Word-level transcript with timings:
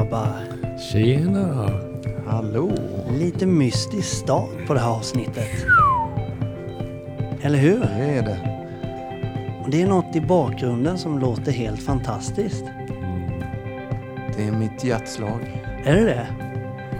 grabbar. 0.00 0.78
Tjena! 0.78 1.70
Hallå! 2.26 2.72
Lite 3.10 3.46
mystisk 3.46 4.08
start 4.08 4.66
på 4.66 4.74
det 4.74 4.80
här 4.80 4.90
avsnittet. 4.90 5.48
Eller 7.42 7.58
hur? 7.58 7.80
Det 7.80 8.18
är 8.18 8.22
det. 8.22 8.38
Och 9.64 9.70
det 9.70 9.82
är 9.82 9.86
något 9.86 10.16
i 10.16 10.20
bakgrunden 10.20 10.98
som 10.98 11.18
låter 11.18 11.52
helt 11.52 11.82
fantastiskt. 11.82 12.64
Det 14.36 14.46
är 14.46 14.52
mitt 14.52 14.84
hjärtslag. 14.84 15.40
Är 15.84 15.94
det 15.94 16.04
det? 16.04 16.26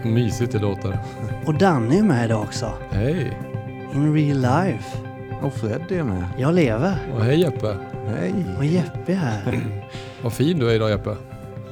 Mysigt 0.09 0.53
det 0.53 0.59
låter. 0.59 0.99
Och 1.47 1.55
Danny 1.55 1.99
är 1.99 2.03
med 2.03 2.25
idag 2.25 2.43
också. 2.43 2.73
Hej! 2.91 3.39
In 3.95 4.15
real 4.15 4.39
life. 4.39 4.99
Och 5.43 5.53
Fred 5.53 5.93
är 5.93 6.03
med. 6.03 6.25
Jag 6.39 6.55
lever. 6.55 6.95
Och 7.15 7.25
hej 7.25 7.41
Jeppe! 7.41 7.77
Hej! 8.07 8.35
Och 8.59 8.65
Jeppe 8.65 9.13
är 9.13 9.17
här. 9.17 9.61
Vad 10.23 10.33
fin 10.33 10.59
du 10.59 10.71
är 10.71 10.75
idag 10.75 10.91
Jeppe. 10.91 11.17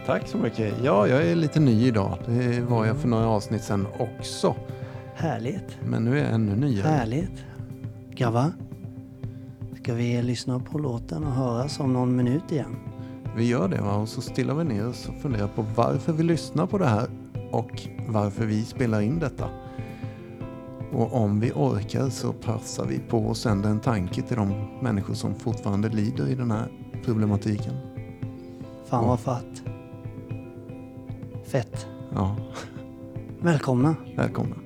Tack 0.09 0.29
så 0.29 0.39
mycket. 0.39 0.75
Ja, 0.83 1.07
jag 1.09 1.27
är 1.27 1.35
lite 1.35 1.61
ny 1.61 1.87
idag. 1.87 2.19
Det 2.27 2.61
var 2.61 2.87
jag 2.87 2.97
för 2.97 3.09
några 3.09 3.27
avsnitt 3.27 3.63
sedan 3.63 3.87
också. 3.99 4.55
Härligt. 5.15 5.79
Men 5.85 6.05
nu 6.05 6.19
är 6.19 6.25
jag 6.25 6.35
ännu 6.35 6.57
nyare. 6.57 6.89
Härligt. 6.89 7.45
Grabbar. 8.11 8.53
Ska 9.83 9.95
vi 9.95 10.23
lyssna 10.23 10.61
på 10.61 10.79
låten 10.79 11.25
och 11.25 11.33
höras 11.33 11.81
om 11.81 11.93
någon 11.93 12.17
minut 12.17 12.53
igen? 12.53 12.77
Vi 13.37 13.49
gör 13.49 13.69
det 13.69 13.81
va? 13.81 13.95
och 13.95 14.09
så 14.09 14.21
stillar 14.21 14.55
vi 14.55 14.65
ner 14.65 14.89
oss 14.89 15.09
och 15.09 15.23
funderar 15.23 15.49
på 15.49 15.65
varför 15.77 16.13
vi 16.13 16.23
lyssnar 16.23 16.67
på 16.67 16.79
det 16.79 16.87
här 16.87 17.09
och 17.51 17.83
varför 18.09 18.47
vi 18.47 18.65
spelar 18.65 19.01
in 19.01 19.19
detta. 19.19 19.49
Och 20.93 21.15
om 21.15 21.41
vi 21.41 21.53
orkar 21.55 22.09
så 22.09 22.33
passar 22.33 22.85
vi 22.85 22.99
på 22.99 23.31
att 23.31 23.37
sända 23.37 23.69
en 23.69 23.81
tanke 23.81 24.23
till 24.23 24.37
de 24.37 24.69
människor 24.83 25.15
som 25.15 25.35
fortfarande 25.35 25.89
lider 25.89 26.29
i 26.29 26.35
den 26.35 26.51
här 26.51 26.69
problematiken. 27.05 27.75
Fan 28.85 29.09
vad 29.09 29.21
fatt. 29.21 29.63
Fett. 31.53 31.87
Ja, 32.15 32.37
Välkomna. 33.41 33.97
välkomna. 34.17 34.57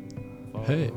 Hej! 0.66 0.92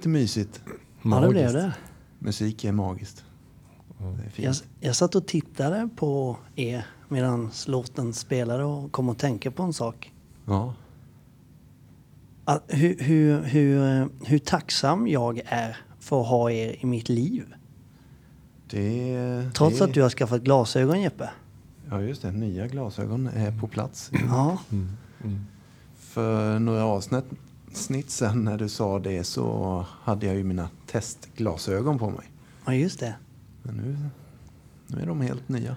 Lite 0.00 0.08
mysigt. 0.08 0.62
Ja, 1.02 1.20
det 1.20 1.28
blev 1.28 1.52
det. 1.52 1.72
Musik 2.18 2.64
är 2.64 2.72
magiskt. 2.72 3.24
Det 3.98 4.42
är. 4.42 4.46
Jag, 4.46 4.54
jag 4.80 4.96
satt 4.96 5.14
och 5.14 5.26
tittade 5.26 5.88
på 5.96 6.36
er 6.56 6.86
medan 7.08 7.50
låten 7.66 8.12
spelade 8.12 8.64
och 8.64 8.92
kom 8.92 9.08
att 9.08 9.18
tänka 9.18 9.50
på 9.50 9.62
en 9.62 9.72
sak. 9.72 10.12
Ja. 10.46 10.74
Att 12.44 12.64
hur, 12.68 12.98
hur, 12.98 13.42
hur, 13.42 14.08
hur 14.24 14.38
tacksam 14.38 15.08
jag 15.08 15.40
är 15.46 15.76
för 15.98 16.20
att 16.20 16.28
ha 16.28 16.50
er 16.50 16.76
i 16.80 16.86
mitt 16.86 17.08
liv. 17.08 17.54
Det, 18.70 19.50
Trots 19.54 19.78
det, 19.78 19.84
att 19.84 19.94
du 19.94 20.02
har 20.02 20.10
skaffat 20.10 20.42
glasögon 20.42 21.00
Jeppe. 21.00 21.30
Ja, 21.90 22.02
just 22.02 22.22
det. 22.22 22.30
Nya 22.30 22.66
glasögon 22.66 23.26
är 23.26 23.60
på 23.60 23.66
plats. 23.66 24.10
Ja, 24.28 24.58
För 25.96 26.58
några 26.58 26.84
avsnitt 26.84 27.24
snitt 27.72 28.10
sen 28.10 28.44
när 28.44 28.58
du 28.58 28.68
sa 28.68 28.98
det 28.98 29.24
så 29.24 29.86
hade 30.02 30.26
jag 30.26 30.36
ju 30.36 30.44
mina 30.44 30.68
testglasögon 30.86 31.98
på 31.98 32.10
mig. 32.10 32.30
ja 32.66 32.74
just 32.74 33.00
det. 33.00 33.14
Men 33.62 33.74
nu, 33.76 33.96
nu 34.86 35.02
är 35.02 35.06
de 35.06 35.20
helt 35.20 35.48
nya. 35.48 35.76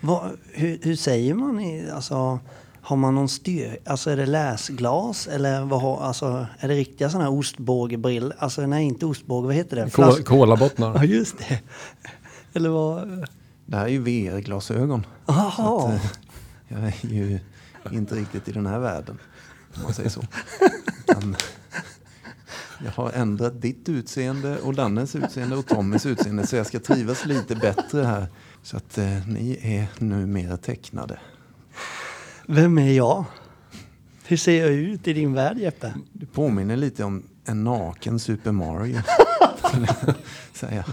Vad, 0.00 0.30
hur, 0.52 0.78
hur 0.82 0.96
säger 0.96 1.34
man? 1.34 1.60
I, 1.60 1.90
alltså, 1.90 2.38
har 2.80 2.96
man 2.96 3.14
någon 3.14 3.28
styr... 3.28 3.78
Alltså 3.84 4.10
är 4.10 4.16
det 4.16 4.26
läsglas 4.26 5.26
eller 5.26 5.64
vad 5.64 5.80
har, 5.82 6.00
alltså, 6.00 6.46
är 6.58 6.68
det 6.68 6.74
riktiga 6.74 7.10
sådana 7.10 7.30
här 7.30 7.38
ostbågebrillor? 7.38 8.32
Alltså 8.38 8.66
nej, 8.66 8.84
inte 8.84 9.06
ostbåge, 9.06 9.46
vad 9.46 9.54
heter 9.56 9.76
det? 9.76 9.90
Kol- 9.90 10.04
Ja, 10.18 10.24
Kolabottnar. 10.24 11.04
just 11.04 11.38
det. 11.38 11.60
Eller 12.52 12.68
vad? 12.70 13.26
Det 13.66 13.76
här 13.76 13.84
är 13.84 13.88
ju 13.88 13.98
VR-glasögon. 14.02 15.06
Jaha. 15.26 15.98
Jag 16.68 16.80
är 16.82 16.94
ju 17.08 17.40
inte 17.92 18.14
riktigt 18.14 18.48
i 18.48 18.52
den 18.52 18.66
här 18.66 18.78
världen, 18.78 19.18
om 19.76 19.82
man 19.82 19.94
säger 19.94 20.10
så. 20.10 20.22
Utan 21.08 21.36
jag 22.84 22.90
har 22.92 23.10
ändrat 23.12 23.62
ditt 23.62 23.88
utseende 23.88 24.58
och 24.58 24.74
Dannes 24.74 25.16
utseende 25.16 25.56
och 25.56 25.66
Tommys 25.66 26.06
utseende 26.06 26.46
så 26.46 26.56
jag 26.56 26.66
ska 26.66 26.80
trivas 26.80 27.26
lite 27.26 27.56
bättre 27.56 28.02
här. 28.02 28.26
Så 28.62 28.76
att 28.76 28.98
eh, 28.98 29.28
ni 29.28 29.58
är 29.62 30.04
numera 30.04 30.56
tecknade. 30.56 31.18
Vem 32.46 32.78
är 32.78 32.92
jag? 32.92 33.24
Hur 34.24 34.36
ser 34.36 34.60
jag 34.60 34.70
ut 34.70 35.08
i 35.08 35.12
din 35.12 35.32
värld 35.32 35.58
Jeppe? 35.58 35.94
Du 36.12 36.26
påminner 36.26 36.76
lite 36.76 37.04
om 37.04 37.22
en 37.44 37.64
naken 37.64 38.18
Super 38.18 38.52
Mario. 38.52 39.00
säga. 40.52 40.84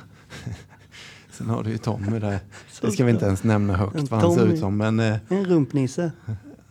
Sen 1.31 1.49
har 1.49 1.63
du 1.63 1.69
ju 1.69 1.77
Tommy 1.77 2.19
där. 2.19 2.39
Det 2.81 2.91
ska 2.91 3.05
vi 3.05 3.11
inte 3.11 3.25
ens 3.25 3.43
nämna 3.43 3.77
högt 3.77 4.11
vad 4.11 4.21
han 4.21 4.35
ser 4.35 4.45
ut 4.45 4.59
som. 4.59 4.77
Men 4.77 4.99
eh, 4.99 5.17
En 5.29 5.45
rumpnisse. 5.45 6.11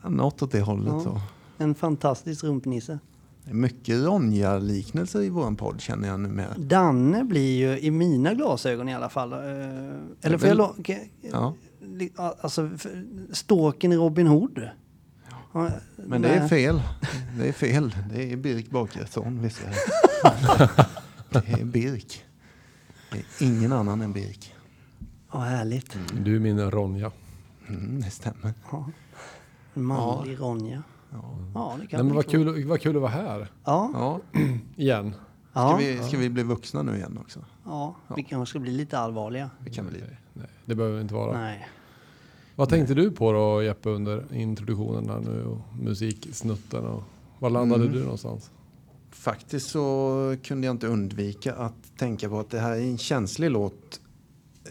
något 0.09 0.43
åt 0.43 0.53
det 0.53 0.61
hållet. 0.61 0.93
Ja. 0.93 1.01
Så. 1.05 1.21
En 1.59 1.75
fantastisk 1.75 2.45
rumpnisse. 2.45 2.99
Mycket 3.45 4.05
Ronja-liknelser 4.05 5.21
i 5.23 5.29
vår 5.29 5.55
podd 5.55 5.81
känner 5.81 6.09
jag 6.09 6.21
numera. 6.21 6.55
Danne 6.59 7.25
blir 7.25 7.57
ju 7.59 7.79
i 7.79 7.91
mina 7.91 8.35
glasögon 8.35 8.89
i 8.89 8.95
alla 8.95 9.09
fall. 9.09 9.33
eh, 9.33 9.39
Eller 10.23 10.39
får 10.39 10.49
jag 10.49 10.61
okej, 10.79 11.13
Ja. 11.21 11.55
Alltså, 12.17 12.71
ståken 13.33 13.93
i 13.93 13.97
Robin 13.97 14.27
Hood. 14.27 14.69
Ja, 15.53 15.71
Men 15.97 16.23
det 16.23 16.29
är 16.29 16.49
fel. 16.49 16.83
Det 17.39 17.49
är 17.49 17.53
fel. 17.53 17.95
Det 18.13 18.33
är 18.33 18.37
Birk 18.37 18.71
Bakresson 18.71 19.43
vi 19.43 19.51
ser. 19.51 19.71
Det 21.31 21.49
är 21.61 21.65
Birk. 21.65 22.25
Det 23.13 23.19
är 23.19 23.25
ingen 23.47 23.73
annan 23.73 24.01
än 24.01 24.13
Birk. 24.13 24.55
Ja, 25.33 25.39
härligt. 25.39 25.97
Du 26.25 26.37
är 26.37 26.41
min 26.41 26.71
Ronja. 26.71 27.13
Mm, 27.69 28.01
det 28.01 28.11
stämmer. 28.11 28.55
Ja. 28.73 28.91
Manlig 29.75 30.41
Ronja. 30.41 30.83
Ja, 31.55 31.77
det 31.81 31.87
kan 31.87 31.99
Nej, 31.99 32.05
men 32.07 32.15
vad 32.15 32.27
kul, 32.27 32.65
vad 32.65 32.81
kul 32.81 32.97
att 32.97 33.03
vara 33.03 33.11
här 33.13 33.49
Ja, 33.65 33.91
Ja. 33.95 34.21
igen. 34.77 35.15
Ska, 35.51 35.61
ja, 35.61 35.77
vi, 35.77 35.99
ska 36.03 36.19
vi 36.19 36.31
bli 36.31 36.43
vuxna 36.43 36.83
nu 36.83 36.97
igen 36.97 37.19
också? 37.21 37.45
ja, 37.65 37.95
vi 38.17 38.23
kanske 38.23 38.51
ska 38.51 38.59
bli 38.59 38.71
lite 38.71 38.99
allvarliga. 38.99 39.51
Det 39.65 39.71
kan 39.71 39.87
bli. 39.87 40.03
Nej, 40.33 40.47
det 40.65 40.75
behöver 40.75 41.01
inte 41.01 41.15
vara. 41.15 41.41
Nej. 41.41 41.69
Vad 42.57 42.69
tänkte 42.69 42.95
du 42.95 43.11
på 43.11 43.33
då 43.33 43.63
Jeppe 43.63 43.89
under 43.89 44.25
introduktionen 44.35 45.07
där 45.07 45.21
nu 45.21 45.45
och 45.45 45.59
musiksnutten? 45.83 46.85
Och 46.87 47.03
var 47.39 47.51
landade 47.51 47.83
Mm. 47.83 47.95
du 47.97 48.03
någonstans? 48.03 48.51
Faktiskt 49.11 49.71
så 49.71 50.37
kunde 50.43 50.67
jag 50.67 50.75
inte 50.75 50.87
undvika 50.87 51.55
att 51.55 51.97
tänka 51.97 52.29
på 52.29 52.41
att 52.41 52.51
det 52.51 52.61
här 52.61 52.73
är 52.73 52.81
en 52.81 52.99
känslig 52.99 53.51
låt 53.51 54.01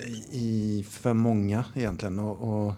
i, 0.07 0.38
i 0.40 0.83
för 0.90 1.13
många 1.13 1.66
egentligen. 1.74 2.19
Och, 2.19 2.66
och 2.68 2.74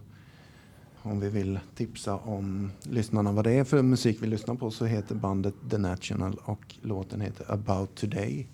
om 1.03 1.19
vi 1.19 1.29
vill 1.29 1.59
tipsa 1.75 2.15
om 2.15 2.71
lyssnarna 2.83 3.31
vad 3.31 3.43
det 3.43 3.51
är 3.51 3.63
för 3.63 3.81
musik 3.81 4.17
vi 4.21 4.27
lyssnar 4.27 4.55
på 4.55 4.71
så 4.71 4.85
heter 4.85 5.15
bandet 5.15 5.53
The 5.69 5.77
National 5.77 6.39
och 6.43 6.75
låten 6.81 7.21
heter 7.21 7.51
About 7.51 7.95
Today. 7.95 8.47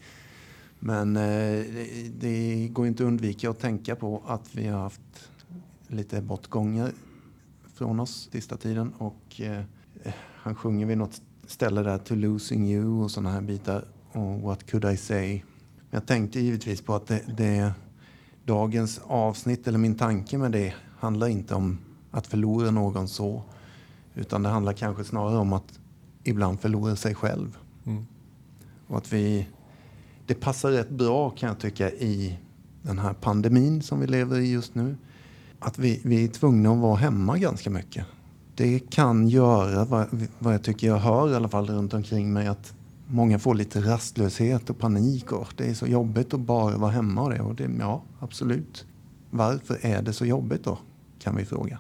Men 0.80 1.15
eh, 1.15 1.21
det, 1.21 2.12
det 2.19 2.68
går 2.68 2.88
inte 2.88 3.03
att 3.03 3.07
undvika 3.07 3.50
att 3.50 3.59
tänka 3.59 3.95
på 3.95 4.21
att 4.27 4.56
vi 4.56 4.68
har 4.68 4.80
haft 4.80 5.30
lite 5.88 6.21
bortgångar 6.21 6.92
från 7.74 8.00
oss 8.00 8.30
sista 8.31 8.57
tiden 8.57 8.94
och 8.98 9.41
eh, 9.41 9.62
han 10.15 10.56
sjunger 10.56 10.86
vid 10.86 10.98
något 10.98 11.21
ställe 11.48 11.83
där 11.83 11.98
To 11.98 12.15
losing 12.15 12.69
you 12.69 13.03
och 13.03 13.12
sådana 13.12 13.31
här 13.31 13.41
bitar. 13.41 13.86
och 14.12 14.41
What 14.41 14.71
could 14.71 14.86
I 14.86 14.98
say? 14.98 15.41
Jag 15.91 16.06
tänkte 16.06 16.39
givetvis 16.39 16.81
på 16.81 16.95
att 16.95 17.07
det, 17.07 17.21
det, 17.38 17.74
dagens 18.45 19.01
avsnitt, 19.03 19.68
eller 19.68 19.77
min 19.77 19.95
tanke 19.95 20.38
med 20.38 20.51
det, 20.51 20.74
handlar 20.98 21.27
inte 21.27 21.56
om 21.56 21.77
att 22.15 22.27
förlora 22.27 22.71
någon 22.71 23.07
så. 23.07 23.44
Utan 24.13 24.44
det 24.44 24.50
handlar 24.50 24.73
kanske 24.73 25.03
snarare 25.03 25.38
om 25.38 25.53
att 25.53 25.79
ibland 26.23 26.59
förlora 26.59 26.95
sig 26.95 27.15
själv. 27.15 27.57
Mm. 27.85 28.06
Och 28.88 28.97
att 28.97 29.13
vi, 29.13 29.47
det 30.25 30.33
passar 30.33 30.71
rätt 30.71 30.89
bra 30.89 31.29
kan 31.29 31.50
jag 31.50 31.59
tycka 31.59 31.91
i 31.91 32.39
den 32.81 33.00
här 33.00 33.13
pandemin 33.13 33.81
som 33.81 34.00
vi 34.00 34.07
lever 34.07 34.39
i 34.39 34.51
just 34.51 34.75
nu. 34.75 34.97
Att 35.59 35.79
vi, 35.79 36.01
vi 36.03 36.23
är 36.23 36.27
tvungna 36.27 36.71
att 36.71 36.77
vara 36.77 36.95
hemma 36.95 37.38
ganska 37.38 37.69
mycket. 37.69 38.06
Det 38.56 38.79
kan 38.79 39.27
göra, 39.27 39.85
vad, 39.85 40.27
vad 40.39 40.53
jag 40.53 40.63
tycker 40.63 40.88
jag 40.88 40.97
hör 40.97 41.31
i 41.31 41.35
alla 41.35 41.50
fall 41.50 41.67
runt 41.67 41.94
omkring 41.94 42.33
mig, 42.33 42.47
att 42.47 42.73
många 43.07 43.39
får 43.39 43.56
lite 43.56 43.81
rastlöshet 43.81 44.69
och 44.69 44.77
panik. 44.77 45.31
Och 45.31 45.53
det 45.57 45.69
är 45.69 45.73
så 45.73 45.88
jobbigt 45.88 46.33
att 46.33 46.39
bara 46.39 46.77
vara 46.77 46.91
hemma 46.91 47.21
och 47.21 47.29
det. 47.29 47.41
Och 47.41 47.56
det 47.56 47.69
ja, 47.79 48.03
absolut. 48.19 48.85
Varför 49.29 49.77
är 49.81 50.01
det 50.01 50.13
så 50.13 50.25
jobbigt 50.25 50.63
då? 50.63 50.77
Kan 51.19 51.35
vi 51.35 51.45
fråga. 51.45 51.79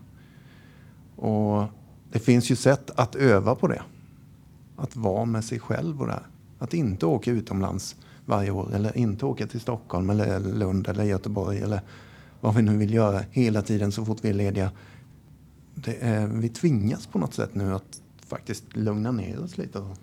Och 1.15 1.63
det 2.11 2.19
finns 2.19 2.51
ju 2.51 2.55
sätt 2.55 2.91
att 2.95 3.15
öva 3.15 3.55
på 3.55 3.67
det. 3.67 3.81
Att 4.75 4.95
vara 4.95 5.25
med 5.25 5.43
sig 5.43 5.59
själv 5.59 6.01
och 6.01 6.07
det 6.07 6.13
här. 6.13 6.27
Att 6.59 6.73
inte 6.73 7.05
åka 7.05 7.31
utomlands 7.31 7.95
varje 8.25 8.51
år 8.51 8.73
eller 8.73 8.97
inte 8.97 9.25
åka 9.25 9.47
till 9.47 9.59
Stockholm 9.59 10.09
eller 10.09 10.39
Lund 10.39 10.87
eller 10.87 11.03
Göteborg 11.03 11.59
eller 11.59 11.81
vad 12.41 12.55
vi 12.55 12.61
nu 12.61 12.77
vill 12.77 12.93
göra 12.93 13.21
hela 13.31 13.61
tiden 13.61 13.91
så 13.91 14.05
fort 14.05 14.17
vi 14.21 14.29
är 14.29 14.33
lediga. 14.33 14.71
Det 15.75 15.97
är, 16.03 16.27
vi 16.27 16.49
tvingas 16.49 17.07
på 17.07 17.19
något 17.19 17.33
sätt 17.33 17.55
nu 17.55 17.73
att 17.73 18.01
faktiskt 18.27 18.75
lugna 18.75 19.11
ner 19.11 19.43
oss 19.43 19.57
lite 19.57 19.79
och 19.79 19.97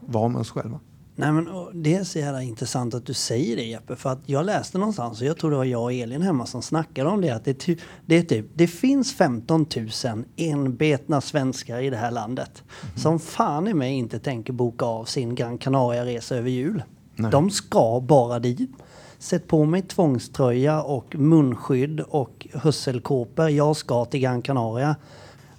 vara 0.00 0.28
med 0.28 0.40
oss 0.40 0.50
själva. 0.50 0.80
Nej, 1.22 1.32
men 1.32 1.48
det 1.82 1.94
är 1.94 2.04
så 2.04 2.18
jävla 2.18 2.42
intressant 2.42 2.94
att 2.94 3.06
du 3.06 3.14
säger 3.14 3.56
det 3.56 3.62
Jeppe. 3.62 3.96
För 3.96 4.10
att 4.10 4.18
jag 4.26 4.46
läste 4.46 4.78
någonstans 4.78 5.20
och 5.20 5.26
jag 5.26 5.38
tror 5.38 5.50
det 5.50 5.56
var 5.56 5.64
jag 5.64 5.82
och 5.82 5.92
Elin 5.92 6.22
hemma 6.22 6.46
som 6.46 6.62
snackade 6.62 7.10
om 7.10 7.20
det. 7.20 7.30
Att 7.30 7.44
det, 7.44 7.54
ty, 7.54 7.76
det, 8.06 8.18
är 8.18 8.22
typ, 8.22 8.46
det 8.54 8.66
finns 8.66 9.12
15 9.12 9.66
000 10.04 10.24
enbetna 10.36 11.20
svenskar 11.20 11.80
i 11.80 11.90
det 11.90 11.96
här 11.96 12.10
landet. 12.10 12.62
Som 12.96 13.18
fan 13.18 13.68
i 13.68 13.74
mig 13.74 13.92
inte 13.92 14.18
tänker 14.18 14.52
boka 14.52 14.84
av 14.84 15.04
sin 15.04 15.34
Gran 15.34 15.58
Canaria-resa 15.58 16.36
över 16.36 16.50
jul. 16.50 16.82
Nej. 17.14 17.30
De 17.30 17.50
ska 17.50 18.00
bara 18.08 18.38
dit. 18.38 18.70
Sätt 19.18 19.48
på 19.48 19.64
mig 19.64 19.82
tvångströja 19.82 20.82
och 20.82 21.14
munskydd 21.16 22.00
och 22.00 22.46
hörselkåpor. 22.52 23.48
Jag 23.48 23.76
ska 23.76 24.04
till 24.04 24.20
Gran 24.20 24.42
Canaria. 24.42 24.96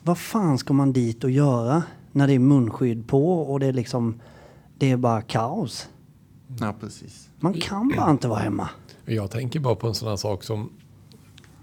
Vad 0.03 0.17
fan 0.17 0.57
ska 0.57 0.73
man 0.73 0.93
dit 0.93 1.23
och 1.23 1.31
göra 1.31 1.83
när 2.11 2.27
det 2.27 2.33
är 2.33 2.39
munskydd 2.39 3.07
på 3.07 3.41
och 3.41 3.59
det 3.59 3.65
är 3.65 3.73
liksom 3.73 4.19
det 4.77 4.91
är 4.91 4.97
bara 4.97 5.21
kaos. 5.21 5.89
Ja, 6.59 6.75
precis. 6.79 7.29
Man 7.39 7.53
kan 7.53 7.93
bara 7.97 8.11
inte 8.11 8.27
vara 8.27 8.39
hemma. 8.39 8.69
Jag 9.05 9.31
tänker 9.31 9.59
bara 9.59 9.75
på 9.75 9.87
en 9.87 9.93
sån 9.93 10.09
här 10.09 10.15
sak 10.15 10.43
som 10.43 10.69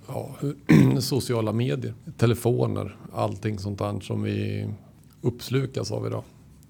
ja, 0.07 0.37
sociala 1.01 1.53
medier, 1.53 1.95
telefoner, 2.17 2.97
allting 3.13 3.59
sånt 3.59 3.79
där 3.79 4.01
som 4.01 4.23
vi 4.23 4.69
uppslukas 5.21 5.93
av 5.93 6.07
idag. 6.07 6.23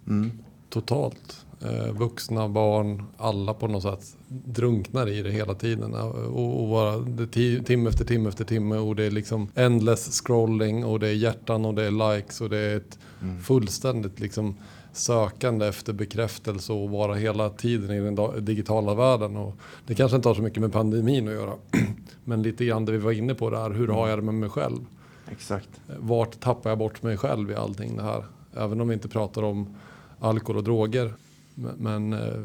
Mm. 0.07 0.31
Totalt. 0.69 1.47
Eh, 1.63 1.93
vuxna, 1.93 2.49
barn, 2.49 3.03
alla 3.17 3.55
på 3.55 3.67
något 3.69 3.83
sätt 3.83 4.17
drunknar 4.29 5.09
i 5.09 5.23
det 5.23 5.31
hela 5.31 5.55
tiden. 5.55 5.95
Och, 5.95 6.63
och 6.63 6.69
bara, 6.69 6.99
det 6.99 7.27
timme 7.65 7.89
efter 7.89 8.05
timme 8.05 8.29
efter 8.29 8.45
timme 8.45 8.77
och 8.77 8.97
det 8.97 9.05
är 9.05 9.11
liksom 9.11 9.49
endless 9.55 10.23
scrolling 10.25 10.85
och 10.85 11.01
det 11.01 11.09
är 11.09 11.15
hjärtan 11.15 11.65
och 11.65 11.75
det 11.75 11.85
är 11.85 12.17
likes 12.17 12.41
och 12.41 12.51
det 12.51 12.59
är 12.59 12.77
ett 12.77 12.99
fullständigt 13.43 14.21
liksom 14.21 14.57
sökande 14.93 15.67
efter 15.67 15.93
bekräftelse 15.93 16.73
och 16.73 16.91
vara 16.91 17.15
hela 17.15 17.51
tiden 17.51 17.91
i 17.91 18.01
den 18.01 18.45
digitala 18.45 18.95
världen. 18.95 19.37
Och 19.37 19.57
det 19.87 19.95
kanske 19.95 20.17
inte 20.17 20.29
har 20.29 20.35
så 20.35 20.43
mycket 20.43 20.61
med 20.61 20.73
pandemin 20.73 21.29
att 21.29 21.35
göra. 21.35 21.55
Men 22.25 22.43
lite 22.43 22.65
grann 22.65 22.85
det 22.85 22.93
vi 22.93 22.99
var 22.99 23.13
inne 23.13 23.35
på 23.35 23.51
där, 23.51 23.71
hur 23.71 23.89
har 23.89 24.09
jag 24.09 24.19
det 24.19 24.23
med 24.23 24.35
mig 24.35 24.49
själv? 24.49 24.87
Exakt. 25.31 25.69
Vart 25.99 26.41
tappar 26.41 26.71
jag 26.71 26.79
bort 26.79 27.03
mig 27.03 27.17
själv 27.17 27.51
i 27.51 27.55
allting 27.55 27.97
det 27.97 28.03
här? 28.03 28.25
Även 28.57 28.81
om 28.81 28.89
vi 28.89 28.95
inte 28.95 29.09
pratar 29.09 29.43
om 29.43 29.77
alkohol 30.19 30.57
och 30.57 30.65
droger. 30.65 31.15
Men, 31.55 31.75
men 31.77 32.13
eh, 32.13 32.41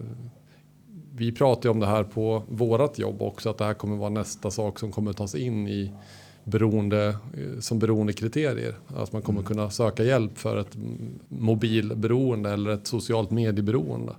vi 1.15 1.31
pratar 1.31 1.69
ju 1.69 1.71
om 1.71 1.79
det 1.79 1.87
här 1.87 2.03
på 2.03 2.43
vårat 2.49 2.99
jobb 2.99 3.21
också, 3.21 3.49
att 3.49 3.57
det 3.57 3.65
här 3.65 3.73
kommer 3.73 3.97
vara 3.97 4.09
nästa 4.09 4.51
sak 4.51 4.79
som 4.79 4.91
kommer 4.91 5.13
tas 5.13 5.35
in 5.35 5.67
i 5.67 5.91
beroende, 6.45 7.07
eh, 7.07 7.59
som 7.59 7.79
beroendekriterier. 7.79 8.75
Att 8.87 9.13
man 9.13 9.21
kommer 9.21 9.41
kunna 9.41 9.69
söka 9.69 10.03
hjälp 10.03 10.37
för 10.37 10.57
ett 10.57 10.75
mm, 10.75 11.19
mobilberoende 11.27 12.49
eller 12.49 12.71
ett 12.71 12.87
socialt 12.87 13.31
medieberoende. 13.31 14.15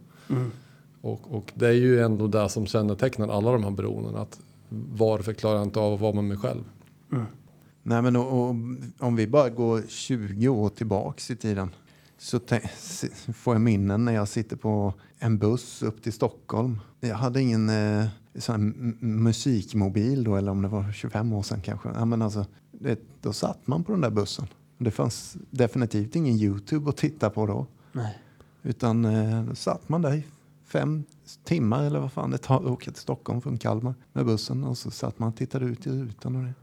Och, 1.00 1.36
och 1.36 1.52
det 1.54 1.66
är 1.66 1.72
ju 1.72 2.00
ändå 2.00 2.26
det 2.26 2.48
som 2.48 2.66
kännetecknar 2.66 3.28
alla 3.28 3.52
de 3.52 3.64
här 3.64 3.70
beroendena. 3.70 4.18
Att 4.18 4.40
varför 4.92 5.32
klarar 5.32 5.56
jag 5.56 5.66
inte 5.66 5.80
av 5.80 5.94
att 5.94 6.00
vara 6.00 6.12
med 6.12 6.24
mig 6.24 6.36
själv? 6.36 6.64
Nej, 7.82 8.02
men 8.02 8.16
och, 8.16 8.48
och, 8.48 8.54
om 8.98 9.16
vi 9.16 9.26
bara 9.26 9.48
går 9.48 9.82
20 9.88 10.48
år 10.48 10.68
tillbaks 10.68 11.30
i 11.30 11.36
tiden 11.36 11.70
så 12.18 12.40
får 13.34 13.54
jag 13.54 13.60
minnen 13.60 14.04
när 14.04 14.12
jag 14.12 14.28
sitter 14.28 14.56
på 14.56 14.94
en 15.18 15.38
buss 15.38 15.82
upp 15.82 16.02
till 16.02 16.12
Stockholm. 16.12 16.80
Jag 17.00 17.16
hade 17.16 17.42
ingen 17.42 17.68
eh, 17.68 18.06
musikmobil 19.00 20.24
då, 20.24 20.36
eller 20.36 20.52
om 20.52 20.62
det 20.62 20.68
var 20.68 20.92
25 20.92 21.32
år 21.32 21.42
sedan 21.42 21.60
kanske. 21.60 21.88
Ja, 21.94 22.04
men 22.04 22.22
alltså, 22.22 22.46
det, 22.72 23.00
då 23.20 23.32
satt 23.32 23.66
man 23.66 23.84
på 23.84 23.92
den 23.92 24.00
där 24.00 24.10
bussen. 24.10 24.46
Det 24.78 24.90
fanns 24.90 25.36
definitivt 25.50 26.16
ingen 26.16 26.36
Youtube 26.36 26.90
att 26.90 26.96
titta 26.96 27.30
på 27.30 27.46
då. 27.46 27.66
Nej. 27.92 28.18
Utan 28.62 29.04
eh, 29.04 29.44
då 29.44 29.54
satt 29.54 29.88
man 29.88 30.02
där 30.02 30.14
i 30.14 30.24
fem 30.64 31.04
timmar 31.44 31.84
eller 31.84 32.00
vad 32.00 32.12
fan 32.12 32.30
det 32.30 32.38
tar 32.38 32.56
att 32.56 32.66
åka 32.66 32.90
till 32.90 33.02
Stockholm 33.02 33.40
från 33.40 33.58
Kalmar 33.58 33.94
med 34.12 34.26
bussen. 34.26 34.64
Och 34.64 34.78
så 34.78 34.90
satt 34.90 35.18
man 35.18 35.28
och 35.28 35.36
tittade 35.36 35.64
ut 35.64 35.86
i 35.86 35.90
rutan. 35.90 36.36
Och 36.36 36.42
det. 36.42 36.54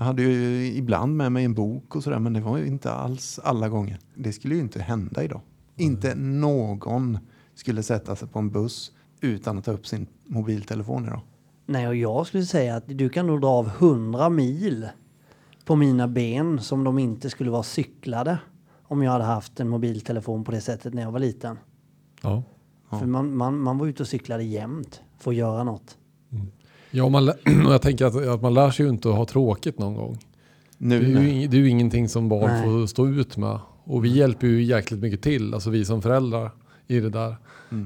Jag 0.00 0.04
hade 0.04 0.22
ju 0.22 0.66
ibland 0.66 1.16
med 1.16 1.32
mig 1.32 1.44
en 1.44 1.54
bok 1.54 1.96
och 1.96 2.02
sådär 2.02 2.18
men 2.18 2.32
det 2.32 2.40
var 2.40 2.58
ju 2.58 2.66
inte 2.66 2.92
alls 2.92 3.38
alla 3.44 3.68
gånger. 3.68 3.98
Det 4.14 4.32
skulle 4.32 4.54
ju 4.54 4.60
inte 4.60 4.82
hända 4.82 5.24
idag. 5.24 5.40
Inte 5.76 6.14
någon 6.14 7.18
skulle 7.54 7.82
sätta 7.82 8.16
sig 8.16 8.28
på 8.28 8.38
en 8.38 8.50
buss 8.50 8.92
utan 9.20 9.58
att 9.58 9.64
ta 9.64 9.72
upp 9.72 9.86
sin 9.86 10.06
mobiltelefon 10.26 11.04
idag. 11.06 11.20
Nej, 11.66 11.88
och 11.88 11.96
jag 11.96 12.26
skulle 12.26 12.44
säga 12.44 12.76
att 12.76 12.84
du 12.86 13.08
kan 13.08 13.26
nog 13.26 13.40
dra 13.40 13.48
av 13.48 13.68
100 13.68 14.28
mil 14.28 14.88
på 15.64 15.76
mina 15.76 16.08
ben 16.08 16.60
som 16.60 16.84
de 16.84 16.98
inte 16.98 17.30
skulle 17.30 17.50
vara 17.50 17.62
cyklade 17.62 18.38
om 18.82 19.02
jag 19.02 19.12
hade 19.12 19.24
haft 19.24 19.60
en 19.60 19.68
mobiltelefon 19.68 20.44
på 20.44 20.52
det 20.52 20.60
sättet 20.60 20.94
när 20.94 21.02
jag 21.02 21.12
var 21.12 21.20
liten. 21.20 21.58
Ja. 22.22 22.42
För 22.90 23.06
man, 23.06 23.36
man, 23.36 23.58
man 23.58 23.78
var 23.78 23.86
ute 23.86 24.02
och 24.02 24.08
cyklade 24.08 24.42
jämt 24.42 25.02
för 25.18 25.30
att 25.30 25.36
göra 25.36 25.64
något. 25.64 25.98
Ja, 26.90 27.08
man, 27.08 27.28
och 27.66 27.72
jag 27.72 27.82
tänker 27.82 28.04
att, 28.04 28.26
att 28.28 28.42
man 28.42 28.54
lär 28.54 28.70
sig 28.70 28.86
ju 28.86 28.90
inte 28.90 29.08
att 29.08 29.16
ha 29.16 29.24
tråkigt 29.24 29.78
någon 29.78 29.94
gång. 29.94 30.18
Det 30.78 30.86
Nu 30.86 31.16
är, 31.16 31.32
ju, 31.32 31.48
det 31.48 31.56
är 31.56 31.60
ju 31.60 31.68
ingenting 31.68 32.08
som 32.08 32.28
barn 32.28 32.50
Nej. 32.50 32.64
får 32.64 32.86
stå 32.86 33.08
ut 33.08 33.36
med. 33.36 33.58
Och 33.84 34.04
vi 34.04 34.08
hjälper 34.08 34.46
ju 34.46 34.62
jäkligt 34.62 35.00
mycket 35.00 35.22
till, 35.22 35.54
alltså 35.54 35.70
vi 35.70 35.84
som 35.84 36.02
föräldrar 36.02 36.50
i 36.86 37.00
det 37.00 37.10
där. 37.10 37.36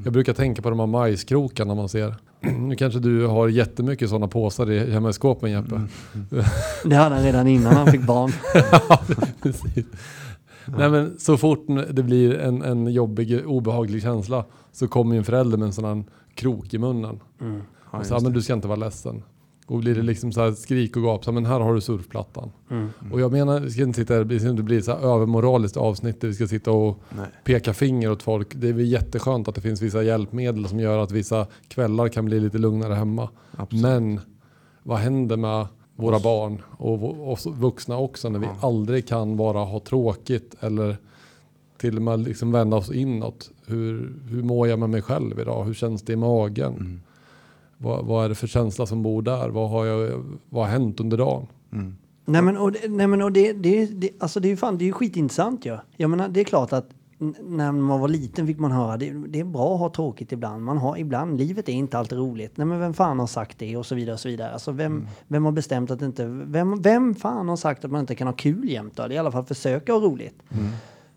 Jag 0.04 0.12
brukar 0.12 0.32
tänka 0.32 0.62
på 0.62 0.70
de 0.70 0.80
här 0.80 0.87
majskrokarna 0.87 1.75
man 1.75 1.88
ser. 1.88 2.14
Nu 2.58 2.76
kanske 2.76 3.00
du 3.00 3.26
har 3.26 3.49
jättemycket 3.49 4.08
sådana 4.08 4.28
påsar 4.28 4.70
i, 4.70 4.90
hemma 4.90 5.11
i 5.11 5.12
skåpen 5.12 5.50
Jeppe. 5.50 5.80
Det 6.84 6.94
hade 6.96 7.14
han 7.14 7.25
redan 7.25 7.46
innan 7.46 7.75
han 7.75 7.87
fick 7.87 8.06
barn. 8.06 8.32
Precis. 9.42 9.87
Nej 10.66 10.90
men 10.90 11.18
så 11.18 11.37
fort 11.37 11.66
det 11.90 12.02
blir 12.02 12.38
en, 12.38 12.62
en 12.62 12.92
jobbig, 12.92 13.46
obehaglig 13.46 14.02
känsla 14.02 14.44
så 14.73 14.88
kommer 14.88 15.14
ju 15.14 15.18
en 15.18 15.25
förälder 15.25 15.58
med 15.58 15.66
en 15.66 15.73
sån 15.73 15.84
här 15.84 16.04
krok 16.34 16.75
i 16.75 16.78
munnen. 16.78 17.20
Mm. 17.94 18.06
Ja, 18.10 18.14
och 18.14 18.20
så, 18.20 18.24
men 18.24 18.32
du 18.32 18.42
ska 18.42 18.52
inte 18.52 18.68
vara 18.68 18.78
ledsen. 18.78 19.22
Och 19.66 19.78
blir 19.78 19.94
det 19.94 20.02
liksom 20.02 20.32
så 20.32 20.40
här 20.40 20.52
skrik 20.52 20.96
och 20.96 21.02
gap, 21.02 21.24
så, 21.24 21.32
men 21.32 21.46
här 21.46 21.60
har 21.60 21.74
du 21.74 21.80
surfplattan. 21.80 22.50
Mm. 22.70 22.88
Och 23.12 23.20
jag 23.20 23.32
menar, 23.32 23.60
vi 23.60 23.70
ska 23.70 23.82
inte 23.82 24.00
sitta 24.00 24.14
här, 24.14 24.24
det 24.24 24.40
ska 24.40 24.48
inte 24.50 24.62
bli 24.62 24.82
så 24.82 24.92
här 24.92 24.98
övermoraliskt 25.14 25.76
avsnitt 25.76 26.20
där 26.20 26.28
vi 26.28 26.34
ska 26.34 26.46
sitta 26.46 26.70
och 26.72 26.98
Nej. 27.16 27.26
peka 27.44 27.74
finger 27.74 28.10
åt 28.10 28.22
folk. 28.22 28.54
Det 28.54 28.68
är 28.68 28.72
väl 28.72 28.86
jätteskönt 28.92 29.48
att 29.48 29.54
det 29.54 29.60
finns 29.60 29.82
vissa 29.82 30.02
hjälpmedel 30.02 30.68
som 30.68 30.80
gör 30.80 30.98
att 30.98 31.10
vissa 31.10 31.46
kvällar 31.68 32.08
kan 32.08 32.24
bli 32.24 32.40
lite 32.40 32.58
lugnare 32.58 32.94
hemma. 32.94 33.28
Absolut. 33.56 33.82
Men 33.82 34.20
vad 34.82 34.98
händer 34.98 35.36
med 35.36 35.66
våra 35.96 36.18
barn 36.18 36.62
och 36.70 37.32
oss 37.32 37.46
vuxna 37.46 37.98
också 37.98 38.28
när 38.28 38.38
vi 38.38 38.46
Ja. 38.46 38.68
aldrig 38.68 39.08
kan 39.08 39.36
bara 39.36 39.58
ha 39.58 39.80
tråkigt 39.80 40.54
eller 40.60 40.96
till 41.78 41.96
och 41.96 42.02
med 42.02 42.20
liksom 42.20 42.52
vända 42.52 42.76
oss 42.76 42.90
inåt. 42.92 43.50
Hur, 43.66 44.12
hur 44.28 44.42
mår 44.42 44.68
jag 44.68 44.78
med 44.78 44.90
mig 44.90 45.02
själv 45.02 45.40
idag? 45.40 45.64
Hur 45.64 45.74
känns 45.74 46.02
det 46.02 46.12
i 46.12 46.16
magen? 46.16 46.72
Mm. 46.72 47.00
Vad, 47.78 48.04
vad 48.06 48.24
är 48.24 48.28
det 48.28 48.34
för 48.34 48.46
känsla 48.46 48.86
som 48.86 49.02
bor 49.02 49.22
där? 49.22 49.48
Vad 49.48 49.70
har, 49.70 49.84
jag, 49.86 50.24
vad 50.48 50.64
har 50.64 50.70
hänt 50.72 51.00
under 51.00 51.16
dagen? 51.18 51.46
Mm. 51.72 51.96
Nej 52.24 52.42
men, 52.42 52.56
och, 52.56 52.72
det- 52.72 52.88
nej, 52.88 53.06
men 53.06 53.22
och 53.22 53.32
det, 53.32 53.52
det, 53.52 53.86
det, 53.86 54.10
alltså 54.20 54.40
det 54.40 54.48
är 54.48 54.50
ju 54.50 54.56
fan, 54.56 54.78
det 54.78 54.84
är 54.84 54.86
ju 54.86 54.92
skitintressant 54.92 55.66
ju. 55.66 55.70
Ja. 55.70 55.80
Jag 55.96 56.10
menar, 56.10 56.28
det 56.28 56.40
är 56.40 56.44
klart 56.44 56.72
att 56.72 56.86
när 57.42 57.72
man 57.72 58.00
var 58.00 58.08
liten 58.08 58.46
fick 58.46 58.58
man 58.58 58.72
höra 58.72 58.96
det, 58.96 59.10
det 59.28 59.40
är 59.40 59.44
bra 59.44 59.74
att 59.74 59.80
ha 59.80 59.88
tråkigt 59.90 60.32
ibland. 60.32 60.62
Man 60.64 60.78
har 60.78 60.96
ibland, 60.96 61.38
livet 61.38 61.68
är 61.68 61.72
inte 61.72 61.98
alltid 61.98 62.18
roligt. 62.18 62.56
Nej 62.56 62.66
men 62.66 62.80
vem 62.80 62.94
fan 62.94 63.18
har 63.18 63.26
sagt 63.26 63.58
det 63.58 63.76
och 63.76 63.86
så 63.86 63.94
vidare 63.94 64.12
och 64.14 64.20
så 64.20 64.28
vidare. 64.28 64.52
Alltså 64.52 64.72
vem, 64.72 65.06
vem 65.28 65.44
har 65.44 65.52
bestämt 65.52 65.90
att 65.90 66.02
inte, 66.02 66.26
vem, 66.26 66.82
vem 66.82 67.14
fan 67.14 67.48
har 67.48 67.56
sagt 67.56 67.84
att 67.84 67.90
man 67.90 68.00
inte 68.00 68.14
kan 68.14 68.26
ha 68.26 68.34
kul 68.34 68.68
jämt 68.70 68.96
då? 68.96 69.02
Eller 69.02 69.14
i 69.14 69.18
alla 69.18 69.32
fall 69.32 69.44
försöka 69.44 69.92
ha 69.92 70.00
roligt. 70.00 70.42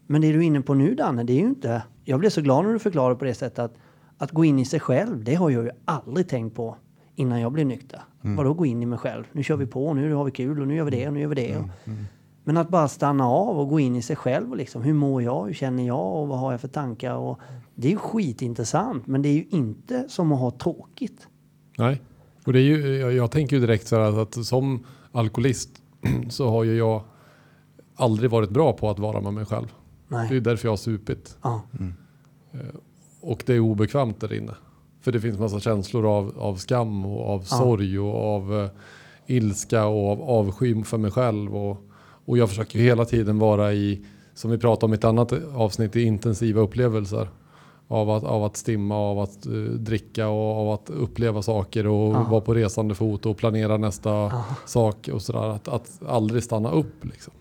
Men 0.07 0.21
det 0.21 0.31
du 0.31 0.37
är 0.37 0.43
inne 0.43 0.61
på 0.61 0.73
nu 0.73 0.95
Danne, 0.95 1.23
det 1.23 1.33
är 1.33 1.39
ju 1.41 1.47
inte, 1.47 1.81
jag 2.03 2.19
blev 2.19 2.29
så 2.29 2.41
glad 2.41 2.65
när 2.65 2.73
du 2.73 2.79
förklarade 2.79 3.15
på 3.15 3.25
det 3.25 3.33
sättet 3.33 3.59
att 3.59 3.73
att 4.17 4.31
gå 4.31 4.45
in 4.45 4.59
i 4.59 4.65
sig 4.65 4.79
själv, 4.79 5.23
det 5.23 5.35
har 5.35 5.49
jag 5.49 5.63
ju 5.63 5.71
aldrig 5.85 6.29
tänkt 6.29 6.55
på 6.55 6.77
innan 7.15 7.41
jag 7.41 7.51
blev 7.51 7.67
nykter. 7.67 8.01
Vadå 8.21 8.53
gå 8.53 8.65
in 8.65 8.83
i 8.83 8.85
mig 8.85 8.99
själv? 8.99 9.23
Nu 9.31 9.43
kör 9.43 9.57
vi 9.57 9.65
på, 9.65 9.93
nu 9.93 10.13
har 10.13 10.23
vi 10.23 10.31
kul 10.31 10.61
och 10.61 10.67
nu 10.67 10.75
gör 10.75 10.83
vi 10.83 10.91
det 10.91 11.07
och 11.07 11.13
nu 11.13 11.19
gör 11.19 11.27
vi 11.27 11.35
det. 11.35 11.63
Men 12.43 12.57
att 12.57 12.69
bara 12.69 12.87
stanna 12.87 13.27
av 13.27 13.59
och 13.59 13.69
gå 13.69 13.79
in 13.79 13.95
i 13.95 14.01
sig 14.01 14.15
själv 14.15 14.51
och 14.51 14.57
liksom, 14.57 14.81
hur 14.81 14.93
mår 14.93 15.23
jag, 15.23 15.45
hur 15.45 15.53
känner 15.53 15.87
jag 15.87 16.21
och 16.21 16.27
vad 16.27 16.39
har 16.39 16.51
jag 16.51 16.61
för 16.61 16.67
tankar? 16.67 17.13
Och 17.15 17.39
det 17.75 17.87
är 17.87 17.91
ju 17.91 17.97
skitintressant, 17.97 19.07
men 19.07 19.21
det 19.21 19.29
är 19.29 19.33
ju 19.33 19.45
inte 19.49 20.05
som 20.09 20.31
att 20.31 20.39
ha 20.39 20.51
tråkigt. 20.51 21.27
Nej, 21.77 22.01
och 22.45 22.53
det 22.53 22.59
är 22.59 22.63
ju, 22.63 22.97
jag, 22.97 23.13
jag 23.13 23.31
tänker 23.31 23.55
ju 23.55 23.61
direkt 23.61 23.87
så 23.87 23.95
här 23.95 24.21
att, 24.21 24.37
att 24.37 24.45
som 24.45 24.85
alkoholist 25.11 25.69
så 26.29 26.49
har 26.49 26.63
ju 26.63 26.77
jag 26.77 27.03
aldrig 27.95 28.31
varit 28.31 28.49
bra 28.49 28.73
på 28.73 28.89
att 28.89 28.99
vara 28.99 29.21
med 29.21 29.33
mig 29.33 29.45
själv. 29.45 29.67
Det 30.09 30.15
är 30.15 30.29
Nej. 30.29 30.39
därför 30.39 30.67
jag 30.67 30.71
har 30.71 30.77
supit. 30.77 31.37
Ja. 31.41 31.61
Och 33.21 33.43
det 33.45 33.53
är 33.53 33.59
obekvämt 33.59 34.19
där 34.21 34.33
inne. 34.33 34.53
För 35.01 35.11
det 35.11 35.21
finns 35.21 35.39
massa 35.39 35.59
känslor 35.59 36.05
av, 36.05 36.33
av 36.39 36.55
skam 36.55 37.05
och 37.05 37.29
av 37.29 37.39
Ja. 37.51 37.57
sorg 37.57 37.99
och 37.99 38.35
av 38.35 38.59
eh, 38.63 38.69
ilska 39.27 39.85
och 39.85 40.11
av 40.11 40.21
avsky 40.21 40.83
för 40.83 40.97
mig 40.97 41.11
själv. 41.11 41.55
Och, 41.55 41.77
och 42.25 42.37
jag 42.37 42.49
försöker 42.49 42.79
ju 42.79 42.85
hela 42.85 43.05
tiden 43.05 43.39
vara 43.39 43.73
i, 43.73 44.05
som 44.33 44.51
vi 44.51 44.57
pratade 44.57 44.85
om 44.85 44.93
i 44.93 44.95
ett 44.95 45.03
annat 45.03 45.33
avsnitt, 45.55 45.95
i 45.95 46.01
intensiva 46.01 46.61
upplevelser. 46.61 47.27
Av 47.89 48.09
att, 48.09 48.23
av 48.23 48.43
att 48.43 48.57
stimma, 48.57 48.95
av 48.97 49.19
att 49.19 49.45
eh, 49.45 49.51
dricka 49.53 50.27
och 50.27 50.55
av 50.61 50.69
att 50.73 50.89
uppleva 50.89 51.41
saker 51.41 51.87
och 51.87 52.15
Ja. 52.15 52.23
vara 52.29 52.41
på 52.41 52.53
resande 52.53 52.95
fot 52.95 53.25
och 53.25 53.37
planera 53.37 53.77
nästa 53.77 54.09
Ja. 54.09 54.45
sak 54.65 55.09
och 55.13 55.21
sådär. 55.21 55.47
Att, 55.49 55.67
att 55.67 55.99
aldrig 56.07 56.43
stanna 56.43 56.71
upp 56.71 57.05
liksom. 57.05 57.33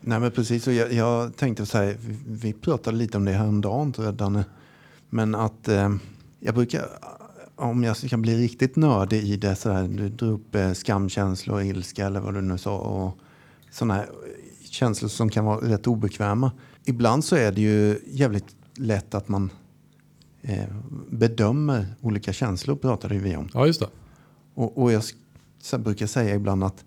Nej 0.00 0.20
men 0.20 0.30
precis, 0.30 0.66
och 0.66 0.72
jag, 0.72 0.92
jag 0.92 1.36
tänkte 1.36 1.66
så 1.66 1.78
här, 1.78 1.96
vi, 2.00 2.16
vi 2.26 2.52
pratade 2.52 2.96
lite 2.96 3.16
om 3.16 3.24
det 3.24 3.32
häromdagen 3.32 3.92
Danne. 4.16 4.44
Men 5.10 5.34
att 5.34 5.68
eh, 5.68 5.94
jag 6.40 6.54
brukar, 6.54 6.88
om 7.56 7.84
jag 7.84 7.96
ska 7.96 8.16
bli 8.16 8.36
riktigt 8.36 8.76
nördig 8.76 9.24
i 9.24 9.36
det 9.36 9.56
så 9.56 9.70
här, 9.70 9.88
du 9.88 10.08
drog 10.08 10.32
upp 10.32 10.54
eh, 10.54 10.72
skamkänslor, 10.72 11.62
ilska 11.62 12.06
eller 12.06 12.20
vad 12.20 12.34
du 12.34 12.40
nu 12.40 12.58
sa 12.58 12.78
och 12.78 13.18
sådana 13.70 13.94
här 13.94 14.08
känslor 14.64 15.08
som 15.08 15.28
kan 15.28 15.44
vara 15.44 15.68
rätt 15.68 15.86
obekväma. 15.86 16.52
Ibland 16.84 17.24
så 17.24 17.36
är 17.36 17.52
det 17.52 17.60
ju 17.60 17.98
jävligt 18.06 18.56
lätt 18.74 19.14
att 19.14 19.28
man 19.28 19.50
eh, 20.42 20.68
bedömer 21.10 21.86
olika 22.00 22.32
känslor 22.32 22.76
pratade 22.76 23.18
vi 23.18 23.36
om. 23.36 23.48
Ja 23.54 23.66
just 23.66 23.80
det. 23.80 23.88
Och, 24.54 24.82
och 24.82 24.92
jag 24.92 25.02
brukar 25.78 26.06
säga 26.06 26.34
ibland 26.34 26.64
att 26.64 26.84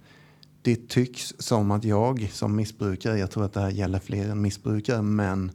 det 0.61 0.89
tycks 0.89 1.33
som 1.39 1.71
att 1.71 1.83
jag 1.83 2.29
som 2.31 2.55
missbrukare, 2.55 3.19
jag 3.19 3.31
tror 3.31 3.45
att 3.45 3.53
det 3.53 3.61
här 3.61 3.69
gäller 3.69 3.99
fler 3.99 4.29
än 4.29 4.41
missbrukare, 4.41 5.01
men 5.01 5.51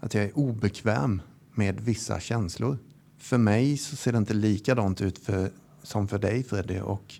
att 0.00 0.14
jag 0.14 0.24
är 0.24 0.38
obekväm 0.38 1.22
med 1.58 1.80
vissa 1.80 2.20
känslor. 2.20 2.78
För 3.18 3.38
mig 3.38 3.76
så 3.76 3.96
ser 3.96 4.12
det 4.12 4.18
inte 4.18 4.34
likadant 4.34 5.00
ut 5.00 5.18
för, 5.18 5.50
som 5.82 6.08
för 6.08 6.18
dig 6.18 6.44
Freddy 6.44 6.80
och 6.80 7.14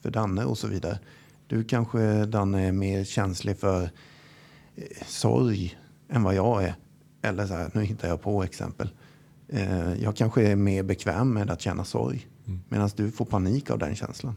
för 0.00 0.10
Danne 0.10 0.44
och 0.44 0.58
så 0.58 0.68
vidare. 0.68 0.98
Du 1.46 1.64
kanske 1.64 2.26
Danne 2.26 2.68
är 2.68 2.72
mer 2.72 3.04
känslig 3.04 3.58
för 3.58 3.82
eh, 3.82 5.06
sorg 5.06 5.78
än 6.08 6.22
vad 6.22 6.34
jag 6.34 6.64
är. 6.64 6.74
Eller 7.22 7.46
så 7.46 7.54
här, 7.54 7.70
nu 7.74 7.82
hittar 7.84 8.08
jag 8.08 8.22
på 8.22 8.42
exempel. 8.42 8.90
Eh, 9.48 9.94
jag 10.02 10.16
kanske 10.16 10.42
är 10.42 10.56
mer 10.56 10.82
bekväm 10.82 11.34
med 11.34 11.50
att 11.50 11.60
känna 11.60 11.84
sorg. 11.84 12.26
Medan 12.68 12.90
du 12.96 13.10
får 13.10 13.24
panik 13.24 13.70
av 13.70 13.78
den 13.78 13.96
känslan. 13.96 14.36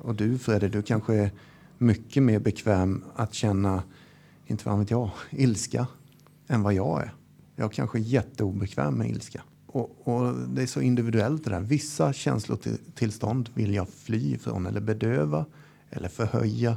Och 0.00 0.14
du 0.14 0.38
Fredrik, 0.38 0.72
du 0.72 0.82
kanske 0.82 1.14
är 1.14 1.30
mycket 1.78 2.22
mer 2.22 2.38
bekväm 2.38 3.04
att 3.16 3.34
känna, 3.34 3.82
inte 4.46 4.68
vad 4.68 4.78
vet 4.78 4.90
jag, 4.90 5.10
ilska 5.30 5.86
än 6.48 6.62
vad 6.62 6.74
jag 6.74 7.02
är. 7.02 7.14
Jag 7.56 7.72
kanske 7.72 7.98
är 7.98 8.02
jätteobekväm 8.02 8.94
med 8.94 9.10
ilska. 9.10 9.42
Och, 9.66 10.08
och 10.08 10.34
det 10.34 10.62
är 10.62 10.66
så 10.66 10.80
individuellt 10.80 11.44
det 11.44 11.50
där. 11.50 11.60
Vissa 11.60 12.12
känslotillstånd 12.12 13.50
vill 13.54 13.74
jag 13.74 13.88
fly 13.88 14.34
ifrån 14.34 14.66
eller 14.66 14.80
bedöva 14.80 15.46
eller 15.90 16.08
förhöja. 16.08 16.76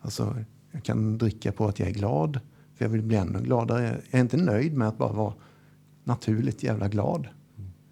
Alltså, 0.00 0.36
jag 0.70 0.84
kan 0.84 1.18
dricka 1.18 1.52
på 1.52 1.68
att 1.68 1.78
jag 1.78 1.88
är 1.88 1.92
glad, 1.92 2.40
för 2.74 2.84
jag 2.84 2.90
vill 2.90 3.02
bli 3.02 3.16
ännu 3.16 3.42
gladare. 3.42 4.00
Jag 4.10 4.18
är 4.18 4.22
inte 4.22 4.36
nöjd 4.36 4.76
med 4.76 4.88
att 4.88 4.98
bara 4.98 5.12
vara 5.12 5.34
naturligt 6.04 6.62
jävla 6.62 6.88
glad. 6.88 7.28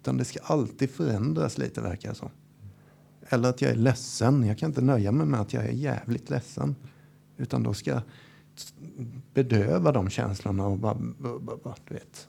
Utan 0.01 0.17
det 0.17 0.25
ska 0.25 0.39
alltid 0.43 0.89
förändras 0.89 1.57
lite 1.57 1.81
verkar 1.81 2.09
det 2.09 2.15
som. 2.15 2.29
Eller 3.29 3.49
att 3.49 3.61
jag 3.61 3.71
är 3.71 3.75
ledsen. 3.75 4.43
Jag 4.43 4.57
kan 4.57 4.69
inte 4.69 4.81
nöja 4.81 5.11
mig 5.11 5.27
med 5.27 5.39
att 5.39 5.53
jag 5.53 5.65
är 5.65 5.71
jävligt 5.71 6.29
ledsen. 6.29 6.75
Utan 7.37 7.63
då 7.63 7.73
ska 7.73 7.91
jag 7.91 8.01
bedöva 9.33 9.91
de 9.91 10.09
känslorna 10.09 10.65
och 10.67 10.77
bara, 10.77 10.97
bara, 11.63 11.75
du 11.87 11.93
vet. 11.93 12.27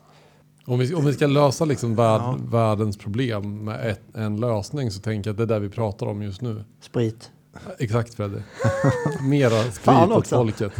Om 0.65 0.79
vi, 0.79 0.95
om 0.95 1.05
vi 1.05 1.13
ska 1.13 1.27
lösa 1.27 1.65
liksom 1.65 1.95
värld, 1.97 2.21
Ja. 2.25 2.37
världens 2.51 2.97
problem 2.97 3.65
med 3.65 3.91
ett, 3.91 4.01
en 4.15 4.37
lösning 4.41 4.91
så 4.91 5.01
tänker 5.01 5.31
jag 5.31 5.33
att 5.35 5.49
det 5.49 5.55
är 5.55 5.59
det 5.61 5.67
vi 5.67 5.69
pratar 5.75 6.07
om 6.07 6.23
just 6.23 6.41
nu. 6.41 6.65
Sprit. 6.81 7.31
Exakt 7.79 8.15
Freddy. 8.15 8.39
Mera 9.23 9.63
sprit 9.63 10.11
åt 10.11 10.27
folket. 10.27 10.73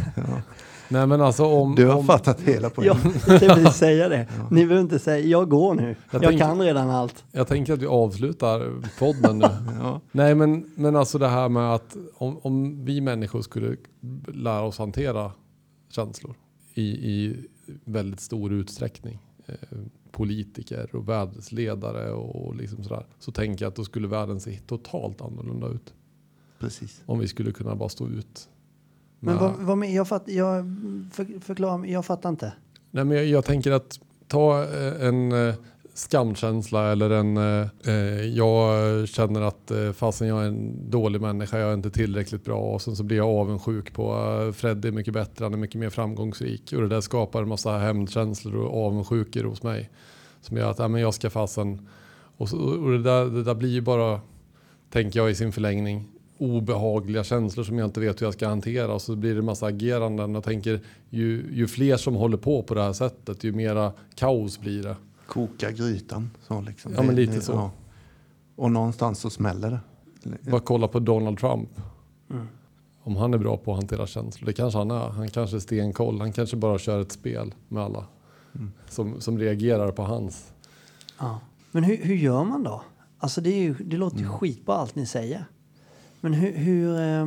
Nej 0.89 1.07
men 1.07 1.21
alltså 1.21 1.45
om... 1.45 1.75
Du 1.75 1.87
har 1.87 1.95
om 1.95 2.05
fattat 2.05 2.41
hela 2.41 2.67
Ja, 2.67 2.69
poängen. 2.75 2.97
jag 3.27 3.39
tänkte 3.39 3.71
säga 3.73 4.09
det. 4.09 4.27
Ni 4.51 4.65
behöver 4.65 4.81
inte 4.81 4.99
säga, 4.99 5.25
jag 5.27 5.49
går 5.49 5.73
nu. 5.75 5.83
Jag 6.11 6.23
Jag, 6.23 6.29
tänker- 6.29 6.45
kan 6.45 6.59
redan 6.61 6.89
allt. 6.89 7.23
jag 7.31 7.47
tänker 7.47 7.73
att 7.73 7.79
vi 7.81 7.85
avslutar 7.85 8.71
podden 8.99 9.37
nu. 9.39 9.45
Ja. 9.81 10.01
Nej 10.11 10.35
men, 10.35 10.71
men 10.75 10.95
alltså 10.95 11.17
det 11.17 11.27
här 11.27 11.49
med 11.49 11.73
att 11.75 11.95
om, 12.17 12.39
om 12.41 12.85
vi 12.85 13.01
människor 13.01 13.41
skulle 13.41 13.75
lära 14.33 14.61
oss 14.61 14.77
hantera 14.77 15.31
känslor 15.91 16.35
i, 16.73 16.83
i 16.83 17.45
väldigt 17.85 18.19
stor 18.19 18.53
utsträckning. 18.53 19.19
Eh, 19.45 19.79
politiker 20.11 20.95
och 20.95 21.09
världsledare 21.09 22.11
och 22.11 22.55
liksom 22.55 22.83
sådär. 22.83 23.05
Så 23.19 23.31
tänker 23.31 23.65
jag 23.65 23.69
att 23.69 23.75
då 23.75 23.83
skulle 23.83 24.07
världen 24.07 24.39
se 24.39 24.59
totalt 24.67 25.21
annorlunda 25.21 25.67
ut. 25.67 25.93
Precis. 26.59 27.01
Om 27.05 27.19
vi 27.19 27.27
skulle 27.27 27.51
kunna 27.51 27.75
bara 27.75 27.89
stå 27.89 28.07
ut. 28.07 28.49
Men 29.19 29.37
vad, 29.37 29.53
vad 29.59 29.77
med, 29.77 29.93
jag, 29.93 30.07
fatt, 30.07 30.23
jag 30.27 30.65
för, 31.11 31.39
förklara, 31.39 31.87
jag 31.87 32.05
fattar 32.05 32.29
inte. 32.29 32.53
Nej, 32.91 33.05
men 33.05 33.17
jag, 33.17 33.25
jag 33.25 33.45
tänker 33.45 33.71
att 33.71 33.99
ta 34.27 34.63
eh, 34.63 35.07
en 35.07 35.31
eh, 35.31 35.55
skamkänsla 36.01 36.91
eller 36.91 37.09
en 37.09 37.37
eh, 37.37 37.67
eh, 37.85 38.25
jag 38.25 39.07
känner 39.07 39.41
att 39.41 39.71
eh, 39.71 39.91
fasen 39.91 40.27
jag 40.27 40.41
är 40.41 40.47
en 40.47 40.89
dålig 40.89 41.21
människa, 41.21 41.59
jag 41.59 41.69
är 41.69 41.73
inte 41.73 41.91
tillräckligt 41.91 42.45
bra 42.45 42.59
och 42.59 42.81
sen 42.81 42.95
så 42.95 43.03
blir 43.03 43.17
jag 43.17 43.27
avundsjuk 43.27 43.93
på 43.93 44.13
eh, 44.13 44.51
Freddy 44.51 44.87
är 44.87 44.91
mycket 44.91 45.13
bättre, 45.13 45.45
han 45.45 45.53
är 45.53 45.57
mycket 45.57 45.79
mer 45.79 45.89
framgångsrik 45.89 46.73
och 46.73 46.81
det 46.81 46.87
där 46.87 47.01
skapar 47.01 47.41
en 47.41 47.49
massa 47.49 47.77
hämndkänslor 47.77 48.55
och 48.55 48.85
avundsjukor 48.85 49.43
hos 49.43 49.63
mig 49.63 49.89
som 50.41 50.57
gör 50.57 50.71
att 50.71 50.79
ja, 50.79 50.87
men 50.87 51.01
jag 51.01 51.13
ska 51.13 51.29
fasen 51.29 51.87
och, 52.37 52.49
så, 52.49 52.57
och 52.57 52.91
det, 52.91 53.03
där, 53.03 53.25
det 53.25 53.43
där 53.43 53.55
blir 53.55 53.69
ju 53.69 53.81
bara 53.81 54.21
tänker 54.89 55.19
jag 55.19 55.31
i 55.31 55.35
sin 55.35 55.51
förlängning 55.51 56.07
obehagliga 56.37 57.23
känslor 57.23 57.63
som 57.63 57.77
jag 57.77 57.87
inte 57.87 57.99
vet 57.99 58.21
hur 58.21 58.25
jag 58.25 58.33
ska 58.33 58.47
hantera 58.47 58.93
och 58.93 59.01
så 59.01 59.15
blir 59.15 59.35
det 59.35 59.41
massa 59.41 59.65
ageranden. 59.65 60.33
Jag 60.33 60.43
tänker 60.43 60.79
ju, 61.09 61.45
ju 61.51 61.67
fler 61.67 61.97
som 61.97 62.15
håller 62.15 62.37
på 62.37 62.63
på 62.63 62.73
det 62.73 62.81
här 62.81 62.93
sättet 62.93 63.43
ju 63.43 63.51
mera 63.51 63.91
kaos 64.15 64.59
blir 64.59 64.83
det. 64.83 64.95
Koka 65.31 65.71
grytan. 65.71 66.29
Så 66.47 66.61
liksom. 66.61 66.93
Ja, 66.95 67.01
men 67.03 67.15
lite 67.15 67.33
det- 67.33 67.41
så. 67.41 67.51
ja. 67.51 67.71
Och 68.55 68.71
någonstans 68.71 69.19
så 69.19 69.29
smäller 69.29 69.79
det. 70.23 70.51
Bara 70.51 70.61
kolla 70.61 70.87
på 70.87 70.99
Donald 70.99 71.39
Trump. 71.39 71.69
Mm. 72.29 72.47
Om 73.03 73.15
han 73.15 73.33
är 73.33 73.37
bra 73.37 73.57
på 73.57 73.71
att 73.71 73.77
hantera 73.77 74.07
känslor. 74.07 74.45
Det 74.45 74.53
kanske 74.53 74.77
han 74.79 74.91
är. 74.91 75.09
Han 75.09 75.29
kanske 75.29 75.57
är 75.57 75.59
stenkoll. 75.59 76.19
Han 76.19 76.31
kanske 76.31 76.57
bara 76.57 76.77
kör 76.79 77.01
ett 77.01 77.11
spel 77.11 77.53
med 77.67 77.83
alla. 77.83 78.05
Mm. 78.55 78.71
Som, 78.89 79.21
som 79.21 79.39
reagerar 79.39 79.91
på 79.91 80.03
hans. 80.03 80.53
Ja. 81.19 81.39
Men 81.71 81.83
hur, 81.83 81.97
hur 81.97 82.15
gör 82.15 82.43
man 82.43 82.63
då? 82.63 82.81
Alltså 83.17 83.41
det, 83.41 83.49
är 83.49 83.61
ju, 83.61 83.73
det 83.73 83.97
låter 83.97 84.17
ju 84.19 84.27
skitbra 84.27 84.75
allt 84.75 84.95
ni 84.95 85.05
säger. 85.05 85.45
Men 86.21 86.33
hur, 86.33 86.57
hur 86.57 86.99
eh, 86.99 87.25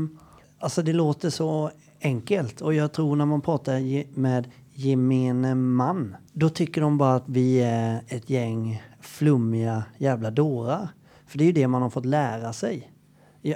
alltså 0.59 0.83
det 0.83 0.93
låter 0.93 1.31
så 1.31 1.71
enkelt 2.01 2.61
och 2.61 2.75
jag 2.75 2.93
tror 2.93 3.17
när 3.17 3.27
man 3.27 3.41
pratar 3.41 4.19
med 4.19 4.51
gemene 4.75 5.55
man 5.55 6.17
då 6.33 6.49
tycker 6.49 6.81
de 6.81 6.99
bara 6.99 7.15
att 7.15 7.29
vi 7.29 7.61
är 7.61 8.03
ett 8.09 8.31
gäng 8.31 8.83
flummiga 9.01 9.85
jävla 9.99 10.31
dårar. 10.31 10.89
För 11.27 11.39
det 11.39 11.45
är 11.45 11.47
ju 11.47 11.53
det 11.53 11.69
man 11.69 11.83
har 11.83 11.91
fått 11.91 12.07
lära 12.07 12.53
sig. 12.53 12.91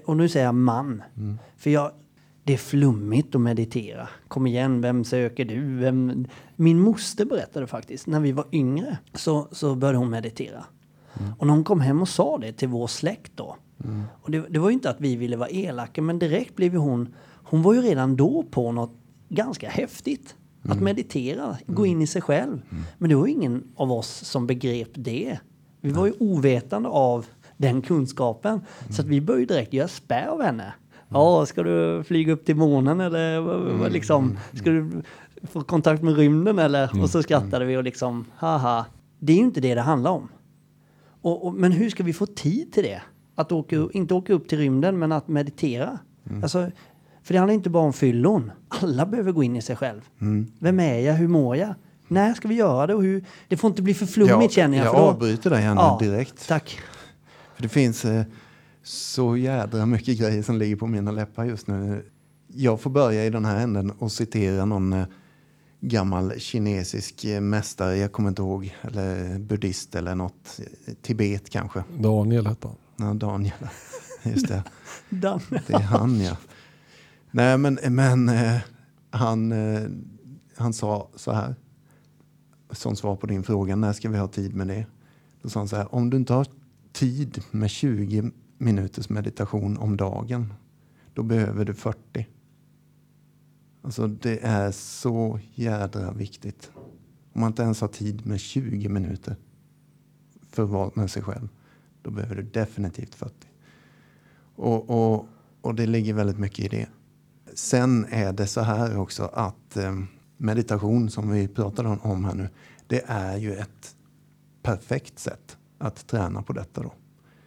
Och 0.05 0.17
nu 0.17 0.29
säger 0.29 0.47
jag 0.47 0.55
man. 0.55 1.03
För 1.57 1.71
jag, 1.71 1.91
det 2.45 2.53
är 2.53 2.57
flummigt 2.57 3.35
att 3.35 3.41
meditera. 3.41 4.09
Kom 4.29 4.47
igen, 4.47 4.81
vem 4.81 5.05
söker 5.05 5.45
du? 5.45 5.77
Vem? 5.77 6.27
Min 6.57 6.81
moster 6.81 7.25
berättade 7.25 7.67
faktiskt, 7.67 8.07
när 8.07 8.21
vi 8.21 8.33
var 8.33 8.47
yngre 8.53 8.99
så, 9.15 9.49
så 9.53 9.75
började 9.75 9.99
hon 9.99 10.11
meditera. 10.11 10.65
Och 11.39 11.47
när 11.47 11.55
hon 11.55 11.65
kom 11.65 11.81
hem 11.81 12.03
och 12.03 12.09
sa 12.09 12.39
det 12.39 12.53
till 12.53 12.69
vår 12.69 12.87
släkt 12.87 13.33
då. 13.35 13.57
Och 14.23 14.31
det, 14.31 14.47
det 14.51 14.59
var 14.59 14.69
ju 14.69 14.75
inte 14.75 14.91
att 14.91 15.01
vi 15.01 15.17
ville 15.17 15.37
vara 15.37 15.49
elaka, 15.49 16.03
men 16.03 16.19
direkt 16.19 16.57
blev 16.57 16.75
hon, 16.75 17.15
hon 17.45 17.63
var 17.63 17.75
ju 17.75 17.81
redan 17.81 18.17
då 18.17 18.45
på 18.51 18.73
något 18.73 18.93
ganska 19.29 19.69
häftigt. 19.69 20.37
Att 20.69 20.81
meditera, 20.81 21.57
gå 21.67 21.87
in 21.87 22.03
i 22.03 22.07
sig 22.07 22.23
själv. 22.23 22.61
Men 22.99 23.11
det 23.11 23.17
var 23.17 23.27
ingen 23.27 23.65
av 23.77 23.93
oss 23.93 24.09
som 24.09 24.47
begrep 24.47 24.91
det. 24.95 25.39
Vi 25.81 25.91
var 25.91 26.07
ju 26.07 26.13
ovetande 26.19 26.89
av 26.89 27.27
den 27.57 27.83
kunskapen. 27.83 28.61
Så 28.91 29.03
att 29.03 29.09
vi 29.09 29.21
började 29.21 29.55
direkt 29.55 29.73
göra 29.73 29.89
spä 29.89 30.29
av 30.29 30.43
henne. 30.43 30.75
Ja, 31.09 31.47
ska 31.47 31.63
du 31.63 32.05
flyga 32.05 32.33
upp 32.33 32.45
till 32.45 32.57
månen 32.57 33.01
eller 33.01 33.91
liksom, 33.91 34.39
ska 34.53 34.71
du 34.71 35.03
få 35.43 35.61
kontakt 35.61 36.03
med 36.03 36.17
rymden 36.17 36.59
eller? 36.59 37.03
Och 37.03 37.11
så 37.11 37.23
skrattade 37.23 37.65
vi 37.65 37.77
och 37.77 37.85
liksom, 37.85 38.25
haha. 38.37 38.87
Det 39.19 39.33
är 39.33 39.37
ju 39.37 39.43
inte 39.43 39.61
det 39.61 39.75
det 39.75 39.81
handlar 39.81 40.11
om. 40.11 40.29
Och, 41.23 41.47
och, 41.47 41.55
men 41.55 41.73
hur 41.73 41.91
ska 41.91 42.03
vi 42.03 42.13
få 42.13 42.27
tid 42.27 42.73
till 42.73 42.83
det? 42.85 43.03
Att 43.35 43.53
åka, 43.53 43.89
inte 43.93 44.15
åka 44.15 44.33
upp 44.33 44.49
till 44.49 44.59
rymden, 44.59 44.99
men 44.99 45.13
att 45.13 45.29
meditera. 45.29 45.99
Alltså, 46.43 46.71
för 47.29 47.33
det 47.35 47.39
handlar 47.39 47.55
inte 47.55 47.71
bara 47.71 47.83
om 47.83 47.93
fyllon. 47.93 48.51
Alla 48.69 49.07
behöver 49.07 49.33
gå 49.33 49.43
in 49.43 49.57
i 49.57 49.63
sig 49.63 49.77
själv. 49.77 50.01
Vem 50.59 50.81
är 50.81 50.99
jag? 50.99 51.15
Hur 51.15 51.29
mår 51.29 51.57
jag? 51.57 51.75
När 52.09 52.35
ska 52.35 52.49
vi 52.49 52.55
göra 52.55 52.87
det? 52.87 52.95
Och 52.95 53.03
hur? 53.03 53.25
Det 53.49 53.57
får 53.57 53.69
inte 53.71 53.83
bli 53.83 53.95
för 53.95 54.07
flummigt 54.07 54.53
känner 54.55 54.77
jag. 54.79 54.87
jag 54.87 54.93
för 54.95 55.01
då- 55.01 55.07
avbryter 55.09 55.51
dig 55.51 55.63
här 55.63 55.75
nu 55.75 55.81
Ja, 55.81 55.99
direkt. 56.01 56.49
Tack. 56.49 56.81
För 57.55 57.63
det 57.63 57.69
finns 57.69 58.05
eh, 58.05 58.25
så 58.83 59.37
jädra 59.37 59.87
mycket 59.87 60.19
grejer 60.19 60.43
som 60.43 60.59
ligger 60.59 60.77
på 60.77 60.87
mina 60.87 61.11
läppar 61.11 61.45
just 61.45 61.67
nu. 61.67 62.05
Jag 62.55 62.81
får 62.81 62.91
börja 62.91 63.25
i 63.25 63.31
den 63.31 63.45
här 63.45 63.61
änden 63.63 63.91
och 63.91 64.13
citera 64.13 64.65
någon 64.65 64.93
eh, 64.93 65.07
gammal 65.81 66.33
kinesisk 66.39 67.25
eh, 67.25 67.41
mästare, 67.41 67.97
jag 67.97 68.13
kommer 68.13 68.29
inte 68.29 68.43
ihåg, 68.43 68.75
eller 68.83 69.39
buddhist 69.39 69.95
eller 69.95 70.15
något, 70.15 70.61
Tibet 71.03 71.51
kanske. 71.51 71.85
Daniel 71.99 72.47
hette 72.47 72.69
han. 72.69 72.77
Ja, 73.09 73.15
Daniel, 73.15 73.53
just 74.23 74.49
det. 74.49 74.63
Dan. 75.09 75.41
Det 75.51 75.73
är 75.75 75.79
han 75.81 76.21
ja. 76.21 76.37
Nej 77.31 77.59
men, 77.59 77.79
men 77.89 78.29
eh, 78.29 78.61
han, 79.11 79.53
eh, 79.53 79.83
han 80.57 80.73
sa 80.73 81.09
så 81.15 81.33
här. 81.33 81.55
Som 82.71 82.97
svar 82.97 83.17
på 83.17 83.27
din 83.27 83.43
fråga, 83.43 83.77
när 83.77 83.93
ska 83.93 84.09
vi 84.09 84.19
ha 84.19 84.29
tid 84.29 84.55
med 84.55 84.67
det? 84.67 84.87
Då 85.43 85.49
sa 85.49 85.61
han 85.61 85.69
så 85.69 85.77
här, 85.77 85.95
om 85.95 86.11
du 86.11 86.17
inte 86.17 86.33
har 86.33 86.47
tid 86.93 87.43
med 87.51 87.71
20 87.71 88.31
minuters 88.59 89.09
meditation 89.09 89.79
om 89.79 89.97
dagen, 89.97 90.53
då 91.15 91.23
behöver 91.23 91.65
du 91.65 91.75
40. 91.75 92.27
Alltså 93.83 94.07
det 94.07 94.39
är 94.43 94.71
så 94.73 95.41
jädra 95.55 96.13
viktigt. 96.13 96.71
Om 97.33 97.41
man 97.41 97.51
inte 97.51 97.63
ens 97.63 97.81
har 97.81 97.89
tid 97.89 98.27
med 98.27 98.41
20 98.41 98.89
minuter 98.89 99.37
för 100.51 100.63
att 100.63 100.71
vara 100.71 100.91
med 100.95 101.11
sig 101.11 101.23
själv, 101.23 101.49
då 102.03 102.11
behöver 102.11 102.37
du 102.37 102.43
definitivt 102.43 103.15
40. 103.15 103.35
Och, 104.55 104.91
och, 104.91 105.27
och 105.61 105.75
det 105.75 105.87
ligger 105.87 106.15
väldigt 106.15 106.39
mycket 106.39 106.65
i 106.65 106.69
det. 106.69 106.89
Sen 107.59 108.07
är 108.11 108.33
det 108.33 108.47
så 108.47 108.61
här 108.61 108.99
också 108.99 109.31
att 109.33 109.77
eh, 109.77 109.95
meditation 110.37 111.11
som 111.11 111.31
vi 111.31 111.49
pratade 111.49 111.89
om- 112.03 112.25
här 112.25 112.35
nu, 112.35 112.49
det 112.87 113.05
är 113.07 113.37
ju 113.37 113.55
ett 113.55 113.97
perfekt 114.63 115.19
sätt 115.19 115.57
att 115.79 116.07
träna 116.07 116.43
på 116.43 116.53
detta 116.53 116.83
då. 116.83 116.93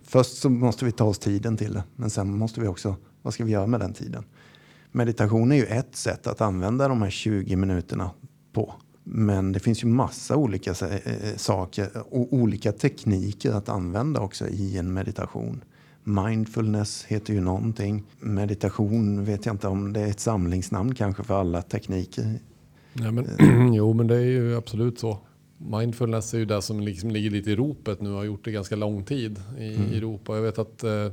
Först 0.04 0.38
så 0.38 0.50
måste 0.50 0.86
vi 0.86 0.92
ta 0.92 1.04
oss 1.04 1.20
tiden 1.20 1.58
till 1.58 1.74
det, 1.74 1.84
men 1.96 2.10
sen 2.10 2.38
måste 2.38 2.62
vi 2.62 2.68
också, 2.68 2.96
vad 3.22 3.34
ska 3.34 3.46
vi 3.46 3.52
göra 3.52 3.68
med 3.68 3.80
den 3.80 3.94
tiden? 3.94 4.24
Meditation 4.92 5.52
är 5.52 5.56
ju 5.56 5.66
ett 5.66 5.96
sätt 5.96 6.28
att 6.28 6.42
använda 6.42 6.88
de 6.88 7.02
här 7.02 7.10
20 7.10 7.56
minuterna 7.56 8.12
på. 8.54 8.74
Men 9.04 9.52
det 9.52 9.60
finns 9.60 9.84
ju 9.84 9.88
massa 9.88 10.36
olika 10.36 10.72
eh, 10.72 10.96
eh, 10.96 11.36
saker 11.38 11.90
och 12.10 12.34
olika 12.34 12.72
tekniker 12.72 13.52
att 13.52 13.70
använda 13.70 14.20
också 14.20 14.48
i 14.48 14.78
en 14.78 14.94
meditation. 14.94 15.64
Mindfulness 16.04 17.06
heter 17.08 17.34
ju 17.34 17.42
någonting. 17.42 18.04
Meditation 18.20 19.26
vet 19.26 19.46
jag 19.46 19.54
inte 19.54 19.68
om 19.68 19.94
det 19.94 20.00
är 20.00 20.08
ett 20.08 20.20
samlingsnamn 20.20 20.96
kanske 20.96 21.24
för 21.24 21.40
alla 21.40 21.62
tekniker. 21.62 22.40
Ja, 22.94 23.12
men, 23.12 23.28
jo, 23.74 23.94
men 23.94 24.08
det 24.08 24.16
är 24.16 24.26
ju 24.26 24.58
absolut 24.58 25.00
så. 25.00 25.18
Mindfulness 25.58 26.34
är 26.34 26.38
ju 26.38 26.46
det 26.46 26.62
som 26.62 26.80
liksom 26.80 27.12
ligger 27.12 27.30
lite 27.30 27.52
i 27.52 27.56
ropet 27.56 28.02
nu 28.02 28.10
och 28.10 28.18
har 28.18 28.24
gjort 28.24 28.46
det 28.46 28.52
ganska 28.52 28.76
lång 28.76 29.04
tid 29.04 29.42
i 29.58 29.98
Europa. 29.98 30.36
Jag 30.36 30.42
vet 30.42 30.60
att 30.60 30.84
eh, 30.84 31.12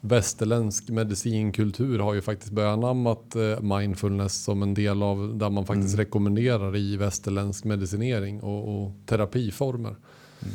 västerländsk 0.00 0.88
medicinkultur 0.88 1.98
har 1.98 2.14
ju 2.14 2.20
faktiskt 2.20 2.52
börjat 2.52 2.78
anammat 2.78 3.36
eh, 3.36 3.60
mindfulness 3.60 4.44
som 4.44 4.62
en 4.62 4.74
del 4.74 5.02
av 5.02 5.38
där 5.38 5.50
man 5.50 5.66
faktiskt 5.66 5.98
rekommenderar 5.98 6.76
i 6.76 6.96
västerländsk 6.96 7.64
medicinering 7.64 8.40
och, 8.40 8.84
och 8.84 8.92
terapiformer. 9.06 9.96
Eh, 10.40 10.48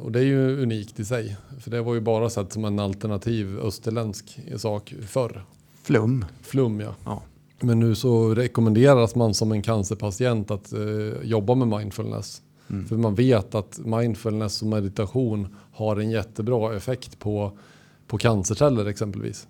och 0.00 0.12
det 0.12 0.18
är 0.18 0.24
ju 0.24 0.62
unikt 0.62 1.00
i 1.00 1.04
sig. 1.04 1.36
För 1.60 1.70
det 1.70 1.82
var 1.82 1.94
ju 1.94 2.00
bara 2.00 2.30
sett 2.30 2.52
som 2.52 2.64
en 2.64 2.78
alternativ 2.78 3.58
österländsk 3.58 4.40
sak 4.56 4.94
förr. 5.06 5.44
Flum. 5.82 6.24
Flum 6.42 6.80
ja. 6.80 6.94
Ja. 7.04 7.22
Men 7.60 7.80
nu 7.80 7.94
så 7.94 8.34
rekommenderas 8.34 9.14
man 9.14 9.34
som 9.34 9.52
en 9.52 9.62
cancerpatient 9.62 10.50
att 10.50 10.72
eh, 10.72 10.80
jobba 11.22 11.54
med 11.54 11.68
mindfulness. 11.78 12.42
För 12.88 12.96
man 12.96 13.14
vet 13.14 13.54
att 13.54 13.78
mindfulness 13.78 14.62
och 14.62 14.68
meditation 14.68 15.56
har 15.72 15.96
en 15.96 16.10
jättebra 16.10 16.76
effekt 16.76 17.18
på, 17.18 17.58
på 18.06 18.18
cancerceller 18.18 18.86
exempelvis. 18.86 19.46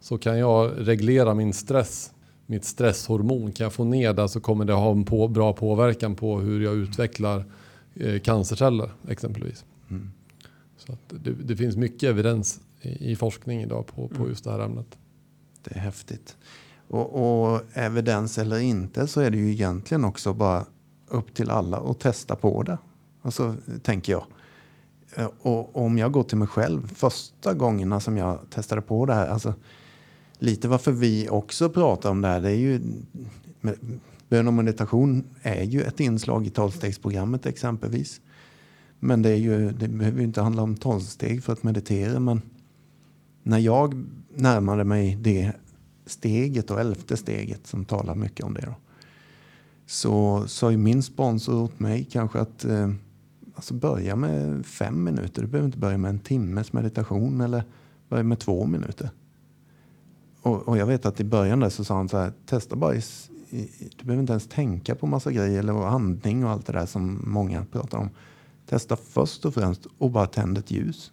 Så 0.00 0.18
kan 0.18 0.38
jag 0.38 0.70
reglera 0.76 1.34
min 1.34 1.52
stress, 1.52 2.10
mitt 2.46 2.64
stresshormon, 2.64 3.52
kan 3.52 3.64
jag 3.64 3.72
få 3.72 3.84
ner 3.84 4.12
det 4.12 4.28
så 4.28 4.40
kommer 4.40 4.64
det 4.64 4.72
ha 4.72 4.90
en 4.90 5.04
på, 5.04 5.28
bra 5.28 5.52
påverkan 5.52 6.14
på 6.14 6.38
hur 6.38 6.60
jag 6.60 6.74
utvecklar 6.74 7.38
eh, 7.38 7.44
cancerceller 8.22 8.90
exempelvis. 9.08 9.64
Så 10.76 10.92
att 10.92 11.24
det, 11.24 11.32
det 11.32 11.56
finns 11.56 11.76
mycket 11.76 12.10
evidens 12.10 12.60
i, 12.80 13.12
i 13.12 13.16
forskning 13.16 13.60
idag 13.60 13.86
på, 13.86 14.08
på 14.08 14.28
just 14.28 14.44
det 14.44 14.50
här 14.50 14.58
ämnet. 14.58 14.98
Det 15.62 15.76
är 15.76 15.80
häftigt. 15.80 16.36
Och, 16.88 17.52
och 17.52 17.62
evidens 17.74 18.38
eller 18.38 18.58
inte 18.58 19.06
så 19.06 19.20
är 19.20 19.30
det 19.30 19.36
ju 19.36 19.50
egentligen 19.50 20.04
också 20.04 20.32
bara 20.34 20.66
upp 21.08 21.34
till 21.34 21.50
alla 21.50 21.76
att 21.76 22.00
testa 22.00 22.36
på 22.36 22.62
det. 22.62 22.78
Alltså, 23.22 23.56
tänker 23.82 24.12
jag. 24.12 24.24
Eh, 25.16 25.30
Och 25.42 25.76
om 25.76 25.98
jag 25.98 26.12
går 26.12 26.22
till 26.22 26.38
mig 26.38 26.48
själv, 26.48 26.94
första 26.94 27.54
gångerna 27.54 28.00
som 28.00 28.16
jag 28.16 28.38
testade 28.50 28.82
på 28.82 29.06
det 29.06 29.14
här, 29.14 29.28
alltså 29.28 29.54
lite 30.38 30.68
varför 30.68 30.92
vi 30.92 31.28
också 31.28 31.68
pratar 31.68 32.10
om 32.10 32.20
det 32.20 32.28
här, 32.28 32.40
det 32.40 32.50
är 32.50 32.56
ju 32.56 32.80
bön 34.32 34.48
och 34.48 34.54
meditation 34.54 35.24
är 35.42 35.62
ju 35.62 35.82
ett 35.82 36.00
inslag 36.00 36.46
i 36.46 36.50
tolvstegsprogrammet 36.50 37.46
exempelvis. 37.46 38.20
Men 39.00 39.22
det, 39.22 39.30
är 39.30 39.36
ju, 39.36 39.70
det 39.72 39.88
behöver 39.88 40.18
ju 40.18 40.24
inte 40.24 40.40
handla 40.40 40.62
om 40.62 40.76
tolvsteg 40.76 41.44
för 41.44 41.52
att 41.52 41.62
meditera, 41.62 42.20
men 42.20 42.42
när 43.42 43.58
jag 43.58 44.04
närmade 44.34 44.84
mig 44.84 45.18
det 45.20 45.52
steget 46.06 46.70
och 46.70 46.80
elfte 46.80 47.16
steget 47.16 47.66
som 47.66 47.84
talar 47.84 48.14
mycket 48.14 48.46
om 48.46 48.54
det 48.54 48.60
då, 48.60 48.74
så 49.86 50.44
sa 50.48 50.70
ju 50.70 50.76
min 50.76 51.02
sponsor 51.02 51.62
åt 51.62 51.80
mig 51.80 52.04
kanske 52.04 52.38
att 52.40 52.64
eh, 52.64 52.90
alltså 53.54 53.74
börja 53.74 54.16
med 54.16 54.66
fem 54.66 55.04
minuter. 55.04 55.42
Du 55.42 55.48
behöver 55.48 55.66
inte 55.66 55.78
börja 55.78 55.98
med 55.98 56.08
en 56.08 56.18
timmes 56.18 56.72
meditation 56.72 57.40
eller 57.40 57.64
börja 58.08 58.22
med 58.22 58.38
två 58.38 58.66
minuter. 58.66 59.10
Och, 60.42 60.68
och 60.68 60.78
jag 60.78 60.86
vet 60.86 61.06
att 61.06 61.20
i 61.20 61.24
början 61.24 61.60
där 61.60 61.68
så 61.68 61.84
sa 61.84 61.96
han 61.96 62.08
så 62.08 62.18
här, 62.18 62.32
testa 62.46 62.76
bara 62.76 62.94
i, 62.94 62.98
i- 62.98 63.02
du 63.96 64.04
behöver 64.04 64.20
inte 64.20 64.32
ens 64.32 64.48
tänka 64.48 64.94
på 64.94 65.06
massa 65.06 65.32
grejer 65.32 65.58
eller 65.58 65.86
andning 65.86 66.44
och 66.44 66.50
allt 66.50 66.66
det 66.66 66.72
där 66.72 66.86
som 66.86 67.22
många 67.26 67.64
pratar 67.64 67.98
om. 67.98 68.10
Testa 68.66 68.96
först 68.96 69.44
och 69.44 69.54
främst 69.54 69.86
och 69.98 70.10
bara 70.10 70.26
tänd 70.26 70.58
ett 70.58 70.70
ljus 70.70 71.12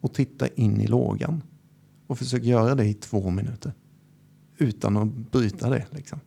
och 0.00 0.14
titta 0.14 0.48
in 0.48 0.80
i 0.80 0.86
lågan 0.86 1.42
och 2.06 2.18
försök 2.18 2.44
göra 2.44 2.74
det 2.74 2.84
i 2.84 2.94
två 2.94 3.30
minuter 3.30 3.72
utan 4.58 4.96
att 4.96 5.08
bryta 5.08 5.70
det. 5.70 5.86
Liksom. 5.90 6.20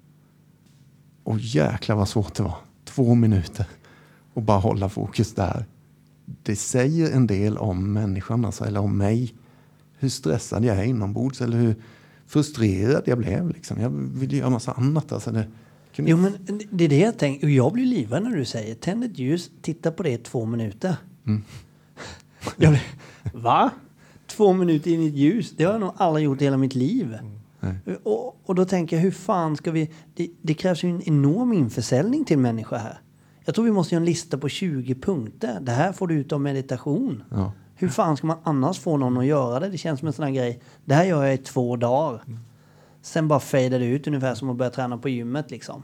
Och 1.24 1.40
jäklar 1.40 1.96
vad 1.96 2.10
svårt 2.10 2.36
det 2.36 2.44
var. 2.44 2.58
Två 2.86 3.16
minuter 3.16 3.68
och 4.34 4.42
bara 4.42 4.60
hålla 4.60 4.90
fokus 4.90 5.34
där. 5.34 5.66
Det 6.26 6.56
säger 6.56 7.12
en 7.12 7.28
del 7.28 7.58
om 7.58 7.94
människan, 7.94 8.46
alltså, 8.46 8.66
eller 8.66 8.80
om 8.80 8.98
mig. 8.98 9.36
Hur 9.98 10.10
stressad 10.10 10.66
jag 10.66 10.78
är 10.78 10.84
inombords 10.84 11.42
eller 11.42 11.58
hur 11.58 11.76
frustrerad 12.28 13.04
jag 13.06 13.18
blev. 13.18 13.50
Liksom. 13.50 13.82
Jag 13.82 13.90
ville 13.90 14.38
göra 14.38 14.50
massa 14.50 14.72
annat. 14.72 15.12
Alltså, 15.12 15.32
det 15.32 15.48
kunde 15.96 16.12
Jo, 16.12 16.18
men 16.18 16.34
det 16.72 16.86
är 16.86 16.90
det 16.90 17.00
jag 17.00 17.18
tänker. 17.18 17.48
Jag 17.48 17.74
blir 17.74 17.86
livrädd 17.86 18.24
när 18.24 18.36
du 18.36 18.46
säger 18.46 18.76
tänd 18.76 19.04
ett 19.04 19.20
ljus, 19.20 19.52
titta 19.62 19.92
på 19.92 20.04
det 20.04 20.12
i 20.12 20.18
två 20.18 20.46
minuter. 20.46 20.96
Jag 22.58 22.72
blir, 22.72 22.84
va? 23.34 23.72
Två 24.28 24.54
minuter 24.54 24.92
in 24.92 25.02
i 25.02 25.08
ett 25.08 25.14
ljus? 25.14 25.54
Det 25.58 25.64
har 25.64 25.72
jag 25.72 25.82
nog 25.82 25.94
aldrig 25.98 26.26
gjort 26.26 26.42
i 26.42 26.44
hela 26.44 26.58
mitt 26.58 26.76
liv. 26.76 27.18
Och, 28.04 28.40
och 28.46 28.56
då 28.56 28.66
tänker 28.66 28.96
jag, 28.96 29.04
hur 29.04 29.12
fan 29.12 29.56
ska 29.56 29.72
vi... 29.72 29.92
Det, 30.16 30.30
det 30.42 30.54
krävs 30.54 30.84
ju 30.84 30.90
en 30.90 31.02
enorm 31.02 31.54
införsäljning 31.54 32.26
till 32.26 32.38
människor 32.38 32.78
här. 32.78 33.00
Jag 33.46 33.56
tror 33.56 33.66
vi 33.66 33.72
måste 33.72 33.96
göra 33.96 34.02
en 34.02 34.06
lista 34.06 34.38
på 34.38 34.50
20 34.50 34.96
punkter. 34.96 35.60
Det 35.62 35.72
här 35.72 35.92
får 35.92 36.08
du 36.08 36.16
ut 36.16 36.32
av 36.32 36.42
meditation. 36.42 37.24
Ja. 37.30 37.54
Hur 37.76 37.90
fan 37.90 38.18
ska 38.18 38.28
man 38.28 38.38
annars 38.44 38.80
få 38.80 38.98
någon 38.98 39.18
att 39.18 39.26
göra 39.26 39.60
det? 39.60 39.70
Det 39.70 39.78
känns 39.78 40.00
som 40.00 40.08
en 40.08 40.14
sån 40.14 40.26
här 40.26 40.32
grej. 40.32 40.60
Det 40.86 40.94
här 40.94 41.06
gör 41.06 41.24
jag 41.26 41.34
i 41.34 41.38
två 41.38 41.76
dagar. 41.76 42.22
Sen 43.02 43.28
bara 43.28 43.40
fejdar 43.40 43.80
det 43.80 43.86
ut 43.86 44.08
ungefär 44.08 44.36
som 44.36 44.50
att 44.50 44.56
börja 44.56 44.72
träna 44.72 44.98
på 44.98 45.10
gymmet 45.10 45.52
liksom. 45.52 45.84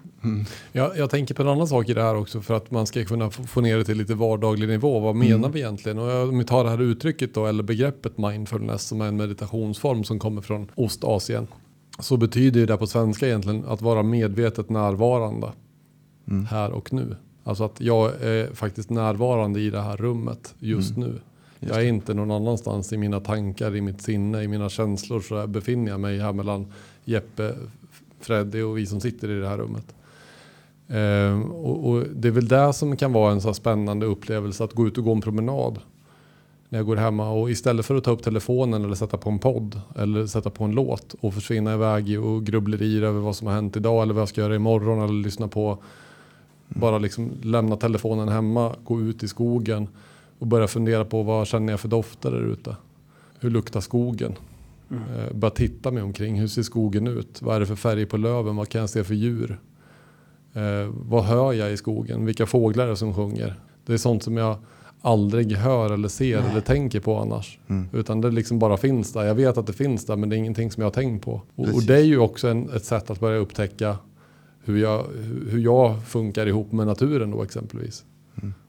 Jag, 0.71 0.97
jag 0.97 1.10
tänker 1.10 1.34
på 1.36 1.41
en 1.41 1.47
annan 1.47 1.67
sak 1.67 1.89
i 1.89 1.93
det 1.93 2.01
här 2.01 2.15
också 2.15 2.41
för 2.41 2.54
att 2.54 2.71
man 2.71 2.88
ska 2.88 3.06
kunna 3.06 3.30
få, 3.30 3.62
ner 3.62 3.77
det 3.77 3.84
till 3.84 3.97
lite 3.97 4.13
vardaglig 4.15 4.67
nivå. 4.69 4.99
Vad 4.99 5.15
menar 5.15 5.49
vi 5.49 5.60
egentligen? 5.60 5.99
Och 5.99 6.10
jag- 6.10 6.30
om 6.30 6.38
vi 6.38 6.45
tar 6.45 6.63
det 6.63 6.69
här 6.69 6.82
uttrycket 6.82 7.34
då, 7.34 7.45
eller 7.45 7.63
begreppet 7.63 8.17
mindfulness 8.17 8.84
som 8.84 9.01
är 9.01 9.06
en 9.06 9.17
meditationsform 9.17 10.04
som 10.04 10.19
kommer 10.19 10.41
från 10.41 10.71
Ostasien. 10.75 11.47
Så 11.99 12.17
betyder 12.17 12.67
det 12.67 12.77
på 12.77 12.88
svenska 12.88 13.27
egentligen 13.27 13.65
att 13.67 13.82
vara 13.82 14.04
medvetet 14.04 14.69
närvarande 14.69 15.51
här 16.49 16.71
och 16.71 16.93
nu. 16.93 17.15
Alltså 17.43 17.63
att 17.63 17.82
jag 17.82 18.21
är 18.21 18.54
faktiskt 18.56 18.89
närvarande 18.89 19.60
i 19.60 19.69
det 19.69 19.82
här 19.82 19.97
rummet 19.97 20.56
just 20.60 20.97
nu. 20.97 21.19
Jag 21.63 21.78
är 21.78 21.86
inte 21.86 22.13
någon 22.13 22.32
annanstans 22.32 22.93
i 22.93 22.97
mina 22.97 23.19
tankar, 23.19 23.76
i 23.76 23.82
mitt 23.82 24.02
sinne, 24.02 24.43
i 24.43 24.47
mina 24.47 24.69
känslor 24.69 25.21
så 25.21 25.47
befinner 25.47 25.91
jag 25.91 26.00
mig 26.00 26.19
här 26.19 26.34
mellan 26.34 26.65
Jeppe, 27.04 27.56
Freddy 28.19 28.62
och 28.62 28.78
vi 28.78 28.86
som 28.86 29.02
sitter 29.02 29.30
i 29.30 29.39
det 29.39 29.47
här 29.47 29.58
rummet. 29.58 29.95
Ehm, 30.88 31.43
och, 31.43 31.89
och 31.89 32.04
det 32.15 32.28
är 32.28 32.32
väl 32.32 32.47
det 32.47 32.74
som 32.74 32.97
kan 32.97 33.13
vara 33.13 33.32
en 33.32 33.41
så 33.41 33.47
här 33.47 33.54
spännande 33.54 34.06
upplevelse 34.06 34.63
att 34.63 34.74
gå 34.74 34.88
ut 34.88 34.97
och 34.97 35.04
gå 35.04 35.12
en 35.12 35.21
promenad. 35.21 35.80
när 36.69 36.80
jag 36.80 36.86
går 36.86 36.95
hemma 36.95 37.32
och 37.32 37.52
istället 37.52 37.86
för 37.86 37.95
att 37.95 38.04
ta 38.04 38.12
upp 38.12 38.24
telefonen 38.24 38.86
eller 38.86 38.95
sätta 38.95 39.17
på 39.17 39.30
en 39.30 39.39
podd 39.39 39.82
eller 39.95 40.28
sätta 40.28 40.50
på 40.50 40.63
en 40.63 40.71
låt 40.71 41.15
och 41.21 41.34
försvinna 41.34 41.74
iväg 41.74 42.10
i 42.10 42.17
och 42.17 42.45
grubblerier 42.45 43.02
över 43.02 43.19
vad 43.19 43.36
som 43.36 43.47
har 43.47 43.54
hänt 43.54 43.78
idag 43.78 44.04
eller 44.04 44.13
vad 44.13 44.21
jag 44.21 44.30
ska 44.30 44.41
göra 44.41 44.56
imorgon 44.56 45.02
eller 45.02 45.24
lyssna 45.24 45.47
på 45.47 45.78
bara 46.67 46.97
liksom 46.97 47.32
lämna 47.43 47.76
telefonen 47.76 48.30
hemma, 48.30 48.76
gå 48.84 49.02
ut 49.02 49.24
i 49.24 49.28
skogen 49.28 49.88
och 50.41 50.47
börja 50.47 50.67
fundera 50.67 51.06
på 51.06 51.23
vad 51.23 51.47
känner 51.47 51.73
jag 51.73 51.80
för 51.80 51.88
dofter 51.88 52.32
där 52.32 52.41
ute? 52.41 52.75
Hur 53.39 53.49
luktar 53.49 53.82
skogen? 53.82 54.34
Eh, 54.91 55.34
börja 55.34 55.51
titta 55.51 55.91
mig 55.91 56.04
omkring. 56.04 56.39
Hur 56.39 56.47
ser 56.47 56.63
skogen 56.63 57.08
ut? 57.08 57.41
Vad 57.41 57.56
är 57.56 57.60
det 57.60 57.65
för 57.65 57.75
färg 57.75 58.06
på 58.06 58.17
löven? 58.17 58.56
Vad 58.56 58.69
kan 58.69 58.82
jag 58.82 58.89
se 58.89 59.04
för 59.04 59.13
djur? 59.13 59.60
Eh, 60.54 60.93
vad 60.93 61.23
hör 61.23 61.54
jag 61.54 61.71
i 61.71 61.77
skogen? 61.77 62.25
Vilka 62.25 62.45
fåglar 62.45 62.86
är 62.86 62.89
det 62.89 62.95
som 62.95 63.13
sjunger? 63.13 63.60
Det 63.86 63.93
är 63.93 63.97
sånt 63.97 64.23
som 64.23 64.38
jag 64.38 64.58
aldrig 65.01 65.56
hör 65.56 65.93
eller 65.93 66.08
ser 66.08 66.38
eller 66.38 66.62
tänker 66.62 66.99
på 66.99 67.17
annars. 67.17 67.60
Utan 67.93 68.21
det 68.21 68.32
liksom 68.32 68.60
bara 68.60 68.77
finns 68.77 69.13
där. 69.13 69.23
Jag 69.23 69.36
vet 69.36 69.58
att 69.58 69.67
det 69.67 69.73
finns 69.73 70.06
där 70.06 70.15
men 70.15 70.30
det 70.30 70.36
är 70.36 70.38
ingenting 70.38 70.71
som 70.71 70.82
jag 70.82 70.86
har 70.86 70.93
tänkt 70.93 71.25
på. 71.25 71.41
Och, 71.56 71.67
och 71.75 71.84
det 71.84 71.95
är 71.95 72.04
ju 72.04 72.17
också 72.17 72.47
en, 72.47 72.69
ett 72.69 72.86
sätt 72.86 73.10
att 73.10 73.19
börja 73.19 73.38
upptäcka 73.38 73.97
hur 74.63 74.77
jag, 74.77 75.06
hur 75.49 75.60
jag 75.60 76.04
funkar 76.08 76.47
ihop 76.47 76.71
med 76.71 76.88
naturen 76.88 77.32
då 77.32 77.43
exempelvis. 77.43 78.06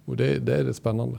Och 0.04 0.16
det, 0.16 0.38
det 0.38 0.56
är 0.56 0.64
rätt 0.64 0.76
spännande. 0.76 1.18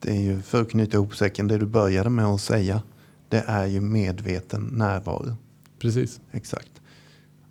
Det 0.00 0.10
är 0.10 0.20
ju, 0.20 0.42
för 0.42 0.62
att 0.62 0.70
knyta 0.70 0.96
ihop 0.96 1.16
säcken, 1.16 1.48
det 1.48 1.58
du 1.58 1.66
började 1.66 2.10
med 2.10 2.24
att 2.24 2.40
säga, 2.40 2.82
det 3.28 3.44
är 3.46 3.66
ju 3.66 3.80
medveten 3.80 4.70
närvaro. 4.72 5.36
Precis. 5.78 6.20
Exakt. 6.32 6.70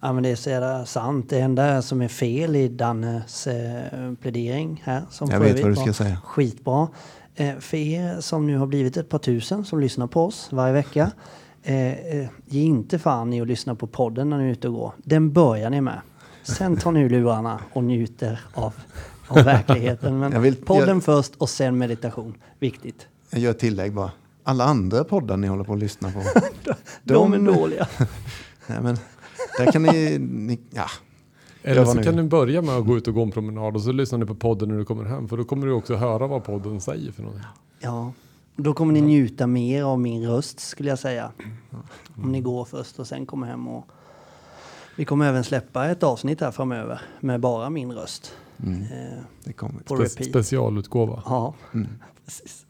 Ja, 0.01 0.13
men 0.13 0.23
det 0.23 0.29
är 0.29 0.35
så 0.35 0.49
jävla 0.49 0.85
sant. 0.85 1.29
Det 1.29 1.39
enda 1.39 1.81
som 1.81 2.01
är 2.01 2.07
fel 2.07 2.55
i 2.55 2.67
Dannes 2.67 3.47
eh, 3.47 4.13
plädering 4.21 4.81
här, 4.85 5.03
som 5.09 5.29
Jag 5.29 5.39
vet 5.39 5.61
vad 5.61 5.71
du 5.71 5.75
ska 5.75 5.93
säga. 5.93 6.17
Skitbra. 6.23 6.87
Eh, 7.35 7.57
för 7.57 7.77
er 7.77 8.21
som 8.21 8.47
nu 8.47 8.57
har 8.57 8.67
blivit 8.67 8.97
ett 8.97 9.09
par 9.09 9.19
tusen 9.19 9.65
som 9.65 9.79
lyssnar 9.79 10.07
på 10.07 10.25
oss 10.25 10.47
varje 10.51 10.73
vecka. 10.73 11.11
Eh, 11.63 11.91
eh, 11.91 12.27
ge 12.45 12.61
inte 12.61 12.99
fan 12.99 13.33
i 13.33 13.41
att 13.41 13.47
lyssna 13.47 13.75
på 13.75 13.87
podden 13.87 14.29
när 14.29 14.37
ni 14.37 14.43
är 14.43 14.51
ute 14.51 14.67
och 14.67 14.73
går. 14.73 14.93
Den 14.97 15.33
börjar 15.33 15.69
ni 15.69 15.81
med. 15.81 16.01
Sen 16.43 16.77
tar 16.77 16.91
ni 16.91 16.99
ur 16.99 17.09
lurarna 17.09 17.59
och 17.73 17.83
njuter 17.83 18.39
av, 18.53 18.73
av 19.27 19.35
verkligheten. 19.43 20.19
Men 20.19 20.31
Jag 20.31 20.39
vill- 20.39 20.55
podden 20.55 20.89
jag- 20.89 21.03
först 21.03 21.35
och 21.37 21.49
sen 21.49 21.77
meditation. 21.77 22.33
Viktigt. 22.59 23.07
Jag 23.29 23.41
gör 23.41 23.51
ett 23.51 23.59
tillägg 23.59 23.93
bara. 23.93 24.11
Alla 24.43 24.63
andra 24.63 25.03
poddar 25.03 25.37
ni 25.37 25.47
håller 25.47 25.63
på 25.63 25.73
att 25.73 25.79
lyssna 25.79 26.11
på. 26.11 26.21
De, 27.03 27.33
är 27.33 27.39
dåliga. 27.39 27.87
Nej, 28.67 28.79
men 28.81 28.97
där 29.57 29.71
kan 29.71 29.83
ni... 29.83 30.17
ni 30.19 30.59
ja. 30.71 30.85
Eller 31.63 31.85
så 31.85 32.03
kan 32.03 32.15
du 32.15 32.23
börja 32.23 32.61
med 32.61 32.75
att 32.75 32.85
gå 32.85 32.97
ut 32.97 33.07
och 33.07 33.13
gå 33.13 33.23
en 33.23 33.31
promenad 33.31 33.75
och 33.75 33.81
så 33.81 33.91
lyssnar 33.91 34.19
ni 34.19 34.25
på 34.25 34.35
podden 34.35 34.69
när 34.69 34.77
du 34.77 34.85
kommer 34.85 35.03
hem. 35.03 35.27
För 35.27 35.37
då 35.37 35.43
kommer 35.43 35.67
du 35.67 35.73
också 35.73 35.95
höra 35.95 36.27
vad 36.27 36.43
podden 36.43 36.81
säger 36.81 37.11
för 37.11 37.21
någonting. 37.23 37.47
Ja, 37.79 38.11
då 38.55 38.73
kommer 38.73 38.93
ni 38.93 39.01
njuta 39.01 39.47
mer 39.47 39.83
av 39.83 39.99
min 39.99 40.27
röst 40.27 40.59
skulle 40.59 40.89
jag 40.89 40.99
säga. 40.99 41.31
Om 42.23 42.31
ni 42.31 42.41
går 42.41 42.65
först 42.65 42.99
och 42.99 43.07
sen 43.07 43.25
kommer 43.25 43.47
hem 43.47 43.67
och 43.67 43.87
vi 44.95 45.05
kommer 45.05 45.29
även 45.29 45.43
släppa 45.43 45.85
ett 45.87 46.03
avsnitt 46.03 46.41
här 46.41 46.51
framöver 46.51 47.01
med 47.19 47.39
bara 47.39 47.69
min 47.69 47.91
röst. 47.91 48.33
Mm, 48.63 48.81
Eh, 48.81 49.19
det 49.43 49.53
kommer. 49.53 49.81
på 49.81 49.95
Spe- 49.95 50.03
repeat. 50.03 50.29
specialutgåva. 50.29 51.23
Ja, 51.25 51.53
Mm. 51.73 51.87
precis. 52.25 52.65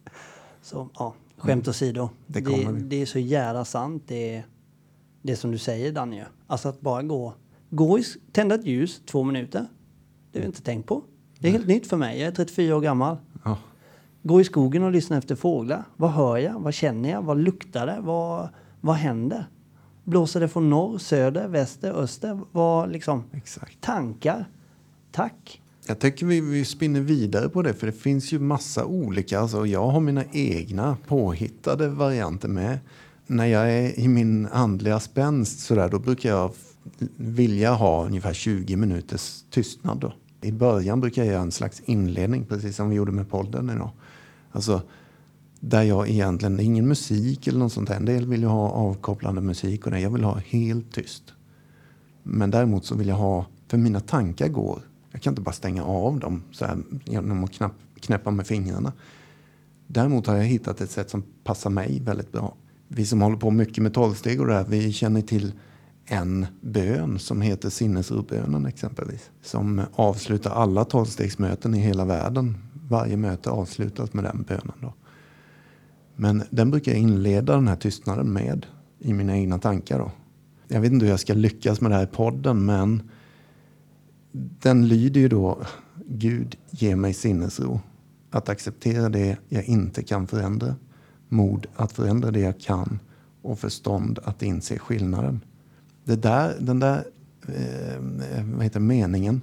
Så 0.62 0.90
ja, 1.00 1.14
skämt 1.38 1.68
åsido. 1.68 2.10
Det 2.28 2.40
Det, 2.42 2.52
det, 2.72 2.72
det 2.80 3.02
är 3.02 3.06
så 3.06 3.20
jävla 3.20 3.66
sant 3.66 4.04
det, 4.08 4.44
det 5.22 5.36
som 5.36 5.52
du 5.52 5.58
säger 5.58 5.92
Danny. 5.92 6.24
Alltså 6.48 6.70
att 6.70 6.82
bara 6.82 7.04
gå, 7.04 7.34
gå 7.70 8.00
i, 8.00 8.04
tända 8.32 8.56
ett 8.56 8.66
ljus 8.66 9.02
två 9.06 9.24
minuter. 9.24 9.66
Det 10.32 10.40
har 10.40 10.44
jag 10.44 10.50
inte 10.50 10.62
tänkt 10.62 10.88
på. 10.88 11.04
Det 11.40 11.48
är 11.48 11.52
helt 11.52 11.68
nytt 11.68 11.88
för 11.88 11.98
mig. 11.98 12.20
Jag 12.20 12.28
är 12.28 12.32
34 12.32 12.76
år 12.76 12.82
gammal. 12.82 13.18
Ja. 13.44 13.58
Gå 14.24 14.42
i 14.42 14.44
skogen 14.44 14.84
och 14.84 14.92
lyssna 14.92 15.18
efter 15.18 15.36
fåglar. 15.36 15.84
Vad 15.98 16.12
hör 16.12 16.38
jag? 16.38 16.60
Vad 16.60 16.74
känner 16.74 17.12
jag? 17.12 17.22
Vad 17.22 17.38
luktar 17.38 17.86
det? 17.88 17.98
Vad, 18.02 18.50
vad 18.82 18.96
händer? 18.96 19.50
Blåser 20.04 20.40
det 20.40 20.48
från 20.48 20.70
norr, 20.70 20.98
söder, 20.98 21.48
väster, 21.48 21.92
öster? 21.94 22.40
Vad 22.52 22.92
liksom? 22.92 23.24
Exakt. 23.34 23.82
Tankar? 23.82 24.46
Tack. 25.12 25.62
Jag 25.88 26.00
tycker 26.00 26.26
vi, 26.26 26.42
vi 26.42 26.66
spinner 26.66 27.02
vidare 27.02 27.50
på 27.50 27.62
det 27.62 27.74
för 27.74 27.88
det 27.88 27.94
finns 27.94 28.32
ju 28.32 28.40
massa 28.40 28.86
olika. 28.86 29.40
Alltså 29.40 29.66
jag 29.66 29.88
har 29.88 30.00
mina 30.00 30.24
egna 30.32 30.98
påhittade 31.08 31.88
varianter 31.88 32.48
med. 32.48 32.80
När 33.28 33.46
jag 33.46 33.72
är 33.72 34.00
i 34.00 34.08
min 34.08 34.48
andliga 34.48 35.00
spänst 35.00 35.60
så 35.60 35.76
där, 35.76 35.90
då 35.90 36.00
brukar 36.00 36.30
jag 36.30 36.52
vilja 37.16 37.74
ha 37.74 38.06
ungefär 38.06 38.34
20 38.34 38.76
minuters 38.76 39.44
tystnad. 39.50 40.00
Då. 40.00 40.14
I 40.42 40.52
början 40.52 41.02
brukar 41.02 41.24
jag 41.24 41.32
göra 41.32 41.42
en 41.42 41.52
slags 41.52 41.82
inledning, 41.86 42.46
precis 42.46 42.76
som 42.76 42.90
vi 42.90 42.96
gjorde 42.96 43.12
med 43.12 43.30
podden 43.30 43.70
idag. 43.70 43.90
Alltså, 44.52 44.82
där 45.60 45.84
jag 45.84 46.10
egentligen, 46.10 46.60
ingen 46.60 46.88
musik 46.88 47.48
eller 47.48 47.60
något 47.60 47.74
sånt 47.74 47.88
där. 47.88 47.96
En 47.96 48.06
del 48.06 48.28
vill 48.28 48.42
ju 48.42 48.48
ha 48.48 48.70
avkopplande 48.70 49.42
musik 49.42 49.86
och 49.86 49.92
det. 49.92 50.00
Jag 50.00 50.10
vill 50.10 50.24
ha 50.24 50.38
helt 50.38 50.92
tyst. 50.94 51.24
Men 52.24 52.52
däremot 52.52 52.86
så 52.86 52.96
vill 52.96 53.08
jag 53.08 53.16
ha, 53.16 53.46
för 53.68 53.78
mina 53.78 54.00
tankar 54.00 54.48
går. 54.48 54.82
Jag 55.16 55.22
kan 55.22 55.32
inte 55.32 55.42
bara 55.42 55.52
stänga 55.52 55.84
av 55.84 56.20
dem 56.20 56.44
så 56.52 56.66
här, 56.66 56.78
genom 57.06 57.44
att 57.44 57.52
knapp, 57.52 57.74
knäppa 58.00 58.32
med 58.32 58.48
fingrarna. 58.48 58.94
Däremot 59.88 60.28
har 60.28 60.36
jag 60.36 60.44
hittat 60.44 60.82
ett 60.82 60.92
sätt 60.92 61.10
som 61.10 61.24
passar 61.44 61.70
mig 61.70 62.02
väldigt 62.06 62.32
bra. 62.32 62.56
Vi 62.88 63.06
som 63.06 63.22
håller 63.22 63.38
på 63.38 63.52
mycket 63.52 63.84
med 63.84 63.94
tolvsteg 63.94 64.42
och 64.42 64.48
det 64.48 64.54
här, 64.54 64.66
vi 64.70 64.94
känner 64.94 65.22
till 65.22 65.54
en 66.06 66.46
bön 66.62 67.20
som 67.20 67.42
heter 67.42 67.70
sinnesrobönen 67.70 68.66
exempelvis. 68.66 69.32
Som 69.42 69.82
avslutar 69.94 70.52
alla 70.52 70.86
tolvstegsmöten 70.86 71.76
i 71.76 71.80
hela 71.80 72.06
världen. 72.06 72.58
Varje 72.90 73.18
möte 73.18 73.50
avslutas 73.50 74.14
med 74.14 74.24
den 74.24 74.46
bönen. 74.48 74.76
Då. 74.82 74.94
Men 76.16 76.44
den 76.50 76.72
brukar 76.72 76.92
jag 76.92 77.02
inleda 77.02 77.56
den 77.56 77.68
här 77.68 77.76
tystnaden 77.76 78.34
med 78.34 78.66
i 79.00 79.14
mina 79.14 79.38
egna 79.38 79.60
tankar. 79.60 80.00
Då. 80.00 80.12
Jag 80.68 80.82
vet 80.82 80.92
inte 80.92 81.06
hur 81.06 81.12
jag 81.12 81.20
ska 81.20 81.34
lyckas 81.34 81.82
med 81.82 81.92
det 81.92 81.96
här 81.96 82.04
i 82.04 82.08
podden 82.08 82.66
men 82.66 83.10
den 84.62 84.88
lyder 84.88 85.22
ju 85.22 85.28
då 85.28 85.62
Gud 86.08 86.58
ge 86.70 86.96
mig 86.96 87.14
sinnesro. 87.14 87.82
Att 88.30 88.50
acceptera 88.50 89.10
det 89.10 89.38
jag 89.50 89.66
inte 89.66 90.04
kan 90.04 90.28
förändra. 90.28 90.76
Mod 91.30 91.68
att 91.76 91.92
förändra 91.92 92.32
det 92.32 92.40
jag 92.40 92.60
kan. 92.60 93.00
Och 93.42 93.60
förstånd 93.60 94.20
att 94.24 94.44
inse 94.44 94.80
skillnaden. 94.80 95.42
Det 96.04 96.16
där, 96.16 96.58
den 96.60 96.80
där 96.80 97.04
eh, 97.48 98.02
vad 98.44 98.64
heter 98.64 98.80
meningen, 98.80 99.42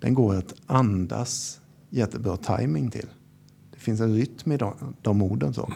den 0.00 0.14
går 0.14 0.34
att 0.34 0.54
andas 0.66 1.60
jättebra 1.90 2.36
timing 2.36 2.90
till. 2.90 3.06
Det 3.72 3.78
finns 3.78 4.00
en 4.00 4.14
rytm 4.14 4.52
i 4.52 4.56
de, 4.56 4.74
de 5.02 5.22
orden. 5.22 5.54
Så. 5.54 5.72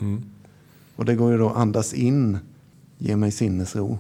Och 0.97 1.05
det 1.05 1.15
går 1.15 1.33
ju 1.33 1.39
då 1.39 1.49
att 1.49 1.57
andas 1.57 1.95
in, 1.95 2.39
ge 2.99 3.17
mig 3.17 3.31
sinnesro. 3.31 3.99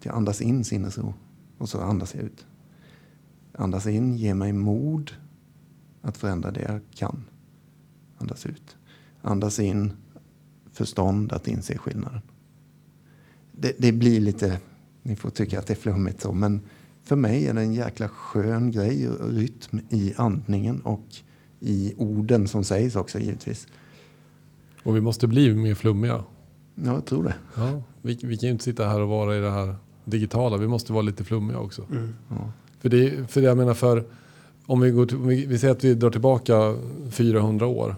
Till 0.00 0.10
andas 0.10 0.40
in 0.40 0.64
sinnesro. 0.64 1.14
Och 1.58 1.68
så 1.68 1.80
andas 1.80 2.14
jag 2.14 2.24
ut. 2.24 2.46
Andas 3.60 3.86
in, 3.86 4.16
ge 4.16 4.34
mig 4.34 4.52
mod 4.52 5.10
att 6.02 6.16
förändra 6.16 6.50
det 6.50 6.62
jag 6.62 6.80
kan. 6.94 7.24
Andas 8.18 8.46
ut. 8.46 8.76
Andas 9.22 9.60
in, 9.60 9.92
förstånd 10.72 11.32
att 11.32 11.48
inse 11.48 11.78
skillnaden. 11.78 12.20
Det, 13.52 13.72
det 13.78 13.92
blir 13.92 14.20
lite, 14.20 14.60
ni 15.02 15.16
får 15.16 15.30
tycka 15.30 15.58
att 15.58 15.66
det 15.66 15.72
är 15.72 15.76
flummigt 15.76 16.20
så, 16.20 16.32
men 16.32 16.60
för 17.02 17.16
mig 17.16 17.46
är 17.46 17.54
det 17.54 17.60
en 17.60 17.74
jäkla 17.74 18.08
skön 18.08 18.70
grej 18.70 19.08
och 19.08 19.30
rytm 19.30 19.80
i 19.90 20.14
andningen 20.16 20.80
och 20.80 21.06
i 21.60 21.94
orden 21.96 22.48
som 22.48 22.64
sägs 22.64 22.96
också 22.96 23.18
givetvis. 23.18 23.66
Och 24.82 24.96
vi 24.96 25.00
måste 25.00 25.26
bli 25.26 25.54
mer 25.54 25.74
flummiga. 25.74 26.24
Ja, 26.74 26.92
jag 26.92 27.06
tror 27.06 27.24
det. 27.24 27.34
Ja, 27.56 27.82
vi, 28.02 28.18
vi 28.22 28.36
kan 28.36 28.46
ju 28.46 28.52
inte 28.52 28.64
sitta 28.64 28.88
här 28.88 29.00
och 29.00 29.08
vara 29.08 29.36
i 29.36 29.40
det 29.40 29.50
här 29.50 29.76
digitala. 30.04 30.56
Vi 30.56 30.68
måste 30.68 30.92
vara 30.92 31.02
lite 31.02 31.24
flummiga 31.24 31.58
också. 31.58 31.86
Ja. 32.28 32.52
För 32.80 32.88
det, 32.88 33.30
för 33.30 33.40
det 33.40 33.46
jag 33.46 33.56
menar 33.56 33.74
för 33.74 34.04
om 34.66 34.80
vi, 34.80 34.90
går 34.90 35.06
till, 35.06 35.16
om 35.16 35.28
vi, 35.28 35.46
vi 35.46 35.58
säger 35.58 35.74
att 35.74 35.84
vi 35.84 35.94
drar 35.94 36.10
tillbaka 36.10 36.74
400 37.10 37.66
år. 37.66 37.96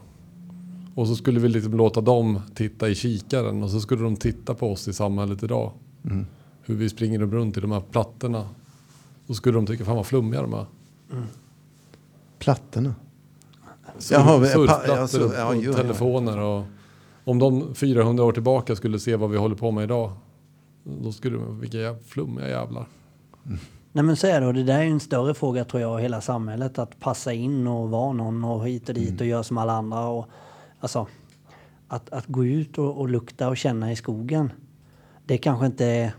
Och 0.95 1.07
så 1.07 1.17
skulle 1.17 1.41
vi 1.41 1.49
liksom 1.49 1.77
låta 1.77 2.01
dem 2.01 2.41
titta 2.55 2.89
i 2.89 2.95
kikaren 2.95 3.63
och 3.63 3.71
så 3.71 3.81
skulle 3.81 4.03
de 4.03 4.17
titta 4.17 4.55
på 4.55 4.73
oss 4.73 4.89
i 4.89 4.93
samhället 4.93 5.43
idag. 5.43 5.73
Mm. 6.05 6.27
Hur 6.63 6.75
vi 6.75 6.89
springer 6.89 7.19
runt 7.19 7.57
i 7.57 7.61
de 7.61 7.73
här 7.73 7.81
plattorna. 7.81 8.49
Då 9.27 9.35
skulle 9.35 9.59
de 9.59 9.67
tycka, 9.67 9.85
fan 9.85 9.97
vad 9.97 10.07
flummiga 10.07 10.43
de 10.43 10.55
är. 10.55 10.67
Plattorna. 12.39 12.95
Surf, 13.99 14.19
Jaha, 14.19 14.47
surfplattor 14.47 14.97
ja, 14.97 15.07
sur- 15.07 15.35
ja, 15.35 15.49
och 15.49 15.57
jo, 15.57 15.71
ja. 15.71 15.77
telefoner. 15.77 16.39
Och, 16.39 16.65
om 17.25 17.39
de 17.39 17.75
400 17.75 18.25
år 18.25 18.33
tillbaka 18.33 18.77
skulle 18.77 18.99
se 18.99 19.17
vad 19.17 19.31
vi 19.31 19.37
håller 19.37 19.57
på 19.57 19.71
med 19.71 19.85
idag. 19.85 20.13
Då 20.85 21.13
skulle 21.13 21.37
de, 21.37 21.61
vilka 21.61 21.97
flummiga 22.07 22.49
jävlar. 22.49 22.87
Nej 23.93 24.05
men 24.05 24.17
så 24.17 24.27
är 24.27 24.41
det 24.41 24.47
och 24.47 24.55
det 24.55 24.63
där 24.63 24.79
är 24.79 24.85
en 24.87 25.01
större 25.01 25.35
fråga 25.35 25.65
tror 25.65 25.83
jag 25.83 26.01
hela 26.01 26.21
samhället 26.21 26.79
att 26.79 27.01
passa 27.01 27.33
in 27.33 27.67
och 27.67 27.91
vara 27.91 28.13
någon 28.13 28.45
och 28.45 28.67
hit 28.67 28.89
och 28.89 28.95
dit 28.95 29.21
och 29.21 29.27
göra 29.27 29.43
som 29.43 29.59
alla 29.59 29.73
andra 29.73 30.09
och 30.09 30.27
alltså 30.81 31.07
att, 31.89 32.11
att 32.11 32.27
gå 32.27 32.45
ut 32.45 32.79
och, 32.79 32.99
och 32.99 33.09
lukta 33.09 33.49
och 33.49 33.57
känna 33.57 33.93
i 33.93 33.97
skogen. 33.97 34.53
Det 35.27 35.35
är 35.35 35.39
kanske 35.39 35.67
inte 35.67 36.13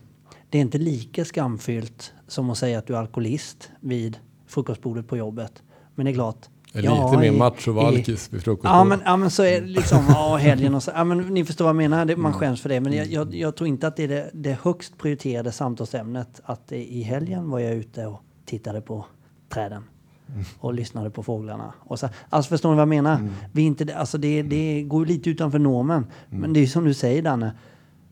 det 0.50 0.58
är 0.58 0.62
inte 0.62 0.78
lika 0.78 1.26
skamfyllt 1.26 2.14
som 2.28 2.50
att 2.50 2.58
säga 2.58 2.80
att 2.80 2.88
du 2.88 2.96
är 2.96 3.00
alkoholist 3.00 3.72
vid 3.80 4.18
frukostbordet 4.48 5.08
på 5.08 5.18
jobbet. 5.18 5.64
Men 5.96 6.06
det 6.06 6.12
är 6.12 6.14
klart, 6.14 6.50
är 6.74 6.84
Ja, 6.84 7.06
lite 7.06 7.18
mer 7.22 7.32
i- 7.32 7.38
macho 7.38 7.72
och 7.78 7.84
i- 7.84 7.86
alkis 7.86 8.34
vid 8.34 8.44
frukost. 8.44 8.64
Ja 8.66 8.84
men, 8.84 9.02
ja 9.06 9.18
men 9.18 9.30
så 9.32 9.44
är 9.44 9.62
det 9.62 9.68
liksom, 9.68 10.00
ja 10.10 10.36
helgen 10.36 10.76
och 10.76 10.84
så. 10.84 10.92
Ja 10.96 11.04
men 11.04 11.18
ni 11.18 11.46
förstår 11.46 11.66
vad 11.66 11.70
jag 11.70 11.76
menar, 11.90 12.06
det, 12.06 12.14
Mm. 12.14 12.24
man 12.24 12.34
skäms 12.34 12.62
för 12.62 12.70
det. 12.70 12.80
Men 12.80 12.94
jag, 12.94 13.08
jag, 13.08 13.36
jag 13.36 13.56
tror 13.56 13.68
inte 13.68 13.88
att 13.88 13.96
det 13.96 14.04
är 14.04 14.08
det, 14.08 14.30
det 14.34 14.58
högst 14.64 14.98
prioriterade 14.98 15.52
samtalsämnet. 15.52 16.42
Att 16.44 16.72
i 16.72 17.02
helgen 17.02 17.50
var 17.50 17.60
jag 17.60 17.74
ute 17.74 18.06
och 18.06 18.22
tittade 18.46 18.82
på 18.82 19.06
träden. 19.50 19.84
Mm. 20.30 20.44
Och 20.60 20.74
lyssnade 20.74 21.10
på 21.10 21.24
fåglarna. 21.24 21.74
Och 21.80 22.00
så, 22.00 22.10
alltså 22.30 22.50
förstår 22.50 22.70
ni 22.70 22.76
vad 22.76 22.82
jag 22.82 22.88
menar? 22.90 23.16
Mm. 23.16 23.32
Vi 23.52 23.62
inte, 23.62 23.96
alltså 23.96 24.18
det, 24.18 24.42
det 24.42 24.84
går 24.84 25.06
lite 25.06 25.30
utanför 25.30 25.60
normen. 25.60 26.06
Men 26.30 26.54
det 26.54 26.60
är 26.60 26.68
som 26.68 26.84
du 26.86 26.94
säger 26.94 27.22
Danne. 27.22 27.52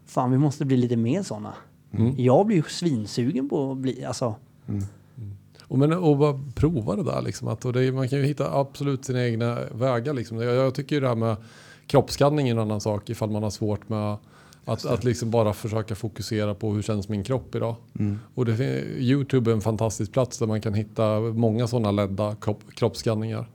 Fan 0.05 0.31
vi 0.31 0.37
måste 0.37 0.65
bli 0.65 0.77
lite 0.77 0.97
mer 0.97 1.23
sådana. 1.23 1.53
Mm. 1.93 2.13
Jag 2.17 2.45
blir 2.45 2.57
ju 2.57 2.63
svinsugen 2.63 3.49
på 3.49 3.71
att 3.71 3.77
bli, 3.77 4.05
alltså. 4.05 4.35
Och, 5.69 5.79
men, 5.79 5.93
och 5.93 6.17
bara 6.17 6.39
prova 6.55 6.95
det 6.95 7.03
där 7.03 7.21
liksom. 7.21 7.47
Att, 7.47 7.65
och 7.65 7.73
det, 7.73 7.91
man 7.91 8.09
kan 8.09 8.19
ju 8.19 8.25
hitta 8.25 8.59
absolut 8.59 9.05
sina 9.05 9.25
egna 9.25 9.57
vägar 9.71 10.13
liksom. 10.13 10.41
Jag, 10.41 10.55
jag 10.55 10.75
tycker 10.75 10.95
ju 10.95 10.99
det 10.99 11.07
här 11.07 11.15
med 11.15 11.35
kroppsskanning 11.87 12.47
är 12.47 12.51
en 12.51 12.59
annan 12.59 12.81
sak 12.81 13.09
ifall 13.09 13.29
man 13.29 13.43
har 13.43 13.49
svårt 13.49 13.89
med 13.89 14.17
att, 14.65 14.85
att 14.85 15.03
liksom 15.03 15.31
bara 15.31 15.53
försöka 15.53 15.95
fokusera 15.95 16.55
på 16.55 16.73
hur 16.73 16.81
känns 16.81 17.09
min 17.09 17.23
kropp 17.23 17.55
idag. 17.55 17.75
Och 18.35 18.45
det, 18.45 18.83
Youtube 18.97 19.51
är 19.51 19.55
en 19.55 19.61
fantastisk 19.61 20.11
plats 20.11 20.37
där 20.37 20.47
man 20.47 20.61
kan 20.61 20.73
hitta 20.73 21.19
många 21.19 21.67
sådana 21.67 21.91
ledda 21.91 22.35
kropp, 22.35 22.61
kroppsskanningar. 22.75 23.49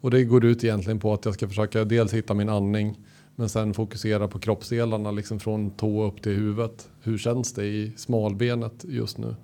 Och 0.00 0.10
det 0.10 0.24
går 0.24 0.44
ut 0.44 0.64
egentligen 0.64 1.00
på 1.00 1.12
att 1.12 1.24
jag 1.24 1.34
ska 1.34 1.48
försöka 1.48 1.84
dels 1.84 2.14
hitta 2.14 2.34
min 2.34 2.48
andning 2.48 2.98
men 3.36 3.48
sen 3.48 3.74
fokusera 3.74 4.28
på 4.28 4.38
kroppsdelarna 4.38 5.10
liksom 5.10 5.40
från 5.40 5.70
tå 5.70 6.04
upp 6.04 6.22
till 6.22 6.32
huvudet. 6.32 6.88
Hur 7.02 7.18
känns 7.18 7.52
det 7.52 7.64
i 7.64 7.92
smalbenet 7.96 8.84
just 8.88 9.18
nu? 9.18 9.34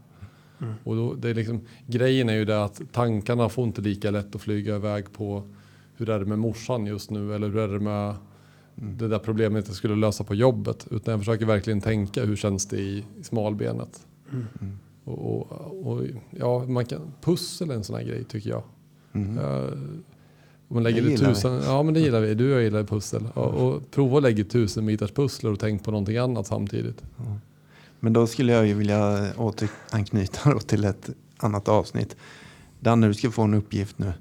Och 0.84 0.96
då, 0.96 1.14
det 1.14 1.30
är 1.30 1.34
liksom, 1.34 1.60
grejen 1.86 2.28
är 2.28 2.34
ju 2.34 2.44
det 2.44 2.64
att 2.64 2.82
tankarna 2.92 3.48
får 3.48 3.64
inte 3.66 3.80
lika 3.80 4.10
lätt 4.10 4.34
att 4.34 4.40
flyga 4.40 4.76
iväg 4.76 5.12
på 5.12 5.42
hur 5.96 6.10
är 6.10 6.18
det 6.18 6.24
med 6.24 6.38
morsan 6.38 6.86
just 6.86 7.10
nu 7.10 7.34
eller 7.34 7.48
hur 7.48 7.58
är 7.58 7.68
det 7.68 7.80
med 7.80 8.14
det 8.74 9.08
där 9.08 9.18
problemet 9.18 9.64
jag 9.66 9.76
skulle 9.76 9.96
lösa 9.96 10.24
på 10.24 10.34
jobbet. 10.34 10.86
Utan 10.90 11.12
jag 11.12 11.20
försöker 11.20 11.46
verkligen 11.46 11.80
tänka 11.80 12.24
hur 12.24 12.36
känns 12.36 12.66
det 12.66 12.76
i, 12.76 13.04
i 13.20 13.24
smalbenet. 13.24 14.06
Och, 15.04 15.52
och, 15.52 15.86
och, 15.86 16.02
ja, 16.30 16.64
man 16.66 16.84
kan, 16.84 17.00
pussel 17.20 17.70
är 17.70 17.74
en 17.74 17.84
sån 17.84 17.96
här 17.96 18.02
grej 18.02 18.24
tycker 18.24 18.50
jag. 18.50 18.62
Eh, 19.38 19.72
om 20.68 20.74
man 20.74 20.82
lägger 20.82 21.02
Det 21.02 21.08
gillar 21.10 21.28
vi. 21.28 21.34
tusen, 21.34 21.60
ja 21.64 21.82
men 21.82 21.94
det 21.94 22.00
gillar 22.00 22.20
vi, 22.20 22.34
du 22.34 22.50
och 22.50 22.56
jag 22.56 22.62
gillar 22.64 22.84
pussel. 22.84 23.22
Och, 23.34 23.54
och 23.54 23.90
prova 23.90 24.16
att 24.16 24.22
lägga 24.22 24.44
tusen 24.44 24.86
bitars 24.86 25.10
pussel 25.10 25.52
och 25.52 25.58
tänk 25.58 25.84
på 25.84 25.90
någonting 25.90 26.16
annat 26.16 26.46
samtidigt. 26.46 27.02
Men 28.00 28.12
då 28.12 28.26
skulle 28.26 28.52
jag 28.52 28.66
ju 28.66 28.74
vilja 28.74 29.32
återanknyta 29.36 30.50
då 30.50 30.60
till 30.60 30.84
ett 30.84 31.10
annat 31.36 31.68
avsnitt. 31.68 32.16
Danne, 32.80 33.06
du 33.06 33.14
ska 33.14 33.30
få 33.30 33.42
en 33.42 33.54
uppgift 33.54 33.98
nu. 33.98 34.12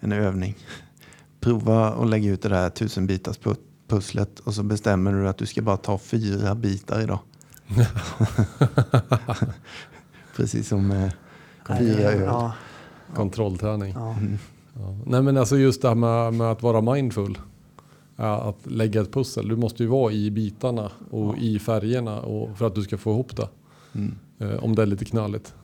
En 0.00 0.12
övning. 0.12 0.56
Prova 1.40 1.88
att 1.88 2.08
lägga 2.08 2.30
ut 2.30 2.42
det 2.42 2.48
där 2.48 2.70
tusen 2.70 3.06
bitars 3.06 3.38
pusslet 3.88 4.40
och 4.40 4.54
så 4.54 4.62
bestämmer 4.62 5.12
du 5.12 5.28
att 5.28 5.38
du 5.38 5.46
ska 5.46 5.62
bara 5.62 5.76
ta 5.76 5.98
fyra 5.98 6.54
bitar 6.54 7.00
idag. 7.00 7.18
Precis 10.36 10.68
som 10.68 10.90
eh, 10.90 11.10
fyra 11.78 12.10
öl. 12.10 12.22
Ja, 12.22 12.52
Kontrollträning. 13.14 13.92
ja. 13.96 14.16
Ja. 14.74 14.96
Nej 15.06 15.22
men 15.22 15.36
alltså 15.36 15.56
just 15.56 15.82
det 15.82 15.88
här 15.88 15.94
med, 15.94 16.34
med 16.34 16.50
att 16.50 16.62
vara 16.62 16.80
mindful. 16.80 17.38
Ja, 18.16 18.42
att 18.42 18.72
lägga 18.72 19.00
ett 19.00 19.12
pussel. 19.12 19.48
Du 19.48 19.56
måste 19.56 19.82
ju 19.82 19.88
vara 19.88 20.12
i 20.12 20.30
bitarna 20.30 20.90
och 21.10 21.38
i 21.38 21.58
färgerna 21.58 22.20
och 22.20 22.58
för 22.58 22.66
att 22.66 22.74
du 22.74 22.82
ska 22.82 22.98
få 22.98 23.10
ihop 23.10 23.36
det. 23.36 23.48
Eh, 24.38 24.64
om 24.64 24.74
det 24.74 24.82
är 24.82 24.86
lite 24.86 25.04
knalligt. 25.04 25.54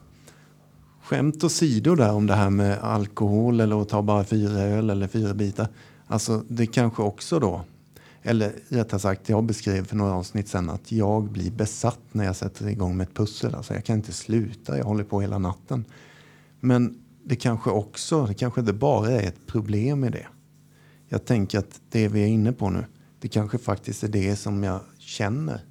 Skämt 1.03 1.43
åsido 1.43 1.95
där 1.95 2.13
om 2.13 2.27
det 2.27 2.35
här 2.35 2.49
med 2.49 2.79
alkohol 2.79 3.59
eller 3.59 3.81
att 3.81 3.89
ta 3.89 4.01
bara 4.01 4.23
fyra 4.23 4.59
öl 4.59 4.89
eller 4.89 5.07
fyra 5.07 5.33
bitar. 5.33 5.67
Alltså 6.07 6.43
det 6.47 6.65
kanske 6.65 7.03
också 7.03 7.39
då, 7.39 7.61
eller 8.21 8.51
rättare 8.67 8.99
sagt 8.99 9.29
jag 9.29 9.43
beskrev 9.43 9.85
för 9.85 9.95
några 9.95 10.13
avsnitt 10.13 10.47
sedan 10.47 10.69
att 10.69 10.91
jag 10.91 11.23
blir 11.23 11.51
besatt 11.51 11.99
när 12.11 12.25
jag 12.25 12.35
sätter 12.35 12.67
igång 12.67 12.97
med 12.97 13.07
ett 13.07 13.13
pussel. 13.13 13.55
Alltså 13.55 13.73
jag 13.73 13.83
kan 13.85 13.95
inte 13.95 14.11
sluta, 14.11 14.77
jag 14.77 14.85
håller 14.85 15.03
på 15.03 15.21
hela 15.21 15.37
natten. 15.37 15.85
Men 16.59 16.97
det 17.23 17.35
kanske 17.35 17.69
också, 17.69 18.25
det 18.25 18.33
kanske 18.33 18.61
inte 18.61 18.73
bara 18.73 19.11
är 19.11 19.27
ett 19.27 19.47
problem 19.47 20.03
i 20.03 20.09
det. 20.09 20.27
Jag 21.13 21.25
tänker 21.25 21.59
att 21.59 21.81
det 21.89 22.07
vi 22.07 22.23
är 22.23 22.27
inne 22.27 22.51
på 22.53 22.69
nu, 22.69 22.85
det 23.19 23.27
kanske 23.27 23.57
faktiskt 23.57 24.03
är 24.03 24.07
det 24.07 24.35
som 24.35 24.63
jag 24.63 24.79
känner. 24.97 25.61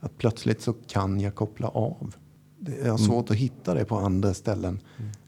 Att 0.00 0.18
plötsligt 0.18 0.60
så 0.62 0.72
kan 0.72 1.20
jag 1.20 1.34
koppla 1.34 1.68
av. 1.68 2.14
Det- 2.58 2.76
Jag 2.84 2.90
har 2.90 2.98
svårt 2.98 3.30
att 3.30 3.36
hitta 3.36 3.74
det 3.74 3.84
på 3.84 3.96
andra 3.96 4.34
ställen. 4.34 4.80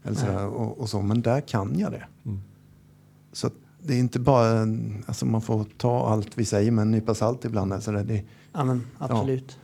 Eller 0.03 0.15
sådär, 0.17 0.47
och, 0.47 0.79
och 0.79 0.89
så, 0.89 1.01
men 1.01 1.21
där 1.21 1.41
kan 1.41 1.79
jag 1.79 1.91
det. 1.91 2.03
Så 3.33 3.47
att 3.47 3.53
det 3.83 3.93
är 3.93 3.99
inte 3.99 4.19
bara, 4.19 4.61
alltså 5.05 5.25
man 5.25 5.41
får 5.41 5.65
ta 5.77 6.07
allt 6.09 6.37
vi 6.37 6.45
säger 6.45 6.71
med 6.71 6.81
en 6.81 6.91
nypa 6.91 7.15
salt 7.15 7.45
ibland. 7.45 7.73
Alltså 7.73 7.91
det, 7.91 8.03
det, 8.03 8.23
ja 8.53 8.63
men 8.63 8.87
absolut. 8.97 9.57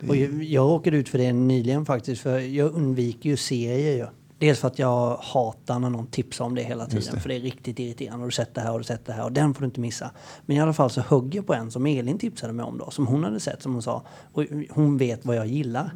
det, 0.00 0.08
Och 0.08 0.16
jag, 0.16 0.42
jag 0.44 0.62
råkade 0.64 0.96
ut 0.96 1.08
för 1.08 1.18
det 1.18 1.32
nyligen 1.32 1.86
faktiskt, 1.86 2.22
för 2.22 2.38
jag 2.38 2.72
undviker 2.74 3.30
ju 3.30 3.36
serier 3.36 3.96
ju. 3.96 4.06
Dels 4.38 4.60
för 4.60 4.68
att 4.68 4.78
jag 4.78 5.16
hatar 5.16 5.78
när 5.78 5.90
någon 5.90 6.06
tipsar 6.06 6.44
om 6.44 6.54
det 6.54 6.62
hela 6.62 6.86
tiden, 6.86 7.20
för 7.20 7.28
det 7.28 7.34
är 7.34 7.40
riktigt 7.40 7.78
irriterande. 7.78 8.22
Har 8.22 8.26
du 8.26 8.32
sett 8.32 8.54
det 8.54 8.60
här, 8.60 8.70
har 8.70 8.78
du 8.78 8.84
sett 8.84 9.06
det 9.06 9.12
här 9.12 9.24
och 9.24 9.32
den 9.32 9.54
får 9.54 9.60
du 9.60 9.66
inte 9.66 9.80
missa. 9.80 10.10
Men 10.46 10.56
i 10.56 10.60
alla 10.60 10.72
fall 10.72 10.90
så 10.90 11.00
högg 11.00 11.34
jag 11.34 11.46
på 11.46 11.54
en 11.54 11.70
som 11.70 11.86
Elin 11.86 12.18
tipsade 12.18 12.52
mig 12.52 12.64
om 12.64 12.78
då, 12.78 12.90
som 12.90 13.06
hon 13.06 13.24
hade 13.24 13.40
sett, 13.40 13.62
som 13.62 13.72
hon 13.72 13.82
sa. 13.82 14.02
Och 14.32 14.44
hon 14.70 14.96
vet 14.96 15.24
vad 15.26 15.36
jag 15.36 15.46
gillar. 15.46 15.90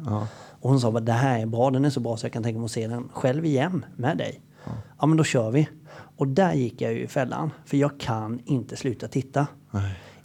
Och 0.61 0.69
hon 0.69 0.79
sa 0.79 0.97
att 0.97 1.05
det 1.05 1.11
här 1.11 1.39
är 1.39 1.45
bra, 1.45 1.69
den 1.71 1.85
är 1.85 1.89
så 1.89 1.99
bra 1.99 2.17
så 2.17 2.25
jag 2.25 2.33
kan 2.33 2.43
tänka 2.43 2.59
mig 2.59 2.65
att 2.65 2.71
se 2.71 2.87
den 2.87 3.09
själv 3.13 3.45
igen 3.45 3.85
med 3.95 4.17
dig. 4.17 4.41
Ja, 4.99 5.05
men 5.05 5.17
då 5.17 5.23
kör 5.23 5.51
vi. 5.51 5.69
Och 6.17 6.27
där 6.27 6.53
gick 6.53 6.81
jag 6.81 6.93
ju 6.93 7.03
i 7.03 7.07
fällan, 7.07 7.51
för 7.65 7.77
jag 7.77 7.99
kan 7.99 8.39
inte 8.45 8.75
sluta 8.75 9.07
titta. 9.07 9.47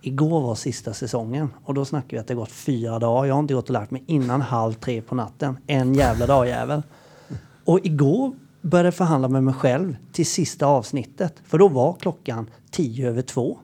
Igår 0.01 0.41
var 0.41 0.55
sista 0.55 0.95
säsongen 0.95 1.49
och 1.65 1.75
då 1.75 1.85
snackar 1.85 2.09
vi 2.17 2.19
att 2.19 2.27
det 2.27 2.35
gått 2.35 2.53
fyra 2.53 2.99
dagar. 2.99 3.25
Jag 3.25 3.35
har 3.35 3.41
inte 3.41 3.55
gått 3.55 3.69
och 3.69 3.73
lagt 3.73 3.91
mig 3.91 4.05
innan 4.07 4.41
halv 4.43 4.73
tre 4.73 5.03
på 5.03 5.15
natten. 5.15 5.59
En 5.67 5.95
jävla 5.95 6.27
dag 6.27 6.49
jävel. 6.49 6.83
Och 7.67 7.81
igår 7.87 8.35
började 8.61 8.87
jag 8.87 8.95
förhandla 8.95 9.29
med 9.29 9.45
mig 9.45 9.55
själv 9.55 9.97
till 10.13 10.27
sista 10.27 10.67
avsnittet. 10.67 11.35
För 11.45 11.59
då 11.59 11.69
var 11.69 11.93
klockan 11.95 12.51
tio 12.71 13.09
över 13.09 13.23
två. 13.23 13.59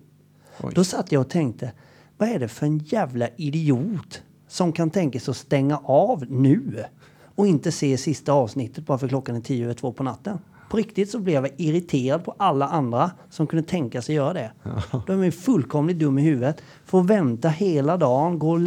Oj. 0.62 0.72
Då 0.74 0.84
satt 0.84 1.12
jag 1.12 1.20
och 1.20 1.28
tänkte, 1.28 1.72
vad 2.18 2.28
är 2.28 2.38
det 2.38 2.48
för 2.48 2.66
en 2.66 2.78
jävla 2.78 3.28
idiot 3.36 4.22
som 4.48 4.72
kan 4.72 4.90
tänka 4.90 5.20
sig 5.20 5.30
att 5.30 5.36
stänga 5.36 5.78
av 5.84 6.24
nu 6.28 6.84
och 7.34 7.46
inte 7.46 7.72
se 7.72 7.96
sista 7.96 8.32
avsnittet 8.32 8.86
bara 8.86 8.98
för 8.98 9.08
klockan 9.08 9.36
är 9.36 9.40
tio 9.40 9.64
över 9.64 9.74
två 9.74 9.92
på 9.92 10.02
natten? 10.02 10.38
På 10.72 10.78
riktigt 10.78 11.10
så 11.10 11.18
blev 11.18 11.34
jag 11.46 11.52
irriterad 11.56 12.24
på 12.24 12.34
alla 12.38 12.66
andra 12.68 13.10
som 13.30 13.46
kunde 13.46 13.62
tänka 13.68 14.02
sig 14.02 14.14
göra 14.14 14.32
det. 14.32 14.52
De 15.06 15.22
är 15.22 15.30
fullkomligt 15.30 15.98
dum 15.98 16.18
i 16.18 16.22
huvudet. 16.22 16.62
Får 16.84 17.02
vänta 17.02 17.48
hela 17.48 17.96
dagen, 17.96 18.38
gå 18.38 18.58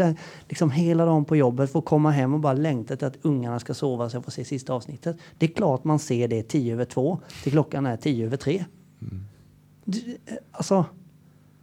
liksom 0.50 0.72
hela 0.72 1.06
dagen 1.06 1.26
på 1.26 1.36
jobbet, 1.36 1.72
får 1.72 1.82
komma 1.82 2.12
hem 2.12 2.34
och 2.34 2.40
bara 2.40 2.54
längta 2.54 2.96
till 2.96 3.08
att 3.08 3.18
ungarna 3.22 3.60
ska 3.60 3.74
sova 3.74 4.10
så 4.10 4.18
jag 4.18 4.24
får 4.24 4.32
se 4.32 4.46
sista 4.46 4.74
avsnittet. 4.74 5.18
Det 5.38 5.46
är 5.46 5.50
klart 5.54 5.84
man 5.84 6.00
ser 6.00 6.28
det 6.28 6.44
tio 6.44 6.74
över 6.74 6.86
två 6.86 7.20
till 7.44 7.52
klockan 7.52 7.86
är 7.86 7.98
tio 7.98 8.26
över 8.26 8.38
tre. 8.38 8.66
Det- 9.86 10.02
Alltså, 10.52 10.86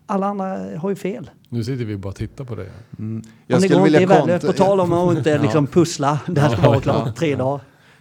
alla 0.07 0.27
andra 0.27 0.79
har 0.79 0.91
ju 0.91 0.97
fel. 0.97 1.31
Nu 1.49 1.65
sitter 1.65 1.85
vi 1.85 1.97
bara 1.97 2.09
och 2.09 2.17
tittar 2.17 2.45
på 2.45 2.55
det. 2.55 2.71
Om 2.99 3.23
det 3.47 3.69
går 3.69 3.87
inte 3.87 4.03
är 4.03 4.07
värdelöst. 4.07 4.47
På 4.47 4.53
tal 4.53 4.81
om 4.81 4.93
att 4.93 5.17
inte 5.17 5.39
liksom 5.39 5.67
pussla. 5.67 6.21
Det 6.27 6.41
här 6.41 6.49
ska 6.57 6.63
vara 6.69 6.81
klart 6.81 7.17
tre 7.17 7.37
dagar. 7.37 7.61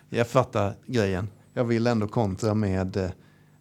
Jag 0.09 0.27
fattar 0.27 0.73
grejen. 0.85 1.27
Jag 1.53 1.63
vill 1.63 1.87
ändå 1.87 2.07
kontra 2.07 2.53
med 2.53 2.97
eh, 2.97 3.11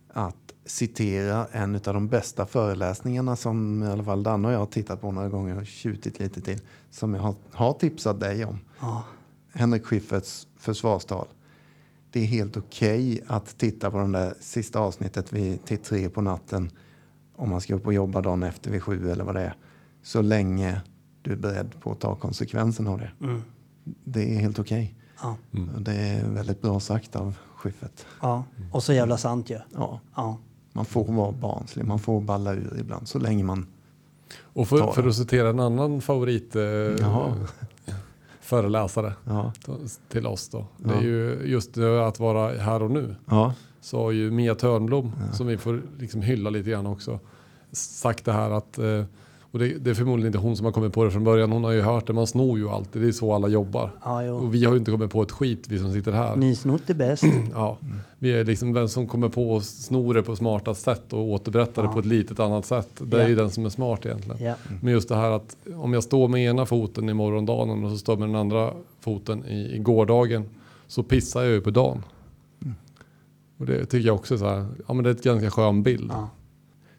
att 0.08 0.54
citera 0.64 1.46
en 1.52 1.74
av 1.74 1.80
de 1.80 2.08
bästa 2.08 2.46
föreläsningarna 2.46 3.36
som 3.36 3.82
i 3.82 3.86
alla 3.86 4.04
fall 4.04 4.22
Danne 4.22 4.48
och 4.48 4.54
jag 4.54 4.58
har 4.58 4.66
tittat 4.66 5.00
på 5.00 5.12
några 5.12 5.28
gånger 5.28 5.58
och 5.58 5.66
tjutit 5.66 6.18
lite 6.18 6.40
till. 6.40 6.58
Som 6.90 7.14
jag 7.14 7.22
har, 7.22 7.34
har 7.50 7.72
tipsat 7.72 8.20
dig 8.20 8.44
om. 8.44 8.58
Ja. 8.80 9.04
Henrik 9.52 9.84
Schyfferts 9.84 10.48
försvarstal. 10.56 11.26
Det 12.12 12.20
är 12.20 12.26
helt 12.26 12.56
okej 12.56 13.22
att 13.26 13.58
titta 13.58 13.90
på 13.90 13.98
det 13.98 14.12
där 14.12 14.34
sista 14.40 14.78
avsnittet 14.78 15.32
vid, 15.32 15.64
till 15.64 15.78
tre 15.78 16.08
på 16.08 16.20
natten 16.22 16.70
om 17.36 17.50
man 17.50 17.60
ska 17.60 17.74
upp 17.74 17.86
och 17.86 17.94
jobba 17.94 18.20
dagen 18.20 18.42
efter 18.42 18.70
vid 18.70 18.82
sju 18.82 19.10
eller 19.10 19.24
vad 19.24 19.34
det 19.34 19.40
är. 19.40 19.56
Så 20.02 20.22
länge 20.22 20.80
du 21.22 21.32
är 21.32 21.36
beredd 21.36 21.80
på 21.80 21.92
att 21.92 22.00
ta 22.00 22.14
konsekvensen 22.14 22.86
av 22.86 22.98
det. 22.98 23.10
Mm. 23.20 23.42
Det 24.04 24.34
är 24.34 24.40
helt 24.40 24.58
okej. 24.58 24.94
Ja. 25.22 25.36
Och 25.76 25.82
Det 25.82 25.92
är 25.94 26.28
väldigt 26.28 26.62
bra 26.62 26.80
sagt 26.80 27.16
av 27.16 27.34
Schyffert. 27.56 28.04
ja. 28.20 28.44
Och 28.72 28.82
så 28.82 28.92
jävla 28.92 29.16
sant 29.18 29.50
ju. 29.50 29.58
Ja, 29.74 30.00
Ja. 30.16 30.38
man 30.72 30.84
får 30.84 31.04
vara 31.04 31.32
barnslig, 31.32 31.84
man 31.84 31.98
får 31.98 32.20
balla 32.20 32.52
ur 32.54 32.76
ibland 32.80 33.08
så 33.08 33.18
länge 33.18 33.44
man... 33.44 33.66
Och 34.42 34.68
för, 34.68 34.92
för 34.92 35.08
att 35.08 35.14
citera 35.16 35.48
en 35.48 35.60
annan 35.60 36.00
favorit 36.00 36.56
eh, 36.56 36.62
föreläsare 38.40 39.12
Ja, 39.24 39.52
till 40.08 40.26
oss 40.26 40.48
då. 40.48 40.66
Det 40.76 40.94
är 40.94 41.00
ju 41.02 41.42
just 41.44 41.74
det 41.74 42.06
att 42.06 42.20
vara 42.20 42.58
här 42.58 42.82
och 42.82 42.90
nu. 42.90 43.14
ja, 43.26 43.54
Så 43.80 44.02
har 44.02 44.10
ju 44.10 44.30
Mia 44.30 44.54
Törnblom, 44.54 45.12
som 45.32 45.46
vi 45.46 45.58
får 45.58 45.82
liksom 45.98 46.22
hylla 46.22 46.50
lite 46.50 46.70
grann 46.70 46.86
också, 46.86 47.20
sagt 47.72 48.24
det 48.24 48.32
här 48.32 48.50
att, 48.50 48.78
eh, 48.78 49.04
Och 49.52 49.58
det, 49.58 49.68
det 49.78 49.90
är 49.90 49.94
förmodligen 49.94 50.26
inte 50.26 50.38
hon 50.38 50.56
som 50.56 50.64
har 50.66 50.72
kommit 50.72 50.92
på 50.92 51.04
det 51.04 51.10
från 51.10 51.24
början. 51.24 51.52
Hon 51.52 51.64
har 51.64 51.70
ju 51.72 51.80
hört 51.80 52.06
det. 52.06 52.12
Man 52.12 52.26
snor 52.26 52.58
ju 52.58 52.68
alltid. 52.68 53.02
Det 53.02 53.08
är 53.08 53.12
så 53.12 53.34
alla 53.34 53.48
jobbar. 53.48 53.90
Ja, 54.04 54.24
jo. 54.24 54.34
Och 54.34 54.54
vi 54.54 54.64
har 54.64 54.72
ju 54.72 54.78
inte 54.78 54.90
kommit 54.90 55.10
på 55.10 55.22
ett 55.22 55.30
skit, 55.32 55.64
vi 55.68 55.78
som 55.78 55.92
sitter 55.92 56.12
här. 56.12 56.36
Nysnott 56.36 56.90
är 56.90 56.94
bäst. 56.94 57.24
Ja, 57.54 57.78
vi 58.18 58.32
är 58.32 58.44
liksom 58.44 58.72
den 58.72 58.88
som 58.88 59.06
kommer 59.06 59.28
på 59.28 59.56
att 59.56 59.64
sno 59.64 60.12
det 60.12 60.22
på 60.22 60.36
smartast 60.36 60.82
sätt 60.82 61.12
och 61.12 61.24
återberätta 61.28 61.82
det 61.82 61.86
Ja. 61.88 61.92
på 61.92 61.98
ett 61.98 62.06
litet 62.06 62.40
annat 62.40 62.66
sätt. 62.66 62.88
Det 62.98 63.16
är 63.16 63.22
Ja. 63.22 63.28
ju 63.28 63.34
den 63.34 63.50
som 63.50 63.64
är 63.64 63.68
smart 63.70 64.06
egentligen. 64.06 64.42
Ja. 64.44 64.54
Men 64.82 64.92
just 64.92 65.08
det 65.08 65.16
här 65.16 65.30
att 65.30 65.56
om 65.76 65.92
jag 65.92 66.02
står 66.04 66.28
med 66.28 66.44
ena 66.44 66.66
foten 66.66 67.08
i 67.08 67.14
morgondagen 67.14 67.84
och 67.84 67.90
så 67.90 67.98
står 67.98 68.16
med 68.16 68.28
den 68.28 68.36
andra 68.36 68.72
foten 69.00 69.44
i, 69.44 69.74
i 69.76 69.78
gårdagen 69.78 70.44
så 70.86 71.02
pissar 71.02 71.42
jag 71.42 71.52
ju 71.52 71.60
på 71.60 71.70
dagen. 71.70 72.02
Och 73.58 73.66
det 73.66 73.84
tycker 73.86 74.06
jag 74.06 74.14
också 74.16 74.34
är 74.34 74.38
så 74.38 74.48
här, 74.48 74.66
ja 74.88 74.94
men 74.94 75.04
det 75.04 75.10
är 75.10 75.14
ett 75.14 75.22
ganska 75.22 75.50
skön 75.50 75.82
bild. 75.82 76.10
Ja. 76.14 76.28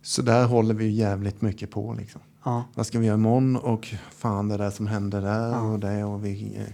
Så 0.02 0.22
där 0.22 0.46
håller 0.46 0.74
vi 0.74 0.86
ju 0.86 0.92
jävligt 0.92 1.42
mycket 1.42 1.72
på 1.72 1.96
liksom. 2.00 2.22
Ja. 2.44 2.64
Vad 2.76 2.86
ska 2.86 3.00
vi 3.00 3.06
göra 3.06 3.16
imorgon 3.18 3.56
och 3.56 3.88
fan 4.12 4.48
det 4.50 4.58
där 4.58 4.70
som 4.70 4.88
hände 4.88 5.22
där 5.22 5.50
Ja. 5.52 5.62
och 5.62 5.80
det 5.80 6.04
och 6.04 6.26
vi... 6.26 6.56
eh, 6.58 6.74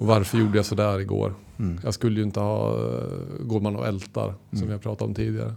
Och 0.00 0.06
varför 0.06 0.38
gjorde 0.38 0.56
jag 0.58 0.66
sådär 0.66 1.00
igår? 1.00 1.34
Mm. 1.58 1.80
Jag 1.84 1.94
skulle 1.94 2.16
ju 2.20 2.26
inte 2.26 2.40
ha, 2.40 2.74
eh, 2.74 3.44
går 3.46 3.60
man 3.60 3.76
och 3.76 3.86
ältar 3.86 4.26
som 4.50 4.58
Mm. 4.58 4.66
vi 4.68 4.72
har 4.72 4.80
pratat 4.80 5.08
om 5.08 5.14
tidigare. 5.14 5.54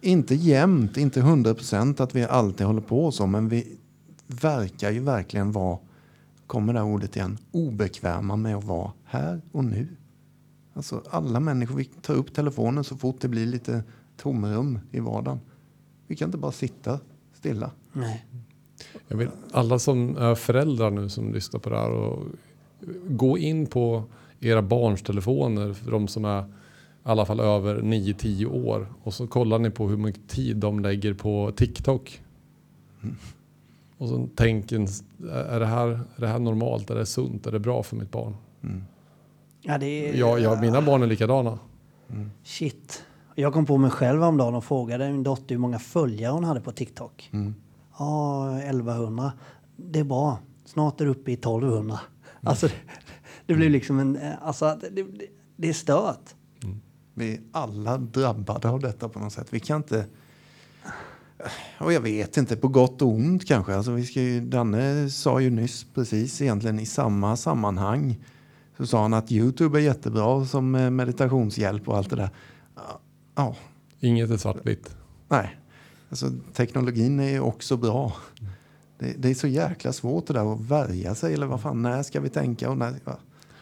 Inte 0.00 0.34
jämt, 0.34 0.96
inte 0.96 1.20
hundra 1.20 1.54
procent 1.54 2.00
att 2.00 2.14
vi 2.14 2.24
alltid 2.24 2.66
håller 2.66 2.80
på 2.80 3.12
så, 3.12 3.26
men 3.26 3.48
vi 3.48 3.78
verkar 4.26 4.90
ju 4.90 5.00
verkligen 5.00 5.52
vara, 5.52 5.78
kommer 6.46 6.72
det 6.72 6.78
här 6.78 6.86
ordet 6.86 7.16
igen, 7.16 7.38
obekväma 7.50 8.36
med 8.36 8.56
att 8.56 8.64
vara 8.64 8.92
här 9.04 9.40
och 9.52 9.64
nu. 9.64 9.88
Alltså 10.74 11.02
alla 11.10 11.40
människor, 11.40 11.76
vi 11.76 11.84
tar 11.84 12.14
upp 12.14 12.34
telefonen 12.34 12.84
så 12.84 12.96
fort 12.96 13.20
det 13.20 13.28
blir 13.28 13.46
lite 13.46 13.82
tomrum 14.16 14.78
i 14.90 15.00
vardagen. 15.00 15.40
Vi 16.06 16.16
kan 16.16 16.28
inte 16.28 16.38
bara 16.38 16.52
sitta 16.52 16.98
stilla. 17.34 17.70
Nej. 17.92 18.26
Jag 19.08 19.16
vill, 19.16 19.28
alla 19.52 19.78
som 19.78 20.16
är 20.16 20.34
föräldrar 20.34 20.90
nu 20.90 21.08
som 21.08 21.32
lyssnar 21.32 21.60
på 21.60 21.70
det 21.70 21.76
här 21.76 21.90
och 21.90 22.24
gå 23.08 23.38
in 23.38 23.66
på 23.66 24.04
era 24.40 24.62
barns 24.62 25.02
telefoner 25.02 25.72
för 25.72 25.90
de 25.90 26.08
som 26.08 26.24
är 26.24 26.42
i 26.42 26.44
alla 27.02 27.26
fall 27.26 27.40
över 27.40 27.76
9-10 27.76 28.46
år 28.46 28.86
och 29.02 29.14
så 29.14 29.26
kollar 29.26 29.58
ni 29.58 29.70
på 29.70 29.88
hur 29.88 29.96
mycket 29.96 30.28
tid 30.28 30.56
de 30.56 30.80
lägger 30.80 31.14
på 31.14 31.52
TikTok. 31.56 32.22
Och 33.98 34.08
så 34.08 34.28
tänker 34.34 34.76
är 35.32 35.60
det, 35.60 35.66
här, 35.66 35.88
är 35.88 36.20
det 36.20 36.28
här 36.28 36.38
normalt? 36.38 36.90
Är 36.90 36.94
det 36.94 37.06
sunt? 37.06 37.46
Är 37.46 37.52
det 37.52 37.58
bra 37.58 37.82
för 37.82 37.96
mitt 37.96 38.10
barn? 38.10 38.36
Mm. 38.62 38.84
Ja, 39.60 39.78
det 39.78 39.86
är... 39.86 40.14
Ja, 40.14 40.38
ja, 40.38 40.60
mina 40.60 40.82
barn 40.82 41.02
är 41.02 41.06
likadana. 41.06 41.58
Shit. 42.44 43.04
Jag 43.34 43.52
kom 43.52 43.66
på 43.66 43.78
mig 43.78 43.90
själv 43.90 44.22
om 44.22 44.36
dagen 44.36 44.54
och 44.54 44.64
frågade 44.64 45.12
min 45.12 45.22
dotter 45.22 45.54
hur 45.54 45.58
många 45.58 45.78
följare 45.78 46.32
hon 46.32 46.44
hade 46.44 46.60
på 46.60 46.72
TikTok. 46.72 47.30
Mm. 47.32 47.54
Ja, 47.98 48.58
1100. 48.60 49.32
Det 49.76 49.98
är 50.00 50.04
bra. 50.04 50.38
Snart 50.64 51.00
är 51.00 51.04
det 51.04 51.10
uppe 51.10 51.30
i 51.30 51.34
1200. 51.34 52.00
Alltså, 52.42 52.66
det, 52.66 52.72
det 53.46 53.54
blir 53.54 53.70
liksom 53.70 53.98
en... 53.98 54.16
eh, 54.16 54.32
Alltså, 54.42 54.78
det, 54.80 54.88
det, 55.02 55.26
det 55.56 55.68
är 55.68 55.72
stört. 55.72 56.34
Vi 57.14 57.32
är 57.34 57.40
alla 57.52 57.98
drabbade 57.98 58.68
av 58.70 58.80
detta 58.80 59.08
på 59.08 59.18
något 59.18 59.32
sätt. 59.32 59.46
Vi 59.50 59.60
kan 59.60 59.76
inte... 59.76 60.06
Och 61.80 61.92
jag 61.92 62.00
vet 62.00 62.36
inte, 62.36 62.56
på 62.56 62.68
gott 62.68 63.02
och 63.02 63.08
ont 63.08 63.46
kanske. 63.46 63.74
Alltså 63.76 63.92
vi 63.92 64.06
ska 64.06 64.20
ju, 64.22 64.40
Danne 64.40 65.10
sa 65.10 65.40
ju 65.40 65.50
nyss 65.50 65.86
precis 65.94 66.42
egentligen 66.42 66.78
i 66.80 66.86
samma 66.86 67.36
sammanhang 67.36 68.24
så 68.76 68.86
sa 68.86 69.02
han 69.02 69.14
att 69.14 69.32
Youtube 69.32 69.78
är 69.78 69.82
jättebra 69.82 70.44
som 70.44 70.74
eh, 70.74 70.90
meditationshjälp 70.90 71.88
och 71.88 71.96
allt 71.96 72.10
det 72.10 72.16
där. 72.16 72.30
Ja, 72.76 73.00
Ja, 73.34 73.56
Inget 74.00 74.30
är 74.30 74.36
svartvitt. 74.36 74.96
nej. 75.28 75.56
Alltså 76.12 76.26
teknologin 76.54 77.20
är 77.20 77.28
ju 77.30 77.40
också 77.40 77.76
bra. 77.76 78.12
Det, 78.98 79.14
det 79.18 79.30
är 79.30 79.34
så 79.34 79.46
jäkla 79.46 79.92
svårt 79.92 80.26
det 80.26 80.32
där 80.32 80.52
att 80.52 80.60
värja 80.60 81.14
sig 81.14 81.34
eller 81.34 81.46
vad 81.46 81.60
fan, 81.60 81.82
när 81.82 82.02
ska 82.02 82.20
vi 82.20 82.28
tänka 82.28 82.70
och 82.70 82.76
när... 82.78 82.94
Ja. 83.04 83.18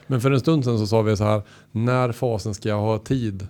Men 0.07 0.21
för 0.21 0.31
en 0.31 0.41
stund 0.41 0.65
sedan 0.65 0.79
så 0.79 0.87
sa 0.87 1.03
vi 1.03 1.17
så 1.17 1.25
här, 1.25 1.43
när 1.73 2.13
fasen 2.13 2.55
ska 2.55 2.69
jag 2.69 2.81
ha 2.81 2.99
tid 2.99 3.47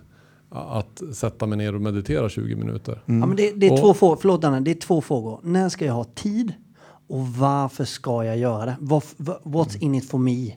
att 0.49 1.01
sätta 1.13 1.45
mig 1.45 1.57
ner 1.57 1.75
och 1.75 1.81
meditera 1.81 2.29
20 2.29 2.55
minuter? 2.55 3.01
Ja, 3.05 3.13
men 3.13 3.35
det, 3.35 3.51
det 3.51 3.67
är 3.67 3.71
Och- 3.73 3.79
två 3.79 3.93
frågor. 3.93 4.17
Förlåt 4.21 4.43
Anna, 4.43 4.61
det 4.61 4.71
är 4.71 4.75
två 4.75 5.01
frågor. 5.01 5.39
När 5.43 5.69
ska 5.69 5.85
jag 5.85 5.93
ha 5.93 6.03
tid? 6.03 6.53
Och 7.07 7.27
varför 7.27 7.85
ska 7.85 8.23
jag 8.25 8.37
göra 8.37 8.65
det? 8.65 8.75
Vad- 8.79 9.03
vad- 9.17 9.41
What's 9.43 9.77
in 9.79 9.95
it 9.95 10.09
for 10.09 10.17
me? 10.17 10.51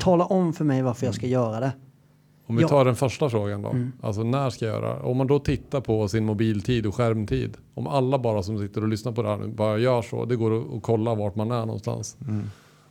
Tala 0.00 0.24
om 0.24 0.52
för 0.52 0.64
mig 0.64 0.82
varför 0.82 1.06
jag 1.06 1.14
ska 1.14 1.26
göra 1.26 1.60
det. 1.60 1.72
Om 2.48 2.56
vi 2.56 2.62
Ja. 2.62 2.68
tar 2.68 2.84
den 2.84 2.96
första 2.96 3.30
frågan 3.30 3.62
då. 3.62 3.76
Alltså 4.00 4.22
när 4.22 4.50
ska 4.50 4.66
jag 4.66 4.74
göra? 4.74 5.02
Om 5.02 5.16
man 5.16 5.26
då 5.26 5.38
tittar 5.38 5.80
på 5.80 6.08
sin 6.08 6.24
mobiltid 6.24 6.86
och 6.86 6.94
skärmtid. 6.94 7.56
Om 7.74 7.86
alla 7.86 8.18
bara 8.18 8.42
som 8.42 8.58
sitter 8.58 8.82
och 8.82 8.88
lyssnar 8.88 9.12
på 9.12 9.22
det 9.22 9.28
här 9.28 9.36
nu 9.38 9.48
bara 9.48 9.78
gör 9.78 10.02
så. 10.02 10.24
Det 10.24 10.36
går 10.36 10.76
att, 10.76 10.82
kolla 10.82 11.14
vart 11.14 11.36
man 11.36 11.50
är 11.50 11.66
någonstans. 11.66 12.16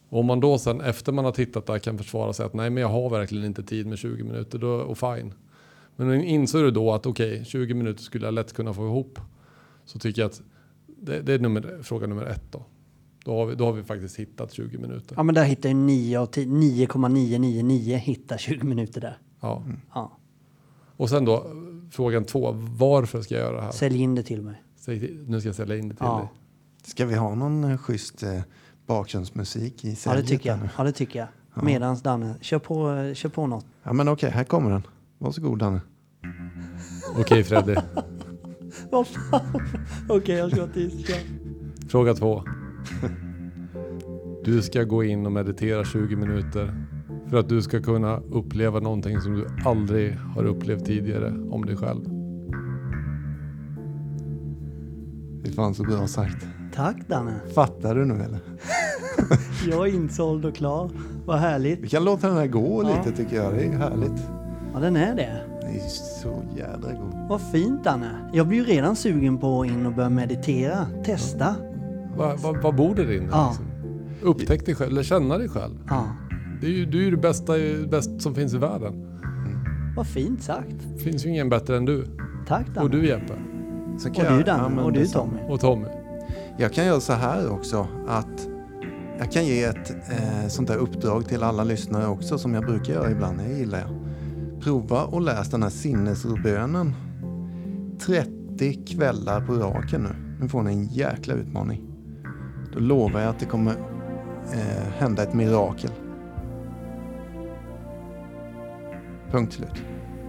Och 0.09 0.19
om 0.19 0.25
man 0.25 0.39
då 0.39 0.57
sen 0.57 0.81
efter 0.81 1.11
man 1.11 1.25
har 1.25 1.31
tittat 1.31 1.65
där 1.65 1.79
kan 1.79 1.97
försvara 1.97 2.33
sig 2.33 2.45
att 2.45 2.53
nej 2.53 2.69
men 2.69 2.81
jag 2.81 2.89
har 2.89 3.09
verkligen 3.09 3.45
inte 3.45 3.63
tid 3.63 3.87
med 3.87 3.97
20 3.97 4.23
minuter. 4.23 4.59
Då, 4.59 4.67
och 4.69 4.97
fine. 4.97 5.33
Men 5.95 6.23
inser 6.23 6.59
du 6.63 6.71
då 6.71 6.93
att 6.93 7.05
okej 7.05 7.45
20 7.45 7.73
minuter 7.73 8.03
skulle 8.03 8.25
jag 8.27 8.33
lätt 8.33 8.53
kunna 8.53 8.73
få 8.73 8.85
ihop. 8.85 9.19
Så 9.85 9.99
tycker 9.99 10.21
jag 10.21 10.29
att 10.29 10.41
det, 11.01 11.21
det 11.21 11.33
är 11.33 11.39
nummer, 11.39 11.79
fråga 11.83 12.07
nummer 12.07 12.25
ett 12.25 12.51
då. 12.51 12.65
Då 13.25 13.35
har, 13.37 13.45
vi, 13.45 13.55
då 13.55 13.65
har 13.65 13.73
vi 13.73 13.83
faktiskt 13.83 14.19
hittat 14.19 14.53
20 14.53 14.77
minuter. 14.77 15.15
Ja, 15.17 15.23
men 15.23 15.35
där 15.35 15.43
hittar 15.43 15.69
jag 15.69 15.75
9 15.75 16.19
av 16.19 16.25
10, 16.25 16.45
9,999 16.47 17.95
hittar 17.97 18.37
20 18.37 18.63
minuter 18.65 19.01
där. 19.01 19.17
Ja. 19.45 19.63
Ja. 19.93 20.11
Och 20.97 21.09
sen 21.09 21.25
då 21.25 21.47
frågan 21.91 22.23
två. 22.25 22.51
Varför 22.77 23.21
ska 23.21 23.35
jag 23.35 23.43
göra 23.43 23.55
det 23.55 23.61
här? 23.61 23.71
Sälj 23.71 24.01
in 24.01 24.15
det 24.15 24.23
till 24.23 24.41
mig. 24.41 24.63
Säg 24.75 25.17
nu 25.27 25.39
ska 25.39 25.47
jag 25.49 25.55
sälja 25.55 25.77
in 25.77 25.89
det 25.89 25.95
till 25.95 26.05
Ja. 26.05 26.17
dig. 26.17 26.27
Ska 26.83 27.05
vi 27.05 27.15
ha 27.15 27.35
någon 27.35 27.63
eh, 27.63 27.77
schysst 27.77 28.23
eh, 28.23 28.41
bakgrundsmusik 28.85 29.85
i 29.85 29.87
Ja, 29.87 29.91
det 29.91 29.95
säljet 29.95 30.27
tycker 30.27 30.49
jag. 30.49 30.59
Ja, 30.77 30.83
det 30.83 30.91
tycker 30.91 31.19
jag. 31.19 31.63
Medans 31.63 32.01
Danne, 32.01 32.35
kör 32.41 32.59
på, 32.59 32.91
eh, 32.91 33.13
kör 33.13 33.29
på 33.29 33.47
något. 33.47 33.65
Ja 33.83 33.93
men 33.93 34.07
okej, 34.07 34.29
här 34.29 34.43
kommer 34.43 34.69
den. 34.71 34.83
Varsågod 35.17 35.59
Danne. 35.59 35.81
Okej 37.19 37.43
Freddy. 37.43 37.75
Vad 38.91 39.07
fan? 39.07 39.61
Okej, 40.09 40.35
jag 40.35 40.51
ska. 40.51 40.67
Kör. 40.67 41.19
Fråga 41.89 42.13
två. 42.13 42.43
Du 44.43 44.61
ska 44.61 44.83
gå 44.83 45.03
in 45.03 45.25
och 45.25 45.31
meditera 45.31 45.85
20 45.85 46.15
minuter 46.15 46.85
för 47.29 47.37
att 47.37 47.49
du 47.49 47.61
ska 47.61 47.81
kunna 47.81 48.17
uppleva 48.31 48.79
någonting 48.79 49.21
som 49.21 49.33
du 49.33 49.47
aldrig 49.65 50.13
har 50.35 50.45
upplevt 50.45 50.85
tidigare 50.85 51.33
om 51.51 51.65
dig 51.65 51.75
själv. 51.77 52.01
Det 55.43 55.49
är 55.49 55.53
fan 55.53 55.73
så 55.75 55.83
bra 55.83 56.07
sagt. 56.07 56.45
Tack 56.75 57.07
Danne. 57.07 57.33
Fattar 57.55 57.95
du 57.95 58.05
nu 58.05 58.13
eller? 58.13 58.39
Jag 59.69 59.87
är 59.87 59.93
insåld 59.95 60.45
och 60.45 60.55
klar. 60.55 60.91
Vad 61.25 61.39
härligt. 61.39 61.79
Vi 61.79 61.87
kan 61.89 62.03
låta 62.03 62.27
den 62.27 62.37
här 62.37 62.47
gå 62.47 62.83
Ja. 62.83 62.97
lite 63.05 63.17
tycker 63.17 63.35
jag. 63.35 63.53
Det 63.53 63.63
är 63.65 63.77
härligt. 63.77 64.23
Ja, 64.73 64.79
den 64.79 64.95
är 64.95 65.15
det. 65.15 65.41
Det 65.61 65.67
är 65.79 65.87
så 66.21 66.43
jädra 66.57 66.91
god. 66.91 67.29
Vad 67.29 67.41
fint 67.41 67.83
Danne. 67.83 68.09
Jag 68.33 68.47
blir 68.47 68.57
ju 68.57 68.63
redan 68.63 68.95
sugen 68.95 69.37
på 69.37 69.61
att 69.61 69.67
in 69.67 69.85
och 69.85 69.93
börja 69.93 70.09
meditera. 70.09 70.85
Testa. 71.05 71.55
Vad 72.17 72.39
va, 72.39 72.55
vad 72.63 72.75
bor 72.75 72.95
där 72.95 73.11
inne? 73.17 73.27
Ja. 73.31 73.47
Liksom? 73.49 73.65
Upptäck 74.21 74.65
dig 74.65 74.75
själv, 74.75 74.91
eller 74.91 75.03
känna 75.03 75.37
dig 75.37 75.49
själv. 75.49 75.73
Ja, 75.89 76.05
Det 76.61 76.67
är 76.67 76.71
ju, 76.71 76.85
du 76.85 76.99
är 76.99 77.03
ju 77.03 77.11
det 77.11 77.17
bästa 77.17 77.53
bäst 77.89 78.21
som 78.21 78.35
finns 78.35 78.53
i 78.53 78.57
världen. 78.57 78.93
vad 79.95 80.07
fint 80.07 80.43
sagt. 80.43 80.75
Det 80.97 80.99
finns 81.03 81.25
ju 81.25 81.29
ingen 81.29 81.49
bättre 81.49 81.77
än 81.77 81.85
du. 81.85 82.05
Tack 82.47 82.67
Danne. 82.67 82.81
Och 82.81 82.89
du 82.89 83.07
Jeppe. 83.07 83.33
Så 83.97 84.09
och 84.09 84.15
kan 84.15 84.25
du 84.25 84.31
jag- 84.37 84.45
Danne. 84.45 84.81
och 84.81 84.93
du. 84.93 85.05
Tommy. 85.07 85.37
Och 85.49 85.59
Tommy. 85.59 85.85
Jag 86.57 86.73
kan 86.73 86.85
göra 86.85 86.99
så 86.99 87.13
här 87.13 87.49
också 87.51 87.87
att 88.07 88.47
jag 89.19 89.31
kan 89.31 89.45
ge 89.45 89.63
ett 89.63 89.91
eh, 89.91 90.47
sånt 90.47 90.67
där 90.67 90.77
uppdrag 90.77 91.27
till 91.27 91.43
alla 91.43 91.63
lyssnare 91.63 92.07
också 92.07 92.37
som 92.37 92.53
jag 92.53 92.65
brukar 92.65 92.93
göra 92.93 93.11
ibland. 93.11 93.37
Det 93.37 93.57
gillar 93.57 93.79
jag. 93.79 93.89
Prova 94.61 95.03
och 95.03 95.21
läs 95.21 95.49
den 95.49 95.63
här 95.63 95.69
sinnesrobönen 95.69 96.93
30 97.99 98.73
kvällar 98.85 99.41
på 99.45 99.53
raken 99.53 100.01
nu. 100.03 100.09
Nu 100.41 100.49
får 100.49 100.63
ni 100.63 100.71
en 100.71 100.87
jäkla 100.87 101.33
utmaning. 101.33 101.81
Då 102.73 102.79
lovar 102.79 103.19
jag 103.19 103.29
att 103.29 103.39
det 103.39 103.45
kommer 103.45 103.71
eh, 104.53 104.87
hända 104.97 105.23
ett 105.23 105.33
mirakel. 105.33 105.91
Punkt 109.31 109.53
slut. 109.53 109.81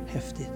Häftigt. 0.07 0.51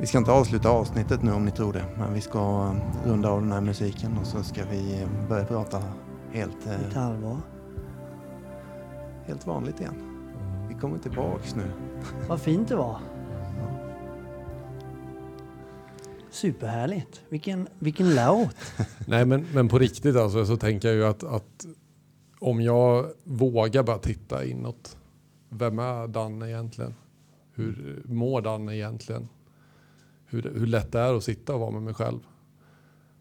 Vi 0.00 0.06
ska 0.06 0.18
inte 0.18 0.32
avsluta 0.32 0.68
avsnittet 0.70 1.22
nu 1.22 1.32
om 1.32 1.44
ni 1.44 1.50
tror 1.50 1.72
det, 1.72 1.84
men 1.98 2.14
vi 2.14 2.20
ska 2.20 2.38
eh, 2.38 3.08
runda 3.08 3.28
av 3.28 3.40
den 3.40 3.52
här 3.52 3.60
musiken 3.60 4.18
och 4.18 4.26
så 4.26 4.42
ska 4.42 4.64
vi 4.70 5.02
eh, 5.02 5.28
börja 5.28 5.44
prata 5.44 5.82
helt, 6.32 6.66
eh, 6.66 6.72
Lite 6.86 7.00
allvar. 7.00 7.36
helt 9.26 9.46
vanligt 9.46 9.80
igen. 9.80 9.94
Vi 10.68 10.74
kommer 10.74 10.98
tillbaks 10.98 11.54
nu. 11.54 11.70
Vad 12.28 12.40
fint 12.40 12.68
det 12.68 12.76
var. 12.76 12.98
Superhärligt. 16.30 17.22
Vilken, 17.28 17.68
vilken 17.78 18.14
låt. 18.14 18.56
Nej 19.06 19.24
men, 19.26 19.46
men 19.54 19.68
på 19.68 19.78
riktigt 19.78 20.16
alltså 20.16 20.46
så 20.46 20.56
tänker 20.56 20.88
jag 20.88 20.96
ju 20.96 21.06
att, 21.06 21.24
att 21.24 21.66
om 22.38 22.60
jag 22.60 23.06
vågar 23.24 23.82
bara 23.82 23.98
titta 23.98 24.44
inåt. 24.44 24.96
Vem 25.48 25.78
är 25.78 26.06
Danne 26.08 26.48
egentligen? 26.48 26.94
Hur 27.58 28.02
mår 28.04 28.42
Danne 28.42 28.76
egentligen? 28.76 29.28
Hur, 30.26 30.52
hur 30.54 30.66
lätt 30.66 30.92
det 30.92 30.98
är 30.98 31.14
att 31.14 31.24
sitta 31.24 31.54
och 31.54 31.60
vara 31.60 31.70
med 31.70 31.82
mig 31.82 31.94
själv. 31.94 32.18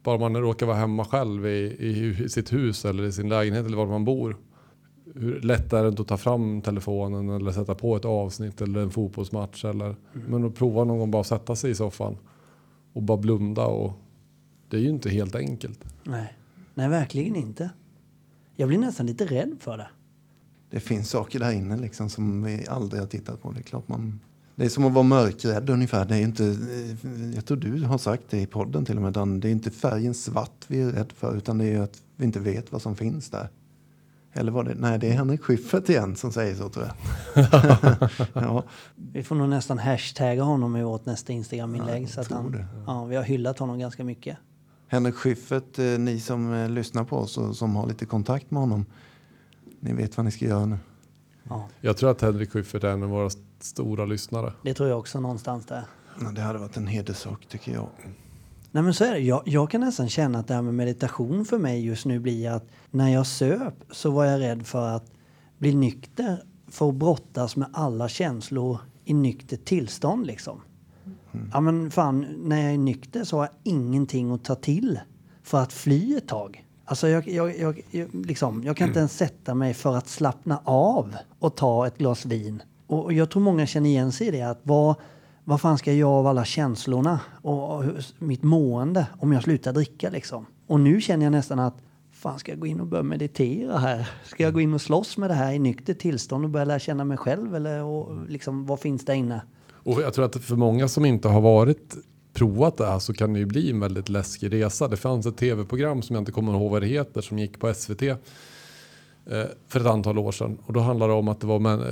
bara 0.04 0.18
man 0.18 0.38
råkar 0.38 0.66
vara 0.66 0.78
hemma 0.78 1.06
själv 1.06 1.48
i, 1.48 1.76
i, 1.80 2.24
i 2.24 2.30
sitt 2.30 2.54
hus 2.54 2.86
eller 2.86 3.04
i 3.04 3.12
sin 3.12 3.30
lägenhet 3.30 3.66
eller 3.66 3.78
var 3.78 3.86
man 3.86 4.06
bor. 4.06 4.38
Hur 5.16 5.42
lätt 5.42 5.74
är 5.74 5.84
det 5.84 5.90
inte 5.90 6.02
att 6.02 6.08
ta 6.08 6.18
fram 6.18 6.62
telefonen 6.62 7.30
eller 7.30 7.52
sätta 7.52 7.76
på 7.76 7.96
ett 7.96 8.06
avsnitt 8.06 8.62
eller 8.62 8.80
en 8.80 8.92
fotbollsmatch 8.92 9.66
eller 9.66 9.96
men 10.28 10.46
att 10.46 10.56
prova 10.56 10.84
någon 10.84 11.00
gång 11.00 11.12
bara 11.12 11.24
sätta 11.24 11.56
sig 11.56 11.72
i 11.72 11.76
soffan 11.76 12.18
och 12.94 13.04
bara 13.04 13.18
blunda 13.18 13.66
och 13.66 13.94
det 14.70 14.78
är 14.78 14.82
ju 14.82 14.90
inte 14.90 15.10
helt 15.10 15.36
enkelt. 15.36 15.86
Nej. 16.04 16.38
Nej, 16.74 16.90
verkligen 16.90 17.36
inte. 17.36 17.70
Jag 18.56 18.68
blir 18.68 18.78
nästan 18.78 19.06
lite 19.06 19.26
rädd 19.26 19.58
för 19.60 19.78
det. 19.78 19.88
Det 20.70 20.80
finns 20.80 21.10
saker 21.10 21.40
där 21.40 21.52
inne 21.52 21.78
liksom 21.78 22.10
som 22.10 22.44
vi 22.44 22.68
aldrig 22.68 23.02
har 23.02 23.08
tittat 23.08 23.42
på. 23.42 23.52
Det 23.52 23.60
är 23.60 23.64
klart 23.64 23.88
man... 23.88 24.20
Det 24.56 24.66
är 24.66 24.70
som 24.70 24.86
att 24.86 24.94
vara 24.94 25.04
mörkrädd 25.04 25.70
ungefär. 25.70 26.06
Det 26.06 26.16
är 26.16 26.22
inte, 26.22 26.58
jag 27.36 27.46
tror 27.46 27.58
du 27.58 27.84
har 27.84 27.98
sagt 27.98 28.24
det 28.30 28.42
i 28.42 28.46
podden 28.46 28.86
till 28.86 28.96
och 28.96 29.02
med. 29.02 29.14
Dan. 29.14 29.40
Det 29.40 29.48
är 29.48 29.52
inte 29.52 29.72
färgen 29.72 30.14
svart 30.14 30.66
vi 30.68 30.82
är 30.82 30.92
rädd 30.92 31.12
för 31.12 31.38
utan 31.38 31.58
det 31.58 31.66
är 31.66 31.82
att 31.82 32.02
vi 32.16 32.26
inte 32.26 32.40
vet 32.40 32.72
vad 32.72 32.82
som 32.82 32.96
finns 32.96 33.30
där. 33.30 33.50
Eller 34.34 34.52
var 34.52 34.64
det? 34.64 34.76
Nej, 34.76 35.00
det 35.00 35.10
är 35.10 35.14
Henrik 35.14 35.42
Schyffert 35.42 35.90
igen 35.90 36.16
som 36.16 36.32
säger 36.32 36.56
så 36.56 36.70
tror 36.70 36.86
jag. 36.86 36.96
ja, 38.34 38.64
Vi 38.96 39.24
får 39.24 39.36
nog 39.36 39.50
nästan 39.50 39.80
hashtagga 39.80 40.44
honom 40.44 40.76
i 40.76 40.84
vårt 40.84 41.06
nästa 41.06 41.34
Instagram-inlägg. 41.34 42.04
Ja, 42.04 42.08
så 42.08 42.22
att 42.22 42.28
tror 42.28 42.38
han, 42.38 42.52
det. 42.52 42.66
ja, 42.88 43.06
vi 43.06 43.16
har 43.16 43.24
hyllat 43.24 43.60
honom 43.60 43.80
ganska 43.80 44.04
mycket. 44.04 44.38
Henrik 44.88 45.16
Schyffert, 45.16 45.80
eh, 45.80 45.86
ni 45.86 46.20
som 46.20 46.54
eh, 46.54 46.70
lyssnar 46.70 47.04
på 47.04 47.18
oss 47.18 47.38
och 47.38 47.56
som 47.56 47.76
har 47.76 47.88
lite 47.88 48.06
kontakt 48.06 48.52
med 48.52 48.62
honom. 48.62 48.86
Ni 49.80 49.94
vet 49.94 50.18
vad 50.18 50.26
ni 50.26 50.32
ska 50.32 50.46
göra 50.46 50.66
nu. 50.66 50.78
Ja, 51.50 51.68
Jag 51.82 51.98
tror 51.98 52.12
att 52.12 52.22
Henrik 52.22 52.52
Schyffert 52.52 52.84
är 52.84 52.88
en 52.90 53.04
av 53.04 53.10
våra 53.10 53.30
stora 53.60 54.06
lyssnare. 54.06 54.54
det 54.64 54.74
tror 54.74 54.90
jag 54.90 55.00
också 55.00 55.20
någonstans 55.20 55.66
där. 55.66 55.84
Ja, 56.22 56.32
det 56.32 56.42
hade 56.42 56.60
varit 56.60 56.78
en 56.78 56.88
hederssak 56.88 57.46
tycker 57.46 57.74
jag. 57.74 57.88
Nej 58.72 58.84
men 58.84 58.94
så 58.94 59.04
är 59.04 59.12
det. 59.12 59.20
Jag, 59.20 59.42
jag 59.46 59.70
kan 59.70 59.82
nästan 59.82 60.10
känna 60.10 60.40
att 60.40 60.48
det 60.48 60.54
här 60.54 60.62
med 60.62 60.74
meditation 60.74 61.46
för 61.46 61.58
mig 61.58 61.86
just 61.86 62.06
nu 62.06 62.20
blir 62.20 62.50
att 62.50 62.68
när 62.92 63.10
jag 63.14 63.28
söp 63.28 63.74
så 63.92 64.12
var 64.12 64.26
jag 64.26 64.40
rädd 64.42 64.68
för 64.68 64.88
att 64.88 65.12
bli 65.58 65.74
nykter 65.76 66.44
för 66.68 66.90
att 66.90 66.96
brottas 66.96 67.56
med 67.56 67.70
alla 67.74 68.10
känslor 68.10 68.80
i 69.06 69.14
nyktert 69.14 69.66
tillstånd 69.66 70.28
liksom. 70.28 70.62
Ja 71.54 71.62
men 71.62 71.92
fan, 71.92 72.26
när 72.44 72.62
jag 72.64 72.74
är 72.74 72.78
nykter 72.78 73.24
så 73.24 73.38
har 73.38 73.44
jag 73.44 73.54
ingenting 73.64 74.32
att 74.32 74.44
ta 74.44 74.56
till 74.56 75.00
för 75.44 75.62
att 75.62 75.74
fly 75.74 76.16
ett 76.18 76.28
tag. 76.28 76.67
Alltså 76.90 77.08
jag, 77.08 77.28
jag, 77.28 77.60
jag, 77.60 77.82
jag, 77.92 78.26
liksom, 78.26 78.64
jag 78.64 78.78
kan 78.78 78.88
inte 78.88 79.00
ens 79.00 79.18
sätta 79.18 79.56
mig 79.56 79.74
för 79.74 79.96
att 79.96 80.08
slappna 80.08 80.62
av 80.64 81.16
och 81.40 81.56
ta 81.56 81.88
ett 81.88 81.98
glas 81.98 82.26
vin. 82.26 82.64
Och 82.88 83.14
jag 83.14 83.30
tror 83.30 83.42
många 83.42 83.66
känner 83.66 83.90
igen 83.90 84.12
sig 84.12 84.28
i 84.28 84.32
det. 84.32 84.42
Att 84.42 84.60
vad, 84.64 84.96
vad 85.44 85.62
fan 85.62 85.78
ska 85.78 85.92
jag 85.92 85.98
göra 85.98 86.10
av 86.10 86.28
alla 86.28 86.46
känslorna 86.46 87.20
och, 87.42 87.84
mitt 88.20 88.44
mående 88.44 89.08
om 89.20 89.32
jag 89.32 89.44
slutar 89.44 89.74
dricka 89.74 90.10
liksom? 90.10 90.46
Och 90.68 90.80
nu 90.80 91.02
känner 91.02 91.26
jag 91.26 91.32
nästan 91.32 91.60
att 91.60 91.78
fan 92.12 92.40
ska 92.40 92.52
jag 92.52 92.60
gå 92.60 92.68
in 92.68 92.80
och 92.80 92.88
börja 92.88 93.04
meditera 93.04 93.78
här? 93.78 94.10
Ska 94.26 94.44
jag 94.44 94.54
gå 94.54 94.62
in 94.62 94.74
och 94.74 94.82
slåss 94.82 95.18
med 95.18 95.30
det 95.30 95.34
här 95.34 95.54
i 95.54 95.60
nyktert 95.60 96.00
tillstånd 96.00 96.44
och 96.44 96.50
börja 96.50 96.66
lära 96.66 96.80
känna 96.80 97.04
mig 97.04 97.18
själv? 97.18 97.56
Eller 97.56 97.84
och, 97.84 98.28
liksom, 98.28 98.66
vad 98.66 98.80
finns 98.80 99.06
där 99.06 99.14
inne? 99.14 99.42
Och 99.74 100.02
jag 100.02 100.14
tror 100.14 100.26
att 100.26 100.36
för 100.36 100.56
många 100.56 100.88
som 100.88 101.06
inte 101.06 101.28
har 101.28 101.42
varit 101.42 101.96
provat 102.38 102.78
det 102.78 102.86
här 102.86 103.00
så 103.00 103.14
kan 103.14 103.34
det 103.34 103.40
ju 103.40 103.46
bli 103.46 103.70
en 103.70 103.80
väldigt 103.80 104.10
läskig 104.10 104.54
resa. 104.54 104.88
Det 104.88 104.98
fanns 104.98 105.26
ett 105.26 105.38
tv-program 105.38 106.02
som 106.02 106.14
jag 106.14 106.22
inte 106.22 106.32
kommer 106.32 106.54
ihåg 106.54 106.72
vad 106.72 106.82
det 106.82 106.88
heter 106.88 107.22
som 107.22 107.40
gick 107.40 107.60
på 107.60 107.74
SVT 107.74 108.02
eh, 108.02 108.16
för 109.68 109.80
ett 109.80 109.86
antal 109.86 110.18
år 110.18 110.32
sedan. 110.32 110.58
Och 110.66 110.74
då 110.74 110.80
handlade 110.80 111.14
det 111.14 111.18
om 111.18 111.28
att 111.28 111.40
det 111.40 111.48
var 111.48 111.60
män, 111.60 111.80
eh, 111.80 111.88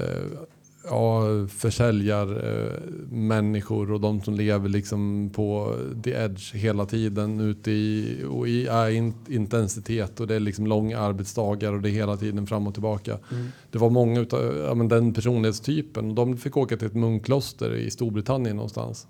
ja, 0.83 1.23
försäljar 1.47 2.27
eh, 2.27 2.79
människor 3.11 3.91
och 3.91 3.99
de 3.99 4.21
som 4.21 4.33
lever 4.33 4.69
liksom 4.69 5.29
på 5.35 5.75
the 6.03 6.11
edge 6.11 6.55
hela 6.55 6.85
tiden 6.85 7.39
ute 7.39 7.71
i, 7.71 8.23
och 8.29 8.47
i 8.47 8.67
in, 8.91 9.13
intensitet 9.29 10.19
och 10.19 10.27
det 10.27 10.35
är 10.35 10.39
liksom 10.39 10.67
långa 10.67 10.99
arbetsdagar 10.99 11.73
och 11.73 11.81
det 11.81 11.89
är 11.89 11.93
hela 11.93 12.17
tiden 12.17 12.47
fram 12.47 12.67
och 12.67 12.73
tillbaka. 12.73 13.17
Det 13.71 13.77
var 13.77 13.89
många 13.89 14.19
utav 14.19 14.57
ja, 14.67 14.73
men 14.73 14.87
den 14.87 15.13
personlighetstypen. 15.13 16.15
De 16.15 16.37
fick 16.37 16.57
åka 16.57 16.77
till 16.77 16.87
ett 16.87 16.95
munkkloster 16.95 17.75
i 17.75 17.91
Storbritannien 17.91 18.55
någonstans 18.55 19.07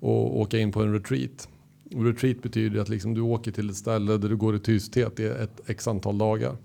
och 0.00 0.40
åka 0.40 0.58
in 0.58 0.72
på 0.72 0.82
en 0.82 0.92
retreat. 0.92 1.48
Och 1.94 2.04
retreat 2.04 2.42
betyder 2.42 2.80
att 2.80 2.88
liksom 2.88 3.14
du 3.14 3.20
åker 3.20 3.52
till 3.52 3.70
ett 3.70 3.76
ställe 3.76 4.16
där 4.16 4.28
du 4.28 4.36
går 4.36 4.56
i 4.56 4.58
tysthet 4.58 5.20
i 5.20 5.24
ett 5.24 5.60
x 5.66 5.88
antal 5.88 6.18
dagar. 6.18 6.56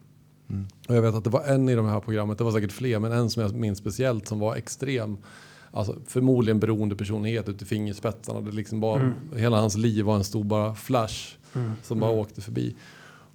Och 0.88 0.96
jag 0.96 1.02
vet 1.02 1.16
att 1.16 1.24
det 1.24 1.30
var 1.30 1.44
en 1.44 1.70
i 1.70 1.76
de 1.76 1.86
här 1.86 2.00
programmet, 2.00 2.38
det 2.38 2.44
var 2.44 2.52
säkert 2.52 2.72
fler, 2.72 3.00
men 3.00 3.12
en 3.12 3.30
som 3.30 3.42
jag 3.42 3.56
minns 3.56 3.78
speciellt 3.78 4.28
som 4.28 4.40
var 4.40 4.56
extrem. 4.56 5.18
Alltså 5.72 5.96
förmodligen 6.08 6.60
beroende 6.60 6.96
personlighet 6.96 7.50
ut 7.50 7.62
i 7.62 7.66
fingerspetsarna. 7.66 8.42
Det 8.42 8.52
liksom 8.52 8.80
bara, 8.80 9.14
Hela 9.36 9.60
hans 9.60 9.78
liv 9.78 10.06
var 10.06 10.16
en 10.16 10.24
stor 10.24 10.44
bara 10.44 10.76
flash 10.76 11.38
som 11.84 12.00
bara 12.00 12.12
åkte 12.12 12.42
förbi. 12.42 12.76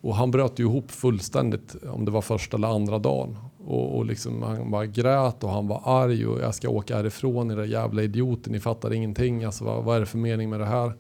Och 0.01 0.17
han 0.17 0.31
bröt 0.31 0.59
ju 0.59 0.65
ihop 0.65 0.91
fullständigt 0.91 1.77
om 1.85 2.05
det 2.05 2.11
var 2.11 2.23
första 2.23 2.57
eller 2.57 2.69
andra 2.69 2.99
dagen. 2.99 3.37
Och, 3.67 3.97
och 3.97 4.07
liksom, 4.07 4.43
han 4.43 4.71
bara 4.71 4.87
grät 4.87 5.45
och 5.45 5.51
han 5.51 5.69
var 5.69 5.83
arg 5.85 6.27
och 6.27 6.41
jag 6.41 6.55
ska 6.55 6.69
åka 6.69 6.97
härifrån 6.97 7.51
era 7.51 7.67
jävla 7.67 8.03
idioter, 8.03 8.51
ni 8.51 8.61
fattar 8.61 8.93
ingenting. 8.93 9.45
Alltså, 9.45 9.65
vad, 9.65 9.85
vad 9.85 9.97
är 9.97 10.01
det 10.01 10.07
för 10.07 10.19
mening 10.19 10.51
med 10.51 10.61
det 10.61 10.67
här? 10.67 10.93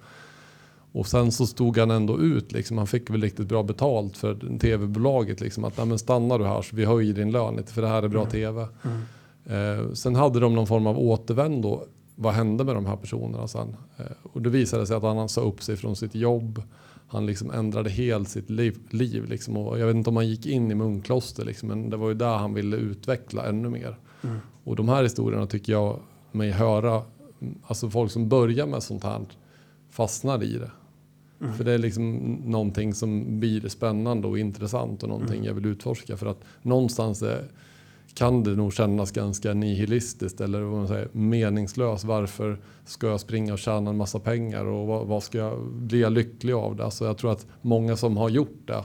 Och 0.92 1.06
sen 1.06 1.32
så 1.32 1.46
stod 1.46 1.78
han 1.78 1.90
ändå 1.90 2.18
ut, 2.20 2.52
liksom. 2.52 2.78
han 2.78 2.86
fick 2.86 3.10
väl 3.10 3.22
riktigt 3.22 3.46
bra 3.46 3.62
betalt 3.62 4.16
för 4.16 4.58
tv-bolaget. 4.58 5.40
Liksom, 5.40 5.64
att 5.64 5.76
"Nej, 5.76 5.86
men 5.86 5.98
stannar 5.98 6.38
du 6.38 6.44
här 6.46 6.62
så 6.62 6.76
vi 6.76 6.84
höjer 6.84 7.14
din 7.14 7.30
lön 7.30 7.56
lite 7.56 7.72
för 7.72 7.82
det 7.82 7.88
här 7.88 8.02
är 8.02 8.08
bra 8.08 8.26
tv. 8.26 8.66
Eh, 9.46 9.92
sen 9.92 10.14
hade 10.14 10.40
de 10.40 10.54
någon 10.54 10.66
form 10.66 10.86
av 10.86 10.98
återvändo. 10.98 11.80
Vad 12.14 12.34
hände 12.34 12.64
med 12.64 12.74
de 12.74 12.86
här 12.86 12.96
personerna 12.96 13.48
sen? 13.48 13.76
Eh, 13.96 14.04
och 14.32 14.42
det 14.42 14.50
visade 14.50 14.86
sig 14.86 14.96
att 14.96 15.02
han 15.02 15.28
sa 15.28 15.40
upp 15.40 15.62
sig 15.62 15.76
från 15.76 15.96
sitt 15.96 16.14
jobb. 16.14 16.62
Han 17.12 17.26
liksom 17.26 17.50
ändrade 17.50 17.90
helt 17.90 18.28
sitt 18.28 18.50
liv. 18.50 18.78
liv 18.90 19.24
liksom. 19.24 19.56
och 19.56 19.78
jag 19.78 19.86
vet 19.86 19.96
inte 19.96 20.10
om 20.10 20.16
han 20.16 20.28
gick 20.28 20.46
in 20.46 20.70
i 20.70 20.74
munkloster, 20.74 21.44
liksom, 21.44 21.68
men 21.68 21.90
det 21.90 21.96
var 21.96 22.08
ju 22.08 22.14
där 22.14 22.36
han 22.36 22.54
ville 22.54 22.76
utveckla 22.76 23.46
ännu 23.46 23.68
mer. 23.68 23.98
Och 24.64 24.76
de 24.76 24.88
här 24.88 25.02
historierna 25.02 25.46
tycker 25.46 25.72
jag 25.72 26.00
mig 26.32 26.50
höra, 26.50 27.02
mm, 27.40 27.58
alltså 27.66 27.90
folk 27.90 28.10
som 28.10 28.28
börjar 28.28 28.66
med 28.66 28.82
sånt 28.82 29.04
här 29.04 29.20
fastnar 29.90 30.42
i 30.42 30.58
det. 30.58 30.70
För 31.56 31.64
det 31.64 31.72
är 31.72 31.78
liksom 31.78 32.34
någonting 32.44 32.94
som 32.94 33.40
blir 33.40 33.68
spännande 33.68 34.28
och 34.28 34.38
intressant 34.38 35.02
och 35.02 35.08
någonting 35.08 35.44
jag 35.44 35.54
vill 35.54 35.66
utforska. 35.66 36.16
För 36.16 36.26
att 36.26 36.44
någonstans 36.62 37.22
är, 37.22 37.44
kan 38.14 38.42
det 38.42 38.56
nog 38.56 38.72
kännas 38.72 39.10
ganska 39.10 39.54
nihilistiskt 39.54 40.40
eller 40.40 40.60
vad 40.60 40.78
man 40.78 40.88
säger, 40.88 41.08
meningslöst. 41.12 42.04
Varför 42.04 42.58
ska 42.84 43.06
jag 43.06 43.20
springa 43.20 43.52
och 43.52 43.58
tjäna 43.58 43.90
en 43.90 43.96
massa 43.96 44.18
pengar 44.20 44.64
och 44.64 44.86
vad, 44.86 45.06
vad 45.06 45.22
ska 45.22 45.38
jag, 45.38 45.72
blir 45.72 46.00
jag 46.00 46.12
lycklig 46.12 46.52
av 46.52 46.76
det? 46.76 46.84
Alltså 46.84 47.04
jag 47.04 47.18
tror 47.18 47.32
att 47.32 47.46
många 47.62 47.96
som 47.96 48.16
har 48.16 48.28
gjort 48.28 48.62
det 48.66 48.84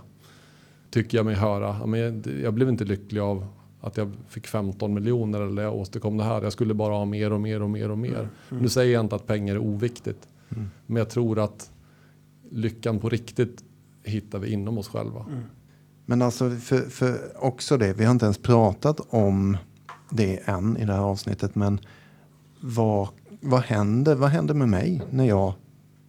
tycker 0.89 1.17
jag 1.17 1.25
mig 1.25 1.35
höra. 1.35 1.85
Men 1.85 1.99
jag, 1.99 2.27
jag 2.43 2.53
blev 2.53 2.69
inte 2.69 2.83
lycklig 2.83 3.21
av 3.21 3.47
att 3.81 3.97
jag 3.97 4.11
fick 4.27 4.47
15 4.47 4.93
miljoner 4.93 5.41
eller 5.41 5.63
jag 5.63 5.75
åstadkom 5.75 6.17
det 6.17 6.23
här. 6.23 6.41
Jag 6.41 6.53
skulle 6.53 6.73
bara 6.73 6.93
ha 6.93 7.05
mer 7.05 7.33
och 7.33 7.41
mer 7.41 7.61
och 7.61 7.69
mer 7.69 7.91
och 7.91 7.97
mer. 7.97 8.29
Nu 8.49 8.69
säger 8.69 8.93
jag 8.93 9.05
inte 9.05 9.15
att 9.15 9.27
pengar 9.27 9.55
är 9.55 9.59
oviktigt. 9.59 10.27
Men 10.85 10.97
jag 10.97 11.09
tror 11.09 11.39
att 11.39 11.71
lyckan 12.49 12.99
på 12.99 13.09
riktigt 13.09 13.63
hittar 14.03 14.39
vi 14.39 14.51
inom 14.51 14.77
oss 14.77 14.87
själva. 14.87 15.25
Men 16.05 16.21
alltså 16.21 16.49
för, 16.49 16.89
för 16.89 17.43
också 17.43 17.77
det, 17.77 17.93
vi 17.93 18.05
har 18.05 18.11
inte 18.11 18.25
ens 18.25 18.37
pratat 18.37 18.99
om 19.09 19.57
det 20.09 20.37
än 20.45 20.77
i 20.77 20.85
det 20.85 20.93
här 20.93 21.01
avsnittet, 21.01 21.55
men 21.55 21.79
vad, 22.61 23.07
vad, 23.41 23.61
händer, 23.61 24.15
vad 24.15 24.29
händer 24.29 24.53
med 24.53 24.69
mig 24.69 25.01
när 25.11 25.25
jag 25.25 25.53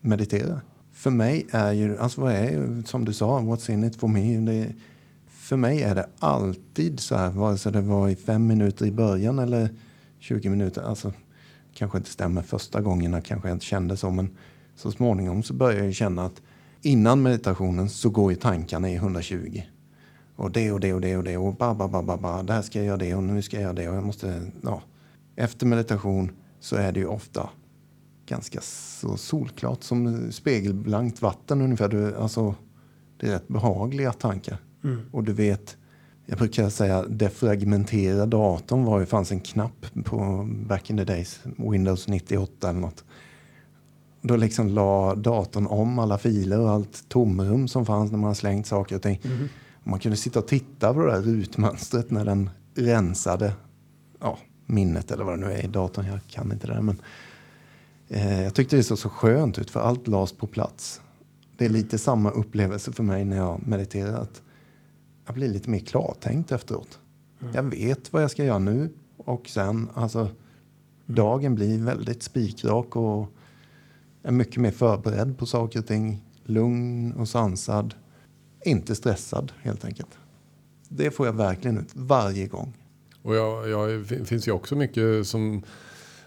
mediterar? 0.01 0.61
För 0.93 1.11
mig 1.11 1.47
är 1.51 1.73
ju, 1.73 1.99
alltså 1.99 2.21
vad 2.21 2.33
är 2.33 2.83
som 2.87 3.05
du 3.05 3.13
sa, 3.13 3.41
what's 3.41 3.71
in 3.71 3.85
it 3.85 3.97
for 3.97 4.09
me? 4.09 4.41
Det, 4.41 4.73
för 5.29 5.57
mig 5.57 5.83
är 5.83 5.95
det 5.95 6.09
alltid 6.19 7.01
så 7.01 7.17
här, 7.17 7.31
vare 7.31 7.59
sig 7.59 7.73
det 7.73 7.81
var 7.81 8.09
i 8.09 8.17
fem 8.17 8.47
minuter 8.47 8.87
i 8.87 8.93
början 8.93 9.39
eller 9.39 9.69
20 10.19 10.49
minuter, 10.49 10.83
alltså 10.83 11.13
kanske 11.75 11.99
inte 11.99 12.11
stämmer 12.11 12.43
första 12.43 12.81
gångerna, 12.81 13.21
kanske 13.21 13.49
jag 13.49 13.57
inte 13.57 13.67
kände 13.67 13.97
så, 13.97 14.11
men 14.11 14.37
så 14.77 14.93
småningom 14.93 15.43
så 15.43 15.55
börjar 15.55 15.85
jag 15.85 15.95
känna 15.95 16.25
att 16.25 16.43
innan 16.83 17.23
meditationen 17.23 17.89
så 17.89 18.11
går 18.11 18.33
ju 18.33 18.37
tankarna 18.37 18.91
i 18.91 18.95
120. 18.95 19.63
Och 20.37 20.51
det 20.51 20.73
och 20.73 20.81
det 20.81 20.93
och 20.93 21.01
det 21.01 21.17
och 21.17 21.25
det 21.25 21.37
och 21.37 21.55
ba, 21.55 21.75
ba, 21.75 21.89
ba, 21.89 22.03
ba, 22.03 22.17
ba. 22.17 22.43
Där 22.43 22.63
ska 22.63 22.79
jag 22.79 22.87
göra 22.87 22.97
det 22.97 23.15
och 23.15 23.23
nu 23.23 23.43
ska 23.43 23.57
jag 23.57 23.63
göra 23.63 23.73
det 23.73 23.89
och 23.89 23.97
jag 23.97 24.05
måste, 24.05 24.43
ja. 24.63 24.83
Efter 25.37 25.67
meditation 25.67 26.31
så 26.61 26.77
är 26.77 26.93
det 26.93 27.01
ju 27.01 27.07
ofta 27.07 27.51
ganska 28.27 28.61
så 28.61 29.17
solklart 29.17 29.83
som 29.83 30.33
spegelblankt 30.33 31.23
vatten 31.23 31.61
ungefär. 31.63 31.89
Du, 31.89 32.17
alltså, 32.17 32.55
det 33.17 33.27
är 33.27 33.31
rätt 33.31 33.49
behagliga 33.49 34.13
tankar. 34.13 34.59
Och 35.13 35.25
du 35.25 35.33
vet, 35.33 35.77
jag 36.27 36.39
brukar 36.39 36.69
säga 36.69 37.03
defragmentera 37.03 38.27
datorn 38.27 38.85
var 38.85 39.01
ju 39.01 39.07
fanns 39.07 39.33
en 39.33 39.41
knapp 39.41 39.87
på 40.05 40.49
back 40.69 40.91
in 40.91 40.97
the 40.97 41.05
days, 41.05 41.41
Windows 41.57 42.09
98 42.09 42.71
eller 42.71 42.81
något. 42.81 43.05
Då 44.23 44.37
liksom 44.37 44.69
la 44.69 45.15
datorn 45.15 45.67
om 45.67 45.99
alla 45.99 46.19
filer 46.19 46.61
och 46.61 46.71
allt 46.71 47.09
tomrum 47.09 47.69
som 47.69 47.87
fanns 47.87 48.11
när 48.11 48.19
man 48.19 48.35
slängt 48.35 48.67
saker 48.67 48.97
och 48.97 49.03
ting. 49.03 49.21
Och 49.25 49.66
man 49.87 49.99
kunde 49.99 50.17
sitta 50.17 50.39
och 50.39 50.49
titta 50.49 50.95
på 50.95 51.01
det 51.01 51.13
där 51.13 51.23
rutmönstret 51.23 52.11
när 52.11 52.25
den 52.25 52.51
rensade 52.75 53.53
ja, 54.21 54.39
minnet 54.67 55.11
eller 55.11 55.25
vad 55.25 55.39
det 55.39 55.47
nu 55.47 55.53
är 55.53 55.65
i 55.65 55.67
datorn. 55.67 56.07
Jag 56.07 56.21
kan 56.29 56.53
inte 56.53 56.67
det 56.67 56.73
där, 56.73 56.83
men 56.83 57.01
eh, 58.09 58.43
jag 58.43 58.55
tyckte 58.55 58.77
det 58.77 58.83
såg 58.83 58.99
så 58.99 59.09
skönt 59.09 59.59
ut 59.59 59.71
för 59.71 59.81
allt 59.81 60.09
lades 60.09 60.33
på 60.33 60.47
plats. 60.47 61.01
det 61.57 61.65
är 61.65 61.69
lite 61.69 61.99
samma 61.99 62.31
upplevelse 62.31 62.93
för 62.93 63.03
mig 63.03 63.25
när 63.25 63.37
jag 63.37 63.67
mediterar. 63.67 64.21
Att 64.21 64.43
jag 65.27 65.35
blir 65.35 65.49
lite 65.49 65.71
mer 65.71 65.79
klartänkt 65.79 66.53
efteråt. 66.53 66.99
Jag 67.53 67.63
vet 67.63 68.13
vad 68.13 68.23
jag 68.23 68.31
ska 68.31 68.45
göra 68.45 68.59
nu 68.59 68.93
och 69.17 69.49
sen, 69.49 69.89
alltså 69.95 70.29
dagen 71.07 71.55
blir 71.55 71.85
väldigt 71.85 72.23
spikrak 72.23 72.97
och 72.97 73.27
är 74.23 74.33
mycket 74.33 74.57
mer 74.57 74.71
förberedd 74.71 75.39
på 75.39 75.47
saker 75.47 75.79
och 75.79 75.87
ting. 75.87 76.25
Lugn 76.45 77.13
och 77.13 77.29
sansad. 77.29 77.95
Inte 78.67 78.95
stressad 78.95 79.53
helt 79.63 79.85
enkelt. 79.85 80.19
Det 80.89 81.11
får 81.11 81.27
jag 81.27 81.33
verkligen 81.33 81.79
ut 81.79 81.91
varje 81.95 82.47
gång. 82.47 82.73
Och 83.23 83.35
jag, 83.35 83.69
jag, 83.69 83.89
det 84.09 84.25
finns 84.25 84.49
ju 84.49 84.53
också 84.53 84.77
mycket 84.77 85.27
som, 85.27 85.63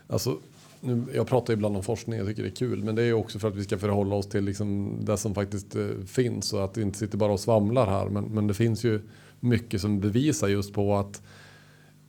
alltså, 0.08 0.38
nu, 0.82 1.06
jag 1.14 1.28
pratar 1.28 1.54
ibland 1.54 1.78
om 1.78 1.84
forskning, 1.84 2.18
jag 2.18 2.28
tycker 2.28 2.44
det 2.44 2.50
är 2.50 2.56
kul, 2.56 2.84
men 2.84 2.96
det 2.96 3.04
är 3.04 3.14
också 3.14 3.40
för 3.40 3.48
att 3.48 3.56
vi 3.56 3.64
ska 3.64 3.78
förhålla 3.78 4.16
oss 4.16 4.30
till 4.30 4.44
liksom 4.44 4.98
det 5.06 5.18
som 5.18 5.36
faktiskt 5.36 5.76
eh, 5.76 5.88
finns 6.08 6.54
och 6.54 6.64
att 6.64 6.78
vi 6.78 6.82
inte 6.82 6.98
sitter 6.98 7.18
bara 7.18 7.34
och 7.34 7.40
svamlar 7.40 7.86
här. 7.86 8.10
Men, 8.10 8.24
men 8.24 8.48
det 8.48 8.54
finns 8.54 8.84
ju 8.84 9.02
mycket 9.40 9.82
som 9.82 10.00
bevisar 10.00 10.48
just 10.48 10.74
på 10.74 10.96
att, 10.96 11.22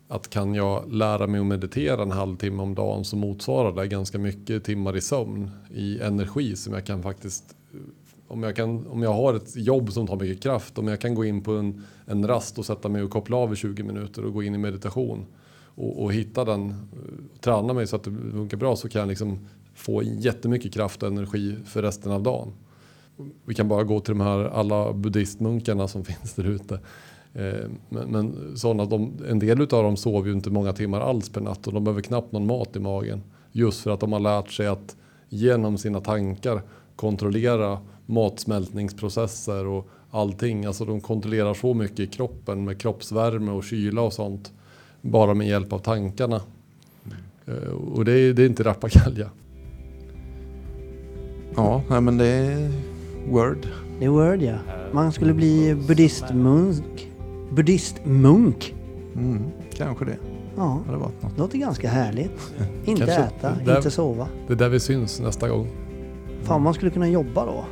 att 0.09 0.31
kan 0.31 0.55
jag 0.55 0.93
lära 0.93 1.26
mig 1.26 1.41
att 1.41 1.47
meditera 1.47 2.03
en 2.03 2.11
halvtimme 2.11 2.62
om 2.62 2.74
dagen 2.74 3.05
så 3.05 3.16
motsvarar 3.16 3.72
det 3.83 3.87
ganska 3.87 4.18
mycket 4.18 4.64
timmar 4.64 4.97
i 4.97 5.01
sömn 5.01 5.51
i 5.74 6.01
energi 6.01 6.57
som 6.57 6.74
jag 6.74 6.87
kan 6.87 7.03
faktiskt 7.03 7.57
om 8.31 8.43
jag, 8.43 8.57
kan, 8.57 8.87
om 8.87 9.03
jag 9.03 9.12
har 9.12 9.35
ett 9.35 9.57
jobb 9.57 9.93
som 9.93 10.07
tar 10.07 10.16
mycket 10.16 10.43
kraft, 10.43 10.78
om 10.78 10.89
jag 10.89 11.01
kan 11.01 11.14
gå 11.14 11.24
in 11.24 11.43
på 11.43 11.53
en, 11.53 11.83
en 12.07 12.28
rast 12.28 12.59
och 12.59 12.66
sätta 12.66 12.89
mig 12.89 13.03
och 13.03 13.11
koppla 13.11 13.37
av 13.37 13.53
i 13.53 13.57
20 13.57 13.83
minuter 13.83 14.24
och 14.24 14.33
gå 14.33 14.43
in 14.43 14.55
i 14.55 14.59
meditation 14.59 15.26
och, 15.74 16.03
och 16.03 16.12
hitta 16.12 16.45
den, 16.45 16.74
och 17.35 17.41
träna 17.41 17.72
mig 17.72 17.87
så 17.87 17.97
att 17.97 18.05
det 18.05 18.11
funkar 18.33 18.57
bra 18.57 18.76
så 18.76 18.89
kan 18.89 19.01
jag 19.01 19.09
liksom 19.09 19.39
få 19.74 20.03
jättemycket 20.03 20.74
kraft 20.74 21.03
och 21.03 21.09
energi 21.09 21.57
för 21.64 21.83
resten 21.83 22.12
av 22.12 22.22
dagen. 22.22 22.53
Vi 23.45 23.55
kan 23.55 23.68
bara 23.68 23.85
gå 23.85 24.01
till 24.01 24.14
de 24.18 24.20
här 24.20 24.45
alla 24.45 24.93
buddhistmunkarna 24.93 25.89
som 25.89 26.05
finns 26.05 26.35
där 26.35 26.45
ute. 26.45 26.74
Eh, 27.35 27.70
men, 27.89 28.09
men 28.09 28.57
sådana, 28.57 28.85
de, 28.85 29.12
en 29.28 29.39
del 29.39 29.61
av 29.61 29.66
dem 29.66 29.97
sover 29.97 30.28
ju 30.28 30.35
inte 30.35 30.51
många 30.51 30.72
timmar 30.72 31.01
alls 31.01 31.28
per 31.28 31.41
natt 31.41 31.66
och 31.66 31.72
de 31.72 31.85
behöver 31.85 32.03
knappt 32.03 32.33
någon 32.33 32.47
mat 32.47 32.76
i 32.76 32.81
magen. 32.81 33.22
Just 33.53 33.81
för 33.81 33.91
att 33.91 34.01
de 34.01 34.12
har 34.12 34.20
lärt 34.20 34.51
sig 34.51 34.66
att 34.66 34.97
genom 35.28 35.78
sina 35.78 36.01
tankar 36.01 36.62
kontrollera 36.97 37.78
matsmältningsprocesser 38.11 39.66
och 39.66 39.88
allting. 40.11 40.64
Alltså 40.64 40.84
de 40.84 41.00
kontrollerar 41.00 41.54
så 41.54 41.74
mycket 41.74 42.00
i 42.00 42.06
kroppen 42.06 42.64
med 42.64 42.80
kroppsvärme 42.80 43.50
och 43.50 43.64
kyla 43.64 44.02
och 44.02 44.12
sånt. 44.12 44.52
Bara 45.02 45.34
med 45.34 45.48
hjälp 45.48 45.72
av 45.72 45.78
tankarna. 45.78 46.40
Eh, 47.46 47.70
Och 47.94 48.04
det 48.04 48.12
är, 48.12 48.32
det 48.34 48.42
är 48.42 48.46
inte 48.46 48.62
rappakalja. 48.62 49.30
Ja, 51.56 51.82
nej, 51.90 52.00
men 52.00 52.18
det 52.18 52.26
är 52.26 52.70
word. 53.30 53.66
Det 53.98 54.04
är 54.04 54.08
word 54.08 54.42
ja. 54.42 54.54
Man 54.92 55.12
skulle 55.12 55.34
bli 55.34 55.74
buddhistmunk. 55.88 57.11
Buddhistmunk. 57.52 58.74
Mm, 59.16 59.42
kanske 59.74 60.04
det 60.04 60.16
Ja, 60.56 60.80
hade 60.86 60.98
varit 60.98 61.22
något. 61.22 61.38
låter 61.38 61.58
ganska 61.58 61.88
härligt. 61.88 62.52
Inte 62.84 63.00
Kanske 63.06 63.22
äta, 63.22 63.56
där- 63.64 63.76
inte 63.76 63.90
sova. 63.90 64.28
Det 64.46 64.52
är 64.52 64.56
där 64.56 64.68
vi 64.68 64.80
syns 64.80 65.20
nästa 65.20 65.48
gång. 65.48 65.68
Fan, 66.42 66.62
man 66.62 66.74
skulle 66.74 66.90
kunna 66.90 67.08
jobba 67.08 67.46
då. 67.46 67.64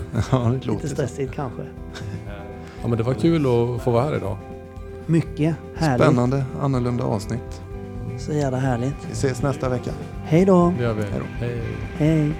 Ja, 0.32 0.38
det 0.38 0.52
Lite 0.54 0.66
låter 0.66 0.88
så. 0.88 0.94
stressigt 0.94 1.34
kanske. 1.34 1.62
Ja, 2.82 2.88
men 2.88 2.98
det 2.98 3.04
var 3.04 3.14
kul 3.14 3.40
att 3.46 3.82
få 3.82 3.90
vara 3.90 4.04
här 4.04 4.16
idag. 4.16 4.36
Mycket 5.06 5.54
härligt. 5.76 6.06
Spännande, 6.06 6.44
annorlunda 6.60 7.04
avsnitt. 7.04 7.62
Så 8.18 8.32
jävla 8.32 8.58
härligt. 8.58 8.94
Vi 9.08 9.12
ses 9.12 9.42
nästa 9.42 9.68
vecka. 9.68 9.90
Hej 10.24 10.44
då. 10.44 10.72
Det 10.78 10.82
gör 10.84 10.94
vi. 10.94 11.02
Hej 11.02 11.12
då. 11.20 11.26
Hej. 11.46 11.62
Hej. 11.96 12.32